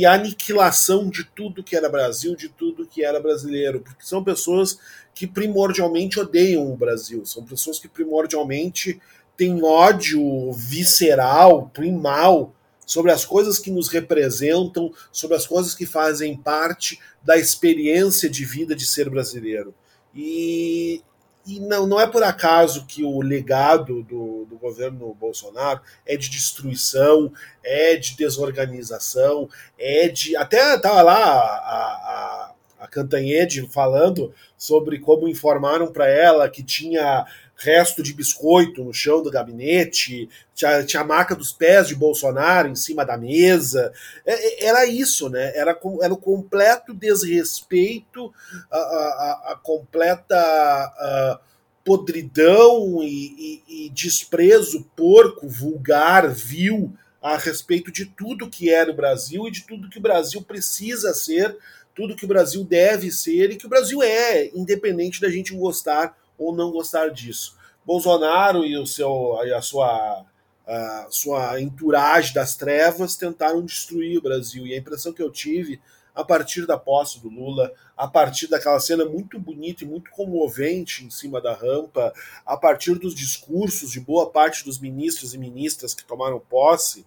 e 0.00 0.06
a 0.06 0.14
aniquilação 0.14 1.08
de 1.08 1.24
tudo 1.24 1.62
que 1.62 1.76
era 1.76 1.88
Brasil, 1.88 2.34
de 2.34 2.48
tudo 2.48 2.86
que 2.86 3.04
era 3.04 3.20
brasileiro, 3.20 3.80
porque 3.80 4.04
são 4.04 4.22
pessoas 4.22 4.78
que 5.14 5.26
primordialmente 5.26 6.18
odeiam 6.18 6.72
o 6.72 6.76
Brasil, 6.76 7.24
são 7.24 7.44
pessoas 7.44 7.78
que 7.78 7.88
primordialmente 7.88 9.00
têm 9.36 9.62
ódio 9.62 10.52
visceral, 10.52 11.70
primal 11.72 12.52
sobre 12.88 13.12
as 13.12 13.22
coisas 13.22 13.58
que 13.58 13.70
nos 13.70 13.88
representam, 13.88 14.90
sobre 15.12 15.36
as 15.36 15.46
coisas 15.46 15.74
que 15.74 15.84
fazem 15.84 16.34
parte 16.34 16.98
da 17.22 17.36
experiência 17.36 18.30
de 18.30 18.46
vida 18.46 18.74
de 18.74 18.86
ser 18.86 19.10
brasileiro. 19.10 19.74
E, 20.14 21.02
e 21.46 21.60
não, 21.60 21.86
não 21.86 22.00
é 22.00 22.06
por 22.06 22.22
acaso 22.22 22.86
que 22.86 23.04
o 23.04 23.20
legado 23.20 24.02
do, 24.04 24.46
do 24.46 24.56
governo 24.56 25.14
Bolsonaro 25.20 25.82
é 26.06 26.16
de 26.16 26.30
destruição, 26.30 27.30
é 27.62 27.94
de 27.96 28.16
desorganização, 28.16 29.50
é 29.78 30.08
de. 30.08 30.34
Até 30.34 30.76
estava 30.76 31.02
lá 31.02 31.14
a, 31.14 32.54
a, 32.78 32.84
a 32.84 32.88
Cantanhede 32.88 33.68
falando 33.68 34.32
sobre 34.56 34.98
como 34.98 35.28
informaram 35.28 35.92
para 35.92 36.08
ela 36.08 36.48
que 36.48 36.62
tinha 36.62 37.26
resto 37.58 38.02
de 38.02 38.14
biscoito 38.14 38.84
no 38.84 38.94
chão 38.94 39.22
do 39.22 39.30
gabinete, 39.30 40.28
tinha, 40.54 40.84
tinha 40.84 41.02
a 41.02 41.06
marca 41.06 41.34
dos 41.34 41.52
pés 41.52 41.88
de 41.88 41.94
Bolsonaro 41.94 42.68
em 42.68 42.76
cima 42.76 43.04
da 43.04 43.16
mesa. 43.16 43.92
É, 44.24 44.64
é 44.64 44.66
era 44.66 44.86
isso, 44.86 45.28
né? 45.28 45.52
Era, 45.56 45.78
era 46.00 46.14
o 46.14 46.16
completo 46.16 46.94
desrespeito, 46.94 48.32
a, 48.70 48.78
a, 48.78 49.52
a 49.52 49.60
completa 49.62 50.36
a, 50.36 51.40
podridão 51.84 53.02
e, 53.02 53.62
e, 53.66 53.86
e 53.86 53.90
desprezo 53.90 54.86
porco, 54.94 55.48
vulgar, 55.48 56.28
vil 56.28 56.92
a 57.20 57.36
respeito 57.36 57.90
de 57.90 58.06
tudo 58.06 58.48
que 58.48 58.70
era 58.70 58.90
o 58.90 58.94
Brasil 58.94 59.48
e 59.48 59.50
de 59.50 59.62
tudo 59.62 59.88
que 59.88 59.98
o 59.98 60.02
Brasil 60.02 60.42
precisa 60.42 61.12
ser, 61.12 61.56
tudo 61.94 62.14
que 62.14 62.24
o 62.24 62.28
Brasil 62.28 62.62
deve 62.62 63.10
ser 63.10 63.50
e 63.50 63.56
que 63.56 63.66
o 63.66 63.68
Brasil 63.68 64.02
é, 64.02 64.46
independente 64.54 65.20
da 65.20 65.28
gente 65.28 65.52
gostar 65.52 66.16
ou 66.38 66.54
não 66.54 66.70
gostar 66.70 67.08
disso. 67.08 67.56
Bolsonaro 67.84 68.64
e 68.64 68.76
o 68.76 68.86
seu, 68.86 69.38
a 69.40 69.62
sua, 69.62 70.24
a 70.66 71.06
sua 71.10 71.60
entourage 71.60 72.32
das 72.32 72.54
trevas 72.54 73.16
tentaram 73.16 73.64
destruir 73.64 74.18
o 74.18 74.22
Brasil. 74.22 74.66
E 74.66 74.74
a 74.74 74.78
impressão 74.78 75.12
que 75.12 75.22
eu 75.22 75.30
tive 75.30 75.80
a 76.14 76.24
partir 76.24 76.66
da 76.66 76.76
posse 76.76 77.20
do 77.20 77.28
Lula, 77.28 77.72
a 77.96 78.08
partir 78.08 78.48
daquela 78.48 78.80
cena 78.80 79.04
muito 79.04 79.38
bonita 79.38 79.84
e 79.84 79.86
muito 79.86 80.10
comovente 80.10 81.04
em 81.04 81.10
cima 81.10 81.40
da 81.40 81.54
rampa, 81.54 82.12
a 82.44 82.56
partir 82.56 82.98
dos 82.98 83.14
discursos 83.14 83.92
de 83.92 84.00
boa 84.00 84.28
parte 84.28 84.64
dos 84.64 84.80
ministros 84.80 85.32
e 85.32 85.38
ministras 85.38 85.94
que 85.94 86.04
tomaram 86.04 86.40
posse, 86.40 87.06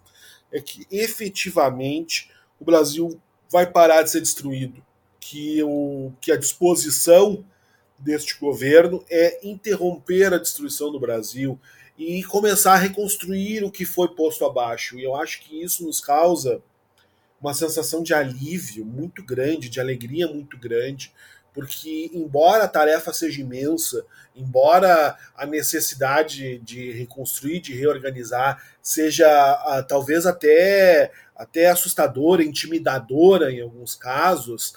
é 0.50 0.60
que 0.60 0.86
efetivamente 0.90 2.30
o 2.58 2.64
Brasil 2.64 3.20
vai 3.50 3.66
parar 3.66 4.02
de 4.02 4.10
ser 4.10 4.20
destruído, 4.20 4.82
que, 5.20 5.62
o, 5.62 6.10
que 6.18 6.32
a 6.32 6.38
disposição 6.38 7.44
deste 8.02 8.38
governo 8.38 9.04
é 9.08 9.38
interromper 9.46 10.34
a 10.34 10.38
destruição 10.38 10.90
do 10.90 11.00
Brasil 11.00 11.58
e 11.96 12.22
começar 12.24 12.74
a 12.74 12.78
reconstruir 12.78 13.64
o 13.64 13.70
que 13.70 13.84
foi 13.84 14.08
posto 14.08 14.44
abaixo. 14.44 14.98
E 14.98 15.04
eu 15.04 15.14
acho 15.14 15.40
que 15.42 15.62
isso 15.62 15.84
nos 15.84 16.00
causa 16.00 16.60
uma 17.40 17.54
sensação 17.54 18.02
de 18.02 18.14
alívio 18.14 18.84
muito 18.84 19.24
grande, 19.24 19.68
de 19.68 19.80
alegria 19.80 20.26
muito 20.28 20.56
grande, 20.56 21.12
porque, 21.52 22.10
embora 22.14 22.64
a 22.64 22.68
tarefa 22.68 23.12
seja 23.12 23.40
imensa, 23.40 24.06
embora 24.34 25.16
a 25.36 25.44
necessidade 25.44 26.58
de 26.60 26.92
reconstruir, 26.92 27.60
de 27.60 27.74
reorganizar, 27.74 28.62
seja 28.80 29.28
uh, 29.28 29.86
talvez 29.86 30.24
até, 30.24 31.12
até 31.36 31.66
assustadora, 31.68 32.42
intimidadora 32.42 33.52
em 33.52 33.60
alguns 33.60 33.94
casos, 33.94 34.74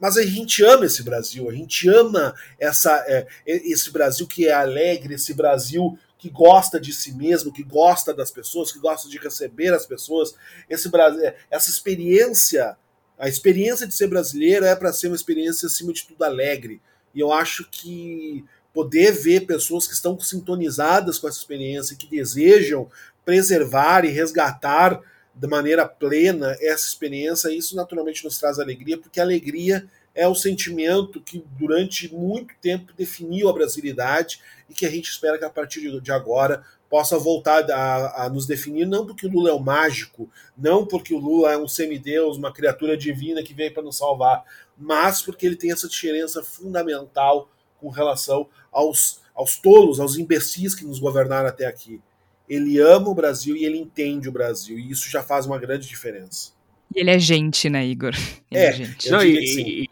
mas 0.00 0.16
a 0.16 0.22
gente 0.22 0.64
ama 0.64 0.86
esse 0.86 1.02
Brasil, 1.02 1.48
a 1.48 1.52
gente 1.52 1.88
ama 1.88 2.34
essa, 2.58 3.04
é, 3.06 3.26
esse 3.46 3.90
Brasil 3.90 4.26
que 4.26 4.48
é 4.48 4.52
alegre, 4.52 5.14
esse 5.14 5.34
Brasil 5.34 5.98
que 6.16 6.30
gosta 6.30 6.80
de 6.80 6.92
si 6.92 7.12
mesmo, 7.12 7.52
que 7.52 7.62
gosta 7.62 8.12
das 8.12 8.30
pessoas, 8.30 8.72
que 8.72 8.78
gosta 8.78 9.08
de 9.08 9.18
receber 9.18 9.72
as 9.72 9.86
pessoas. 9.86 10.34
Esse 10.68 10.88
Brasil, 10.88 11.22
é, 11.22 11.36
essa 11.50 11.68
experiência, 11.68 12.76
a 13.18 13.28
experiência 13.28 13.86
de 13.86 13.94
ser 13.94 14.06
brasileiro 14.06 14.64
é 14.64 14.74
para 14.74 14.92
ser 14.92 15.08
uma 15.08 15.16
experiência 15.16 15.66
acima 15.66 15.92
de 15.92 16.06
tudo 16.06 16.22
alegre. 16.24 16.80
E 17.14 17.20
eu 17.20 17.32
acho 17.32 17.68
que 17.70 18.44
poder 18.72 19.12
ver 19.12 19.46
pessoas 19.46 19.86
que 19.86 19.94
estão 19.94 20.18
sintonizadas 20.20 21.18
com 21.18 21.28
essa 21.28 21.38
experiência, 21.38 21.96
que 21.96 22.06
desejam 22.06 22.90
preservar 23.24 24.04
e 24.04 24.08
resgatar 24.08 25.00
de 25.34 25.46
maneira 25.46 25.86
plena 25.86 26.56
essa 26.60 26.86
experiência, 26.86 27.54
isso 27.54 27.76
naturalmente 27.76 28.24
nos 28.24 28.38
traz 28.38 28.58
alegria, 28.58 28.98
porque 28.98 29.20
a 29.20 29.22
alegria 29.22 29.88
é 30.14 30.26
o 30.26 30.34
sentimento 30.34 31.20
que 31.20 31.44
durante 31.58 32.12
muito 32.12 32.54
tempo 32.60 32.92
definiu 32.96 33.48
a 33.48 33.52
brasilidade 33.52 34.40
e 34.68 34.74
que 34.74 34.84
a 34.84 34.90
gente 34.90 35.08
espera 35.08 35.38
que 35.38 35.44
a 35.44 35.50
partir 35.50 36.00
de 36.00 36.12
agora 36.12 36.64
possa 36.88 37.16
voltar 37.16 37.70
a, 37.70 38.24
a, 38.24 38.28
nos 38.28 38.46
definir, 38.46 38.84
não 38.84 39.06
porque 39.06 39.26
o 39.26 39.30
Lula 39.30 39.50
é 39.50 39.52
o 39.52 39.60
mágico, 39.60 40.28
não 40.58 40.84
porque 40.84 41.14
o 41.14 41.18
Lula 41.18 41.52
é 41.52 41.56
um 41.56 41.68
semideus, 41.68 42.36
uma 42.36 42.52
criatura 42.52 42.96
divina 42.96 43.42
que 43.42 43.54
veio 43.54 43.72
para 43.72 43.84
nos 43.84 43.96
salvar, 43.96 44.44
mas 44.76 45.22
porque 45.22 45.46
ele 45.46 45.54
tem 45.54 45.70
essa 45.70 45.88
diferença 45.88 46.42
fundamental 46.42 47.48
com 47.78 47.88
relação 47.88 48.48
aos, 48.72 49.20
aos 49.32 49.56
tolos, 49.56 50.00
aos 50.00 50.18
imbecis 50.18 50.74
que 50.74 50.84
nos 50.84 50.98
governaram 50.98 51.48
até 51.48 51.66
aqui 51.66 52.02
ele 52.50 52.80
ama 52.80 53.08
o 53.08 53.14
Brasil 53.14 53.56
e 53.56 53.64
ele 53.64 53.78
entende 53.78 54.28
o 54.28 54.32
Brasil. 54.32 54.76
E 54.76 54.90
isso 54.90 55.08
já 55.08 55.22
faz 55.22 55.46
uma 55.46 55.56
grande 55.56 55.86
diferença. 55.86 56.50
E 56.92 56.98
ele 56.98 57.10
é 57.10 57.18
gente, 57.18 57.70
né, 57.70 57.86
Igor? 57.86 58.12
Ele 58.50 58.60
é, 58.60 58.66
é 58.66 58.72
gente. 58.72 59.08
Não, 59.08 59.22
e, 59.22 59.84
e, 59.84 59.88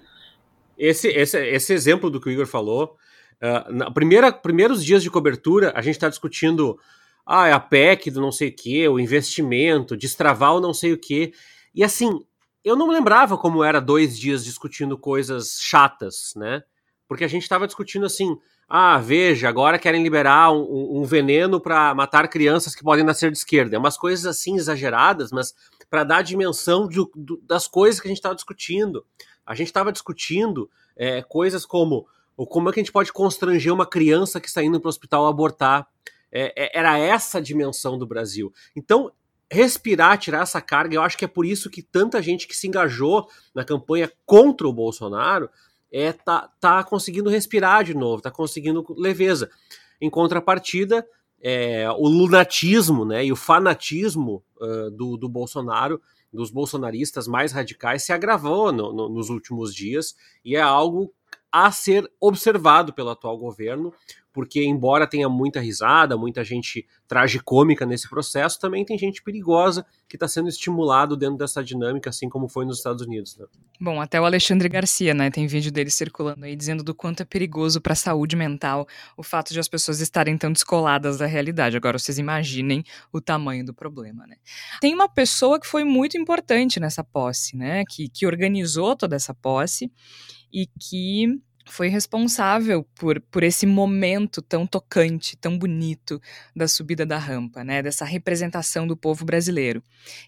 esse, 0.77 1.07
esse, 1.07 1.39
esse 1.39 1.73
exemplo 1.73 2.11
do 2.11 2.21
que 2.21 2.29
o 2.29 2.33
Igor 2.33 2.47
falou, 2.47 2.97
uh, 3.41 3.73
na 3.73 3.93
primeira, 3.93 4.33
primeiros 4.33 4.85
dias 4.85 5.05
de 5.05 5.11
cobertura, 5.11 5.73
a 5.77 5.81
gente 5.81 5.95
está 5.95 6.09
discutindo 6.09 6.77
ah, 7.25 7.47
é 7.47 7.53
a 7.53 7.61
PEC 7.61 8.11
do 8.11 8.21
não 8.21 8.33
sei 8.33 8.49
o 8.49 8.57
quê, 8.57 8.89
o 8.89 8.99
investimento, 8.99 9.97
destravar 9.97 10.57
o 10.57 10.61
não 10.61 10.75
sei 10.75 10.93
o 10.93 10.99
quê. 10.99 11.33
E 11.73 11.85
assim, 11.85 12.25
eu 12.65 12.75
não 12.75 12.89
lembrava 12.89 13.39
como 13.39 13.63
era 13.63 13.81
dois 13.81 14.19
dias 14.19 14.45
discutindo 14.45 14.99
coisas 14.99 15.59
chatas, 15.61 16.33
né? 16.35 16.65
Porque 17.07 17.23
a 17.23 17.29
gente 17.29 17.43
estava 17.43 17.67
discutindo 17.67 18.05
assim, 18.05 18.37
ah, 18.69 18.99
veja, 18.99 19.49
agora 19.49 19.79
querem 19.79 20.03
liberar 20.03 20.53
um, 20.53 20.99
um 21.01 21.05
veneno 21.05 21.59
para 21.59 21.95
matar 21.95 22.29
crianças 22.29 22.75
que 22.75 22.83
podem 22.83 23.05
nascer 23.05 23.31
de 23.31 23.39
esquerda. 23.39 23.75
É 23.75 23.79
umas 23.79 23.97
coisas 23.97 24.27
assim 24.27 24.57
exageradas, 24.57 25.33
mas 25.33 25.55
para 25.89 26.05
dar 26.05 26.19
a 26.19 26.23
dimensão 26.23 26.87
de, 26.87 27.01
das 27.45 27.67
coisas 27.67 27.99
que 27.99 28.07
a 28.07 28.11
gente 28.11 28.19
estava 28.19 28.35
discutindo. 28.35 29.07
A 29.47 29.55
gente 29.55 29.69
estava 29.69 29.91
discutindo 29.91 30.71
é, 30.95 31.23
coisas 31.23 31.65
como 31.65 32.07
como 32.47 32.69
é 32.69 32.73
que 32.73 32.79
a 32.79 32.83
gente 32.83 32.93
pode 32.93 33.13
constranger 33.13 33.73
uma 33.73 33.85
criança 33.87 34.41
que 34.41 34.47
está 34.47 34.63
indo 34.63 34.79
para 34.79 34.87
o 34.87 34.91
hospital 34.91 35.27
abortar. 35.27 35.89
É, 36.31 36.53
é, 36.57 36.79
era 36.79 36.97
essa 36.97 37.39
a 37.39 37.41
dimensão 37.41 37.99
do 37.99 38.07
Brasil. 38.07 38.53
Então, 38.77 39.11
respirar, 39.51 40.19
tirar 40.19 40.43
essa 40.43 40.61
carga, 40.61 40.95
eu 40.95 41.03
acho 41.03 41.17
que 41.17 41.25
é 41.25 41.29
por 41.29 41.47
isso 41.47 41.71
que 41.71 41.83
tanta 41.83 42.23
gente 42.23 42.47
que 42.47 42.55
se 42.55 42.69
engajou 42.69 43.27
na 43.55 43.65
campanha 43.65 44.13
contra 44.25 44.69
o 44.69 44.73
Bolsonaro 44.73 45.51
é 45.93 46.13
tá, 46.13 46.51
tá 46.61 46.85
conseguindo 46.85 47.31
respirar 47.31 47.85
de 47.85 47.95
novo, 47.95 48.23
tá 48.23 48.31
conseguindo 48.31 48.85
leveza. 48.97 49.51
Em 50.01 50.11
contrapartida, 50.11 51.07
é, 51.41 51.89
o 51.91 52.09
lunatismo 52.09 53.05
né, 53.05 53.25
e 53.25 53.33
o 53.33 53.37
fanatismo 53.37 54.43
uh, 54.61 54.91
do, 54.91 55.17
do 55.17 55.29
Bolsonaro, 55.29 56.01
dos 56.33 56.51
bolsonaristas 56.51 57.27
mais 57.27 57.53
radicais, 57.53 58.03
se 58.03 58.13
agravou 58.13 58.73
no, 58.73 58.93
no, 58.93 59.09
nos 59.09 59.31
últimos 59.31 59.75
dias 59.75 60.15
e 60.45 60.57
é 60.57 60.61
algo 60.61 61.13
a 61.53 61.71
ser 61.71 62.11
observado 62.21 62.93
pelo 62.93 63.11
atual 63.11 63.37
governo, 63.39 63.93
porque 64.39 64.63
embora 64.63 65.05
tenha 65.05 65.29
muita 65.29 65.59
risada, 65.59 66.17
muita 66.17 66.45
gente 66.45 66.87
tragicômica 67.09 67.85
nesse 67.85 68.09
processo, 68.09 68.61
também 68.61 68.85
tem 68.85 68.97
gente 68.97 69.21
perigosa 69.21 69.85
que 70.09 70.15
está 70.15 70.29
sendo 70.29 70.49
estimulado 70.49 71.17
dentro 71.17 71.37
dessa 71.37 71.65
dinâmica, 71.65 72.11
assim 72.11 72.29
como 72.29 72.49
foi 72.49 72.65
nos 72.65 72.77
Estados 72.77 73.05
Unidos. 73.05 73.37
Né? 73.37 73.47
Bom, 73.81 74.01
até 74.01 74.21
o 74.21 74.25
Alexandre 74.25 74.69
Garcia, 74.69 75.13
né, 75.13 75.29
tem 75.29 75.49
vídeo 75.49 75.73
dele 75.73 75.91
circulando 75.91 76.45
aí 76.45 76.55
dizendo 76.55 76.85
do 76.85 76.95
quanto 76.95 77.23
é 77.23 77.25
perigoso 77.25 77.81
para 77.81 77.95
a 77.95 77.97
saúde 77.97 78.37
mental 78.37 78.87
o 79.17 79.25
fato 79.25 79.53
de 79.53 79.59
as 79.59 79.67
pessoas 79.67 79.99
estarem 79.99 80.39
tão 80.39 80.53
descoladas 80.53 81.19
da 81.19 81.27
realidade. 81.27 81.77
Agora 81.77 81.99
vocês 81.99 82.19
imaginem 82.19 82.85
o 83.13 83.21
tamanho 83.21 83.65
do 83.65 83.75
problema, 83.75 84.25
né? 84.25 84.37
Tem 84.81 84.95
uma 84.95 85.09
pessoa 85.09 85.59
que 85.59 85.67
foi 85.67 85.83
muito 85.83 86.17
importante 86.17 86.79
nessa 86.79 87.03
posse, 87.03 87.57
né, 87.57 87.83
que, 87.89 88.09
que 88.09 88.25
organizou 88.25 88.95
toda 88.95 89.17
essa 89.17 89.35
posse 89.35 89.91
e 90.53 90.67
que 90.67 91.41
foi 91.71 91.89
responsável 91.89 92.85
por, 92.95 93.21
por 93.21 93.43
esse 93.43 93.67
momento 93.67 94.41
tão 94.41 94.67
tocante, 94.67 95.37
tão 95.37 95.59
bonito 95.59 96.21
da 96.55 96.67
subida 96.67 97.05
da 97.05 97.19
rampa, 97.19 97.63
né, 97.63 97.83
dessa 97.83 98.05
representação 98.05 98.87
do 98.87 98.97
povo 98.97 99.25
brasileiro, 99.25 99.83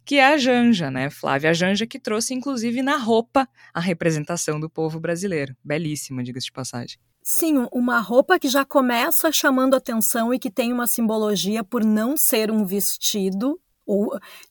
que 0.04 0.16
é 0.16 0.34
a 0.34 0.36
Janja, 0.36 0.90
né, 0.90 1.10
Flávia 1.10 1.54
Janja, 1.54 1.86
que 1.86 1.98
trouxe 1.98 2.34
inclusive 2.34 2.82
na 2.82 2.96
roupa 2.96 3.48
a 3.72 3.80
representação 3.80 4.60
do 4.60 4.68
povo 4.68 5.00
brasileiro. 5.00 5.56
Belíssima, 5.64 6.22
diga-se 6.22 6.46
de 6.46 6.52
passagem. 6.52 6.98
Sim, 7.22 7.66
uma 7.70 8.00
roupa 8.00 8.38
que 8.38 8.48
já 8.48 8.64
começa 8.64 9.30
chamando 9.30 9.74
atenção 9.74 10.32
e 10.32 10.38
que 10.38 10.50
tem 10.50 10.72
uma 10.72 10.86
simbologia 10.86 11.62
por 11.62 11.84
não 11.84 12.16
ser 12.16 12.50
um 12.50 12.64
vestido, 12.64 13.60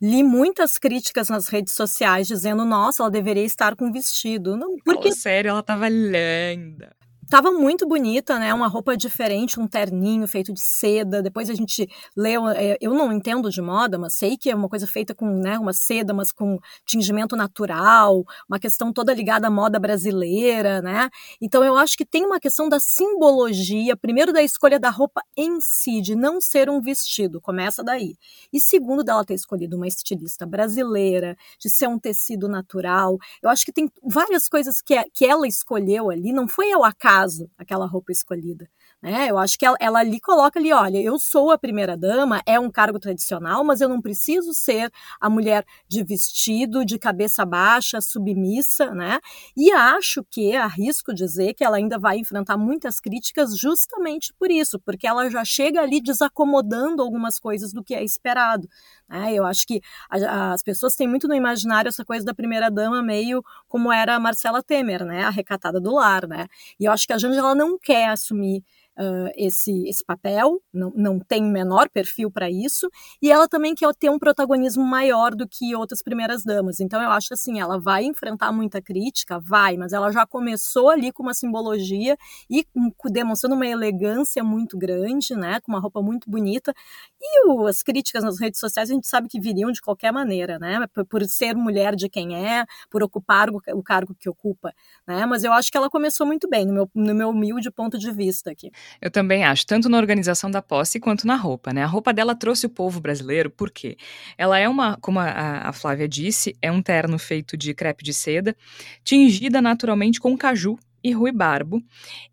li 0.01 0.23
muitas 0.23 0.77
críticas 0.77 1.29
nas 1.29 1.47
redes 1.47 1.73
sociais 1.73 2.27
dizendo, 2.27 2.65
nossa, 2.65 3.03
ela 3.03 3.11
deveria 3.11 3.45
estar 3.45 3.75
com 3.75 3.91
vestido. 3.91 4.55
Não, 4.57 4.77
porque... 4.83 5.11
Sério, 5.11 5.49
ela 5.49 5.63
tava 5.63 5.87
linda. 5.89 6.95
Tava 7.29 7.51
muito 7.51 7.87
bonita, 7.87 8.39
né? 8.39 8.51
Uma 8.55 8.67
roupa 8.67 8.97
diferente, 8.97 9.59
um 9.59 9.67
terninho 9.67 10.27
feito 10.27 10.51
de 10.51 10.59
seda. 10.59 11.21
Depois 11.21 11.47
a 11.47 11.53
gente 11.53 11.87
leu. 12.17 12.49
É, 12.49 12.75
eu 12.81 12.91
não 12.91 13.13
entendo 13.13 13.51
de 13.51 13.61
moda, 13.61 13.99
mas 13.99 14.13
sei 14.13 14.35
que 14.35 14.49
é 14.49 14.55
uma 14.55 14.67
coisa 14.67 14.87
feita 14.87 15.13
com 15.13 15.27
né, 15.27 15.59
uma 15.59 15.71
seda, 15.71 16.11
mas 16.11 16.31
com 16.31 16.57
tingimento 16.87 17.35
natural, 17.35 18.23
uma 18.49 18.57
questão 18.57 18.91
toda 18.91 19.13
ligada 19.13 19.45
à 19.45 19.51
moda 19.51 19.77
brasileira, 19.77 20.81
né? 20.81 21.07
Então 21.39 21.63
eu 21.63 21.77
acho 21.77 21.95
que 21.95 22.03
tem 22.03 22.25
uma 22.25 22.39
questão 22.39 22.67
da 22.67 22.79
simbologia, 22.79 23.95
primeiro 23.95 24.33
da 24.33 24.41
escolha 24.41 24.79
da 24.79 24.89
roupa 24.89 25.21
em 25.37 25.61
si, 25.61 26.01
de 26.01 26.15
não 26.15 26.41
ser 26.41 26.67
um 26.67 26.81
vestido, 26.81 27.39
começa 27.39 27.83
daí. 27.83 28.15
E 28.51 28.59
segundo, 28.59 29.03
dela 29.03 29.23
ter 29.23 29.35
escolhido 29.35 29.77
uma 29.77 29.87
estilista 29.87 30.47
brasileira, 30.47 31.37
de 31.59 31.69
ser 31.69 31.87
um 31.87 31.99
tecido 31.99 32.47
natural. 32.47 33.19
Eu 33.39 33.51
acho 33.51 33.63
que 33.63 33.71
tem 33.71 33.87
várias 34.03 34.49
coisas 34.49 34.81
que, 34.81 34.95
que 35.13 35.25
ela 35.25 35.47
escolheu 35.47 36.09
ali, 36.09 36.33
não 36.33 36.47
foi 36.47 36.71
ao 36.71 36.83
acaso 36.83 37.18
acaso 37.19 37.49
aquela 37.57 37.85
roupa 37.85 38.11
escolhida. 38.11 38.69
Né? 39.01 39.27
Eu 39.29 39.37
acho 39.37 39.57
que 39.57 39.65
ela, 39.65 39.77
ela 39.79 39.99
ali 39.99 40.19
coloca 40.19 40.59
ali, 40.59 40.73
olha, 40.73 41.01
eu 41.01 41.17
sou 41.17 41.51
a 41.51 41.57
primeira 41.57 41.95
dama, 41.95 42.41
é 42.45 42.59
um 42.59 42.69
cargo 42.69 42.99
tradicional, 42.99 43.63
mas 43.63 43.79
eu 43.79 43.87
não 43.87 44.01
preciso 44.01 44.53
ser 44.53 44.91
a 45.21 45.29
mulher 45.29 45.65
de 45.87 46.03
vestido, 46.03 46.83
de 46.83 46.99
cabeça 46.99 47.45
baixa, 47.45 48.01
submissa, 48.01 48.93
né? 48.93 49.19
E 49.55 49.71
acho 49.71 50.21
que 50.29 50.53
arrisco 50.53 51.13
dizer 51.13 51.53
que 51.53 51.63
ela 51.63 51.77
ainda 51.77 51.97
vai 51.97 52.17
enfrentar 52.17 52.57
muitas 52.57 52.99
críticas 52.99 53.57
justamente 53.57 54.33
por 54.33 54.51
isso, 54.51 54.77
porque 54.79 55.07
ela 55.07 55.29
já 55.29 55.45
chega 55.45 55.81
ali 55.81 56.01
desacomodando 56.01 57.01
algumas 57.01 57.39
coisas 57.39 57.71
do 57.71 57.81
que 57.81 57.95
é 57.95 58.03
esperado. 58.03 58.67
Né? 59.07 59.33
Eu 59.33 59.45
acho 59.45 59.65
que 59.65 59.81
as 60.09 60.61
pessoas 60.61 60.95
têm 60.95 61.07
muito 61.07 61.27
no 61.27 61.33
imaginário 61.35 61.87
essa 61.87 62.03
coisa 62.03 62.25
da 62.25 62.33
primeira 62.33 62.69
dama 62.69 63.01
meio 63.01 63.43
como 63.67 63.91
era 63.93 64.15
a 64.15 64.19
Marcela 64.19 64.61
Temer, 64.61 65.05
né? 65.05 65.23
A 65.23 65.29
recatada 65.29 65.79
do 65.79 65.93
lar, 65.93 66.27
né? 66.27 66.47
E 66.79 66.85
eu 66.85 66.91
acho 66.91 67.07
que 67.07 67.13
a 67.13 67.17
Janja 67.17 67.39
ela 67.39 67.55
não 67.55 67.77
quer 67.79 68.09
assumir 68.09 68.63
uh, 68.99 69.31
esse, 69.35 69.87
esse 69.87 70.03
papel, 70.03 70.61
não, 70.73 70.91
não 70.95 71.19
tem 71.19 71.41
menor 71.41 71.89
perfil 71.89 72.29
para 72.29 72.49
isso, 72.49 72.89
e 73.21 73.31
ela 73.31 73.47
também 73.47 73.73
quer 73.73 73.93
ter 73.95 74.09
um 74.09 74.19
protagonismo 74.19 74.83
maior 74.83 75.33
do 75.33 75.47
que 75.47 75.75
outras 75.75 76.03
primeiras 76.03 76.43
damas. 76.43 76.79
Então 76.79 77.01
eu 77.01 77.09
acho 77.09 77.33
assim, 77.33 77.59
ela 77.59 77.79
vai 77.79 78.03
enfrentar 78.03 78.51
muita 78.51 78.81
crítica, 78.81 79.39
vai, 79.39 79.77
mas 79.77 79.93
ela 79.93 80.11
já 80.11 80.25
começou 80.25 80.89
ali 80.89 81.11
com 81.11 81.23
uma 81.23 81.33
simbologia 81.33 82.17
e 82.49 82.65
demonstrando 83.05 83.55
uma 83.55 83.67
elegância 83.67 84.43
muito 84.43 84.77
grande, 84.77 85.35
né, 85.35 85.59
com 85.61 85.71
uma 85.71 85.79
roupa 85.79 86.01
muito 86.01 86.29
bonita. 86.29 86.73
E 87.21 87.47
o, 87.47 87.65
as 87.65 87.81
críticas 87.81 88.23
nas 88.23 88.39
redes 88.39 88.59
sociais 88.59 88.89
a 88.89 88.93
gente 88.93 89.07
sabe 89.07 89.27
que 89.27 89.39
viriam 89.39 89.71
de 89.71 89.81
qualquer 89.81 90.11
maneira, 90.11 90.59
né, 90.59 90.85
por, 90.93 91.05
por 91.05 91.23
ser 91.25 91.55
mulher 91.55 91.95
de 91.95 92.09
quem 92.09 92.35
é, 92.35 92.65
por 92.89 93.01
ocupar 93.03 93.49
o, 93.49 93.61
o 93.73 93.83
cargo 93.83 94.15
que 94.19 94.29
ocupa, 94.29 94.73
né, 95.07 95.25
mas 95.25 95.43
eu 95.43 95.53
acho 95.53 95.71
que 95.71 95.77
ela 95.77 95.89
começou 95.89 96.25
muito 96.25 96.49
bem, 96.49 96.65
no 96.65 96.73
meu, 96.73 96.91
no 96.93 97.15
meu 97.15 97.29
humilde 97.29 97.71
ponto 97.71 97.97
de 97.97 98.11
vista 98.11 98.51
aqui. 98.51 98.71
Eu 99.01 99.11
também 99.11 99.43
acho, 99.43 99.65
tanto 99.65 99.89
na 99.89 99.97
organização 99.97 100.49
da 100.49 100.61
posse 100.61 100.99
quanto 100.99 101.25
na 101.25 101.35
roupa, 101.35 101.73
né? 101.73 101.83
A 101.83 101.87
roupa 101.87 102.13
dela 102.13 102.35
trouxe 102.35 102.65
o 102.65 102.69
povo 102.69 102.99
brasileiro, 102.99 103.49
por 103.49 103.71
quê? 103.71 103.97
Ela 104.37 104.59
é 104.59 104.67
uma, 104.67 104.97
como 104.97 105.19
a, 105.19 105.69
a 105.69 105.73
Flávia 105.73 106.07
disse, 106.07 106.55
é 106.61 106.71
um 106.71 106.81
terno 106.81 107.17
feito 107.17 107.57
de 107.57 107.73
crepe 107.73 108.03
de 108.03 108.13
seda, 108.13 108.55
tingida 109.03 109.61
naturalmente 109.61 110.19
com 110.19 110.37
caju 110.37 110.77
e 111.03 111.11
ruibarbo, 111.11 111.81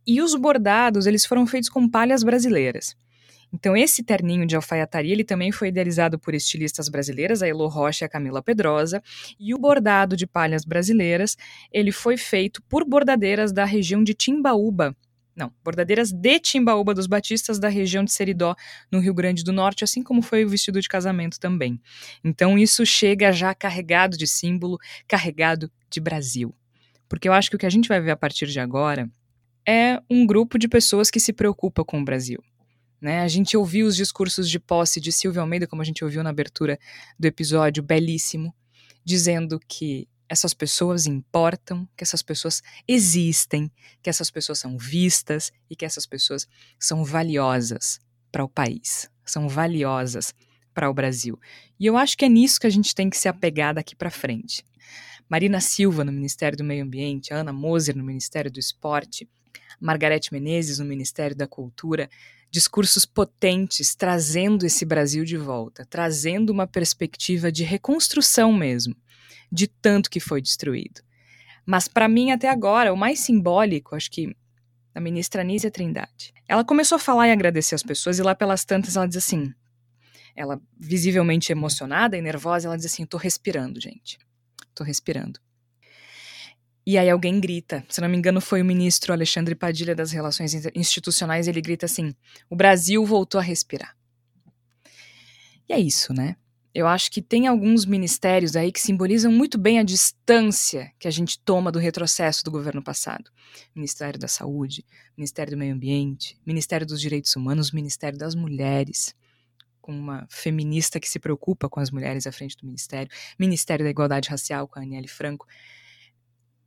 e 0.06 0.20
os 0.20 0.34
bordados, 0.34 1.06
eles 1.06 1.24
foram 1.24 1.46
feitos 1.46 1.68
com 1.68 1.88
palhas 1.88 2.22
brasileiras. 2.22 2.96
Então, 3.52 3.76
esse 3.76 4.02
terninho 4.02 4.46
de 4.46 4.56
alfaiataria, 4.56 5.12
ele 5.12 5.24
também 5.24 5.52
foi 5.52 5.68
idealizado 5.68 6.18
por 6.18 6.34
estilistas 6.34 6.88
brasileiras, 6.88 7.42
a 7.42 7.48
Elo 7.48 7.68
Rocha 7.68 8.04
e 8.04 8.06
a 8.06 8.08
Camila 8.08 8.42
Pedrosa, 8.42 9.02
e 9.38 9.54
o 9.54 9.58
bordado 9.58 10.16
de 10.16 10.26
palhas 10.26 10.64
brasileiras, 10.64 11.36
ele 11.72 11.92
foi 11.92 12.16
feito 12.16 12.62
por 12.64 12.84
bordadeiras 12.84 13.52
da 13.52 13.64
região 13.64 14.02
de 14.02 14.14
Timbaúba, 14.14 14.94
não, 15.36 15.52
bordadeiras 15.62 16.10
de 16.10 16.40
Timbaúba 16.40 16.94
dos 16.94 17.06
Batistas 17.06 17.58
da 17.58 17.68
região 17.68 18.02
de 18.02 18.10
Seridó, 18.10 18.56
no 18.90 18.98
Rio 18.98 19.12
Grande 19.12 19.44
do 19.44 19.52
Norte, 19.52 19.84
assim 19.84 20.02
como 20.02 20.22
foi 20.22 20.44
o 20.44 20.48
vestido 20.48 20.80
de 20.80 20.88
casamento 20.88 21.38
também. 21.38 21.78
Então 22.24 22.58
isso 22.58 22.86
chega 22.86 23.30
já 23.32 23.54
carregado 23.54 24.16
de 24.16 24.26
símbolo, 24.26 24.78
carregado 25.06 25.70
de 25.90 26.00
Brasil. 26.00 26.54
Porque 27.06 27.28
eu 27.28 27.34
acho 27.34 27.50
que 27.50 27.56
o 27.56 27.58
que 27.58 27.66
a 27.66 27.70
gente 27.70 27.88
vai 27.88 28.00
ver 28.00 28.12
a 28.12 28.16
partir 28.16 28.46
de 28.46 28.58
agora 28.58 29.10
é 29.68 30.00
um 30.08 30.26
grupo 30.26 30.58
de 30.58 30.68
pessoas 30.68 31.10
que 31.10 31.20
se 31.20 31.32
preocupa 31.32 31.84
com 31.84 32.00
o 32.00 32.04
Brasil. 32.04 32.42
Né? 33.00 33.20
A 33.20 33.28
gente 33.28 33.56
ouviu 33.56 33.86
os 33.86 33.94
discursos 33.94 34.48
de 34.48 34.58
posse 34.58 35.00
de 35.00 35.12
Silvio 35.12 35.42
Almeida, 35.42 35.66
como 35.66 35.82
a 35.82 35.84
gente 35.84 36.02
ouviu 36.02 36.22
na 36.22 36.30
abertura 36.30 36.78
do 37.18 37.26
episódio, 37.26 37.82
belíssimo, 37.82 38.54
dizendo 39.04 39.60
que 39.68 40.08
essas 40.28 40.52
pessoas 40.52 41.06
importam, 41.06 41.88
que 41.96 42.02
essas 42.02 42.22
pessoas 42.22 42.62
existem, 42.86 43.70
que 44.02 44.10
essas 44.10 44.30
pessoas 44.30 44.58
são 44.58 44.76
vistas 44.76 45.52
e 45.70 45.76
que 45.76 45.84
essas 45.84 46.06
pessoas 46.06 46.48
são 46.78 47.04
valiosas 47.04 48.00
para 48.32 48.44
o 48.44 48.48
país, 48.48 49.10
são 49.24 49.48
valiosas 49.48 50.34
para 50.74 50.90
o 50.90 50.94
Brasil. 50.94 51.38
E 51.78 51.86
eu 51.86 51.96
acho 51.96 52.16
que 52.16 52.24
é 52.24 52.28
nisso 52.28 52.60
que 52.60 52.66
a 52.66 52.70
gente 52.70 52.94
tem 52.94 53.08
que 53.08 53.16
se 53.16 53.28
apegar 53.28 53.74
daqui 53.74 53.94
para 53.94 54.10
frente. 54.10 54.64
Marina 55.28 55.60
Silva 55.60 56.04
no 56.04 56.12
Ministério 56.12 56.58
do 56.58 56.64
Meio 56.64 56.84
Ambiente, 56.84 57.32
Ana 57.32 57.52
Moser 57.52 57.96
no 57.96 58.04
Ministério 58.04 58.50
do 58.50 58.60
Esporte, 58.60 59.28
Margarete 59.80 60.32
Menezes 60.32 60.78
no 60.78 60.84
Ministério 60.84 61.36
da 61.36 61.46
Cultura, 61.46 62.08
discursos 62.50 63.04
potentes 63.04 63.94
trazendo 63.94 64.64
esse 64.64 64.84
Brasil 64.84 65.24
de 65.24 65.36
volta, 65.36 65.84
trazendo 65.84 66.50
uma 66.50 66.66
perspectiva 66.66 67.50
de 67.50 67.64
reconstrução 67.64 68.52
mesmo 68.52 68.94
de 69.50 69.66
tanto 69.66 70.10
que 70.10 70.20
foi 70.20 70.40
destruído. 70.40 71.00
Mas 71.64 71.88
para 71.88 72.08
mim, 72.08 72.30
até 72.30 72.48
agora, 72.48 72.92
o 72.92 72.96
mais 72.96 73.20
simbólico, 73.20 73.96
acho 73.96 74.10
que 74.10 74.36
a 74.94 75.00
ministra 75.00 75.44
Nízia 75.44 75.70
Trindade. 75.70 76.32
Ela 76.48 76.64
começou 76.64 76.96
a 76.96 76.98
falar 76.98 77.28
e 77.28 77.32
agradecer 77.32 77.74
as 77.74 77.82
pessoas, 77.82 78.18
e 78.18 78.22
lá 78.22 78.34
pelas 78.34 78.64
tantas 78.64 78.96
ela 78.96 79.06
diz 79.06 79.18
assim, 79.18 79.52
ela 80.34 80.60
visivelmente 80.78 81.52
emocionada 81.52 82.16
e 82.16 82.22
nervosa, 82.22 82.68
ela 82.68 82.76
diz 82.76 82.86
assim, 82.86 83.04
tô 83.04 83.16
respirando, 83.16 83.80
gente. 83.80 84.18
tô 84.74 84.84
respirando. 84.84 85.40
E 86.86 86.96
aí 86.96 87.10
alguém 87.10 87.40
grita, 87.40 87.84
se 87.88 88.00
não 88.00 88.08
me 88.08 88.16
engano 88.16 88.40
foi 88.40 88.62
o 88.62 88.64
ministro 88.64 89.12
Alexandre 89.12 89.56
Padilha 89.56 89.92
das 89.94 90.12
Relações 90.12 90.54
Institucionais, 90.72 91.48
ele 91.48 91.60
grita 91.60 91.86
assim: 91.86 92.14
"O 92.48 92.54
Brasil 92.54 93.04
voltou 93.04 93.40
a 93.40 93.42
respirar". 93.42 93.96
E 95.68 95.72
é 95.72 95.80
isso, 95.80 96.12
né? 96.12 96.36
Eu 96.76 96.86
acho 96.86 97.10
que 97.10 97.22
tem 97.22 97.46
alguns 97.46 97.86
ministérios 97.86 98.54
aí 98.54 98.70
que 98.70 98.78
simbolizam 98.78 99.32
muito 99.32 99.56
bem 99.56 99.78
a 99.78 99.82
distância 99.82 100.92
que 100.98 101.08
a 101.08 101.10
gente 101.10 101.40
toma 101.40 101.72
do 101.72 101.78
retrocesso 101.78 102.44
do 102.44 102.50
governo 102.50 102.84
passado. 102.84 103.30
Ministério 103.74 104.20
da 104.20 104.28
Saúde, 104.28 104.84
Ministério 105.16 105.52
do 105.52 105.56
Meio 105.56 105.74
Ambiente, 105.74 106.38
Ministério 106.44 106.86
dos 106.86 107.00
Direitos 107.00 107.34
Humanos, 107.34 107.72
Ministério 107.72 108.18
das 108.18 108.34
Mulheres, 108.34 109.14
com 109.80 109.90
uma 109.90 110.26
feminista 110.28 111.00
que 111.00 111.08
se 111.08 111.18
preocupa 111.18 111.66
com 111.66 111.80
as 111.80 111.90
mulheres 111.90 112.26
à 112.26 112.30
frente 112.30 112.54
do 112.58 112.66
ministério, 112.66 113.10
Ministério 113.38 113.82
da 113.82 113.90
Igualdade 113.90 114.28
Racial 114.28 114.68
com 114.68 114.78
a 114.78 114.82
Aniele 114.82 115.08
Franco. 115.08 115.46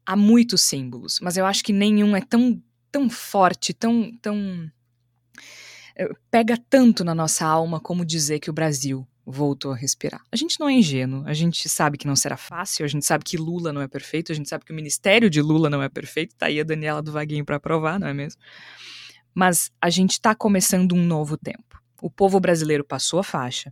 Há 0.03 0.16
muitos 0.16 0.62
símbolos, 0.62 1.20
mas 1.22 1.38
eu 1.38 1.45
acho 1.45 1.64
que 1.64 1.72
nenhum 1.72 2.16
é 2.16 2.22
tão, 2.22 2.60
tão 2.91 3.12
forte, 3.12 3.76
tão, 3.76 4.12
tão 4.24 4.72
eh, 5.95 6.10
pega 6.32 6.57
tanto 6.68 7.03
na 7.03 7.14
nossa 7.14 7.45
alma 7.45 7.80
como 7.80 8.03
dizer 8.03 8.39
que 8.39 8.49
o 8.49 8.53
Brasil 8.53 9.07
voltou 9.32 9.72
a 9.72 9.76
respirar. 9.76 10.22
A 10.32 10.36
gente 10.36 10.60
não 10.60 10.68
é 10.68 10.74
ingênuo, 10.74 11.24
a 11.26 11.34
gente 11.34 11.70
sabe 11.70 11.98
que 11.98 12.08
não 12.08 12.16
será 12.16 12.36
fácil, 12.36 12.84
a 12.84 12.88
gente 12.88 13.06
sabe 13.06 13.24
que 13.24 13.38
Lula 13.38 13.72
não 13.72 13.82
é 13.82 13.88
perfeito, 13.88 14.32
a 14.32 14.36
gente 14.36 14.50
sabe 14.50 14.66
que 14.66 14.72
o 14.72 14.76
ministério 14.76 15.30
de 15.30 15.42
Lula 15.42 15.70
não 15.70 15.84
é 15.84 15.90
perfeito, 15.90 16.36
tá 16.36 16.48
aí 16.48 16.60
a 16.60 16.64
Daniela 16.64 17.02
do 17.02 17.12
Vaguinho 17.12 17.46
para 17.46 17.60
provar, 17.60 18.00
não 18.00 18.08
é 18.08 18.14
mesmo? 18.14 18.42
Mas 19.34 19.72
a 19.80 19.90
gente 19.90 20.14
está 20.14 20.34
começando 20.34 20.94
um 20.94 21.06
novo 21.06 21.38
tempo. 21.38 21.80
O 22.02 22.10
povo 22.10 22.40
brasileiro 22.40 22.84
passou 22.84 23.20
a 23.20 23.24
faixa. 23.24 23.72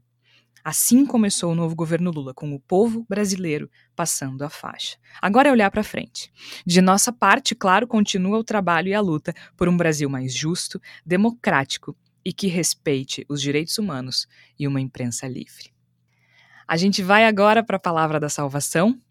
Assim 0.64 1.06
começou 1.06 1.52
o 1.52 1.56
novo 1.56 1.76
governo 1.76 2.12
Lula, 2.12 2.34
com 2.34 2.54
o 2.54 2.60
povo 2.60 3.06
brasileiro 3.10 3.70
passando 3.96 4.44
a 4.44 4.50
faixa. 4.50 4.98
Agora 5.22 5.50
é 5.50 5.52
olhar 5.52 5.72
para 5.72 5.84
frente. 5.84 6.32
De 6.66 6.82
nossa 6.82 7.12
parte, 7.12 7.56
claro, 7.56 7.88
continua 7.88 8.38
o 8.38 8.44
trabalho 8.44 8.90
e 8.90 8.94
a 8.94 9.02
luta 9.02 9.34
por 9.56 9.68
um 9.68 9.78
Brasil 9.78 10.10
mais 10.10 10.36
justo, 10.36 10.80
democrático 11.06 11.96
e 12.28 12.34
que 12.34 12.48
respeite 12.48 13.26
os 13.30 13.42
direitos 13.42 13.78
humanos 13.78 14.28
e 14.60 14.68
uma 14.68 14.82
imprensa 14.82 15.26
livre. 15.30 15.74
A 16.68 16.76
gente 16.76 17.02
vai 17.02 17.24
agora 17.24 17.64
para 17.64 17.78
a 17.78 17.80
palavra 17.80 18.20
da 18.20 18.28
salvação. 18.28 19.02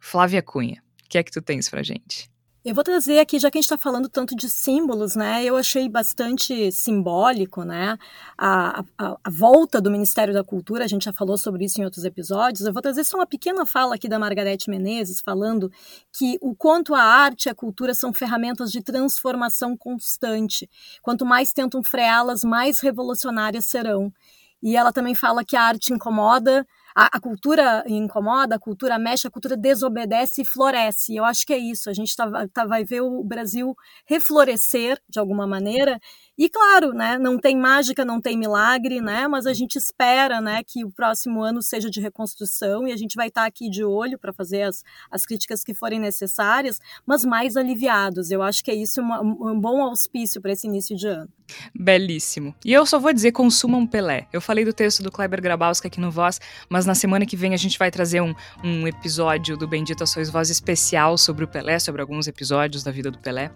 Flávia 0.00 0.42
Cunha, 0.42 0.82
o 1.04 1.08
que 1.08 1.16
é 1.16 1.22
que 1.22 1.30
tu 1.30 1.40
tens 1.40 1.68
para 1.68 1.84
gente? 1.84 2.28
Eu 2.66 2.74
vou 2.74 2.82
trazer 2.82 3.20
aqui, 3.20 3.38
já 3.38 3.48
que 3.48 3.58
a 3.58 3.60
gente 3.60 3.66
está 3.66 3.78
falando 3.78 4.08
tanto 4.08 4.34
de 4.34 4.48
símbolos, 4.48 5.14
né? 5.14 5.44
Eu 5.44 5.56
achei 5.56 5.88
bastante 5.88 6.72
simbólico, 6.72 7.62
né? 7.62 7.96
A, 8.36 8.80
a, 8.98 9.16
a, 9.22 9.30
volta 9.30 9.80
do 9.80 9.88
Ministério 9.88 10.34
da 10.34 10.42
Cultura, 10.42 10.82
a 10.84 10.88
gente 10.88 11.04
já 11.04 11.12
falou 11.12 11.38
sobre 11.38 11.64
isso 11.64 11.80
em 11.80 11.84
outros 11.84 12.04
episódios. 12.04 12.66
Eu 12.66 12.72
vou 12.72 12.82
trazer 12.82 13.04
só 13.04 13.18
uma 13.18 13.26
pequena 13.26 13.64
fala 13.64 13.94
aqui 13.94 14.08
da 14.08 14.18
Margarete 14.18 14.68
Menezes, 14.68 15.20
falando 15.20 15.70
que 16.12 16.38
o 16.42 16.56
quanto 16.56 16.92
a 16.92 17.00
arte 17.00 17.46
e 17.46 17.50
a 17.50 17.54
cultura 17.54 17.94
são 17.94 18.12
ferramentas 18.12 18.72
de 18.72 18.82
transformação 18.82 19.76
constante. 19.76 20.68
Quanto 21.02 21.24
mais 21.24 21.52
tentam 21.52 21.84
freá-las, 21.84 22.42
mais 22.42 22.80
revolucionárias 22.80 23.66
serão. 23.66 24.12
E 24.60 24.74
ela 24.74 24.92
também 24.92 25.14
fala 25.14 25.44
que 25.44 25.54
a 25.54 25.62
arte 25.62 25.92
incomoda, 25.92 26.66
a, 26.96 27.18
a, 27.18 27.20
cultura 27.20 27.84
incomoda, 27.86 28.56
a 28.56 28.58
cultura 28.58 28.98
mexe, 28.98 29.28
a 29.28 29.30
cultura 29.30 29.54
desobedece 29.54 30.40
e 30.40 30.44
floresce. 30.46 31.14
Eu 31.14 31.26
acho 31.26 31.44
que 31.44 31.52
é 31.52 31.58
isso. 31.58 31.90
A 31.90 31.92
gente 31.92 32.16
tá, 32.16 32.48
tá, 32.48 32.64
vai 32.64 32.84
ver 32.84 33.02
o 33.02 33.22
Brasil 33.22 33.76
reflorescer 34.06 34.98
de 35.06 35.18
alguma 35.18 35.46
maneira 35.46 36.00
e 36.38 36.48
claro, 36.48 36.92
né, 36.92 37.18
não 37.18 37.38
tem 37.38 37.56
mágica, 37.56 38.04
não 38.04 38.20
tem 38.20 38.36
milagre, 38.36 39.00
né, 39.00 39.26
mas 39.26 39.46
a 39.46 39.54
gente 39.54 39.76
espera, 39.76 40.40
né, 40.40 40.62
que 40.64 40.84
o 40.84 40.90
próximo 40.90 41.42
ano 41.42 41.62
seja 41.62 41.90
de 41.90 42.00
reconstrução 42.00 42.86
e 42.86 42.92
a 42.92 42.96
gente 42.96 43.14
vai 43.16 43.28
estar 43.28 43.46
aqui 43.46 43.70
de 43.70 43.82
olho 43.82 44.18
para 44.18 44.32
fazer 44.32 44.62
as, 44.62 44.82
as 45.10 45.24
críticas 45.24 45.64
que 45.64 45.72
forem 45.72 45.98
necessárias, 45.98 46.78
mas 47.06 47.24
mais 47.24 47.56
aliviados. 47.56 48.30
Eu 48.30 48.42
acho 48.42 48.62
que 48.62 48.70
é 48.70 48.74
isso 48.74 49.00
uma, 49.00 49.20
um 49.20 49.58
bom 49.58 49.82
auspício 49.82 50.40
para 50.40 50.52
esse 50.52 50.66
início 50.66 50.96
de 50.96 51.06
ano. 51.06 51.28
Belíssimo. 51.74 52.54
E 52.64 52.72
eu 52.72 52.84
só 52.84 52.98
vou 52.98 53.12
dizer 53.12 53.32
consumam 53.32 53.86
Pelé. 53.86 54.26
Eu 54.32 54.40
falei 54.40 54.64
do 54.64 54.72
texto 54.72 55.02
do 55.02 55.12
Kleber 55.12 55.40
Grabowski 55.40 55.86
aqui 55.86 56.00
no 56.00 56.10
Voz, 56.10 56.40
mas 56.68 56.84
na 56.84 56.94
semana 56.94 57.24
que 57.24 57.36
vem 57.36 57.54
a 57.54 57.56
gente 57.56 57.78
vai 57.78 57.90
trazer 57.90 58.20
um, 58.20 58.34
um 58.64 58.86
episódio 58.86 59.56
do 59.56 59.66
Bendita 59.66 60.04
Sois 60.06 60.28
Voz 60.28 60.50
especial 60.50 61.16
sobre 61.16 61.44
o 61.44 61.48
Pelé, 61.48 61.78
sobre 61.78 62.00
alguns 62.00 62.26
episódios 62.26 62.82
da 62.82 62.90
vida 62.90 63.10
do 63.10 63.18
Pelé. 63.18 63.50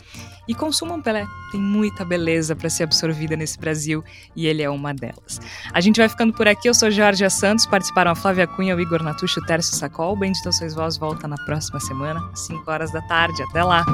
E 0.46 0.54
consumam 0.54 1.02
Pelé. 1.02 1.26
Tem 1.50 1.60
muita 1.60 2.04
beleza 2.04 2.54
para 2.54 2.69
ser 2.70 2.84
absorvida 2.84 3.36
nesse 3.36 3.58
Brasil 3.58 4.04
e 4.34 4.46
ele 4.46 4.62
é 4.62 4.70
uma 4.70 4.94
delas. 4.94 5.40
A 5.72 5.80
gente 5.80 5.98
vai 5.98 6.08
ficando 6.08 6.32
por 6.32 6.48
aqui. 6.48 6.68
Eu 6.68 6.74
sou 6.74 6.90
Jorge 6.90 7.28
Santos, 7.30 7.66
participaram 7.66 8.10
a 8.10 8.14
Flávia 8.14 8.46
Cunha, 8.46 8.74
o 8.74 8.80
Igor 8.80 9.02
Natucci, 9.02 9.38
o 9.38 9.44
Tércio 9.44 9.76
Sacol. 9.76 10.12
O 10.12 10.16
Bendito 10.16 10.52
Sois 10.52 10.74
Voz 10.74 10.96
volta 10.96 11.28
na 11.28 11.36
próxima 11.44 11.80
semana, 11.80 12.20
às 12.32 12.40
5 12.46 12.70
horas 12.70 12.92
da 12.92 13.02
tarde. 13.02 13.42
Até 13.42 13.62
lá! 13.62 13.84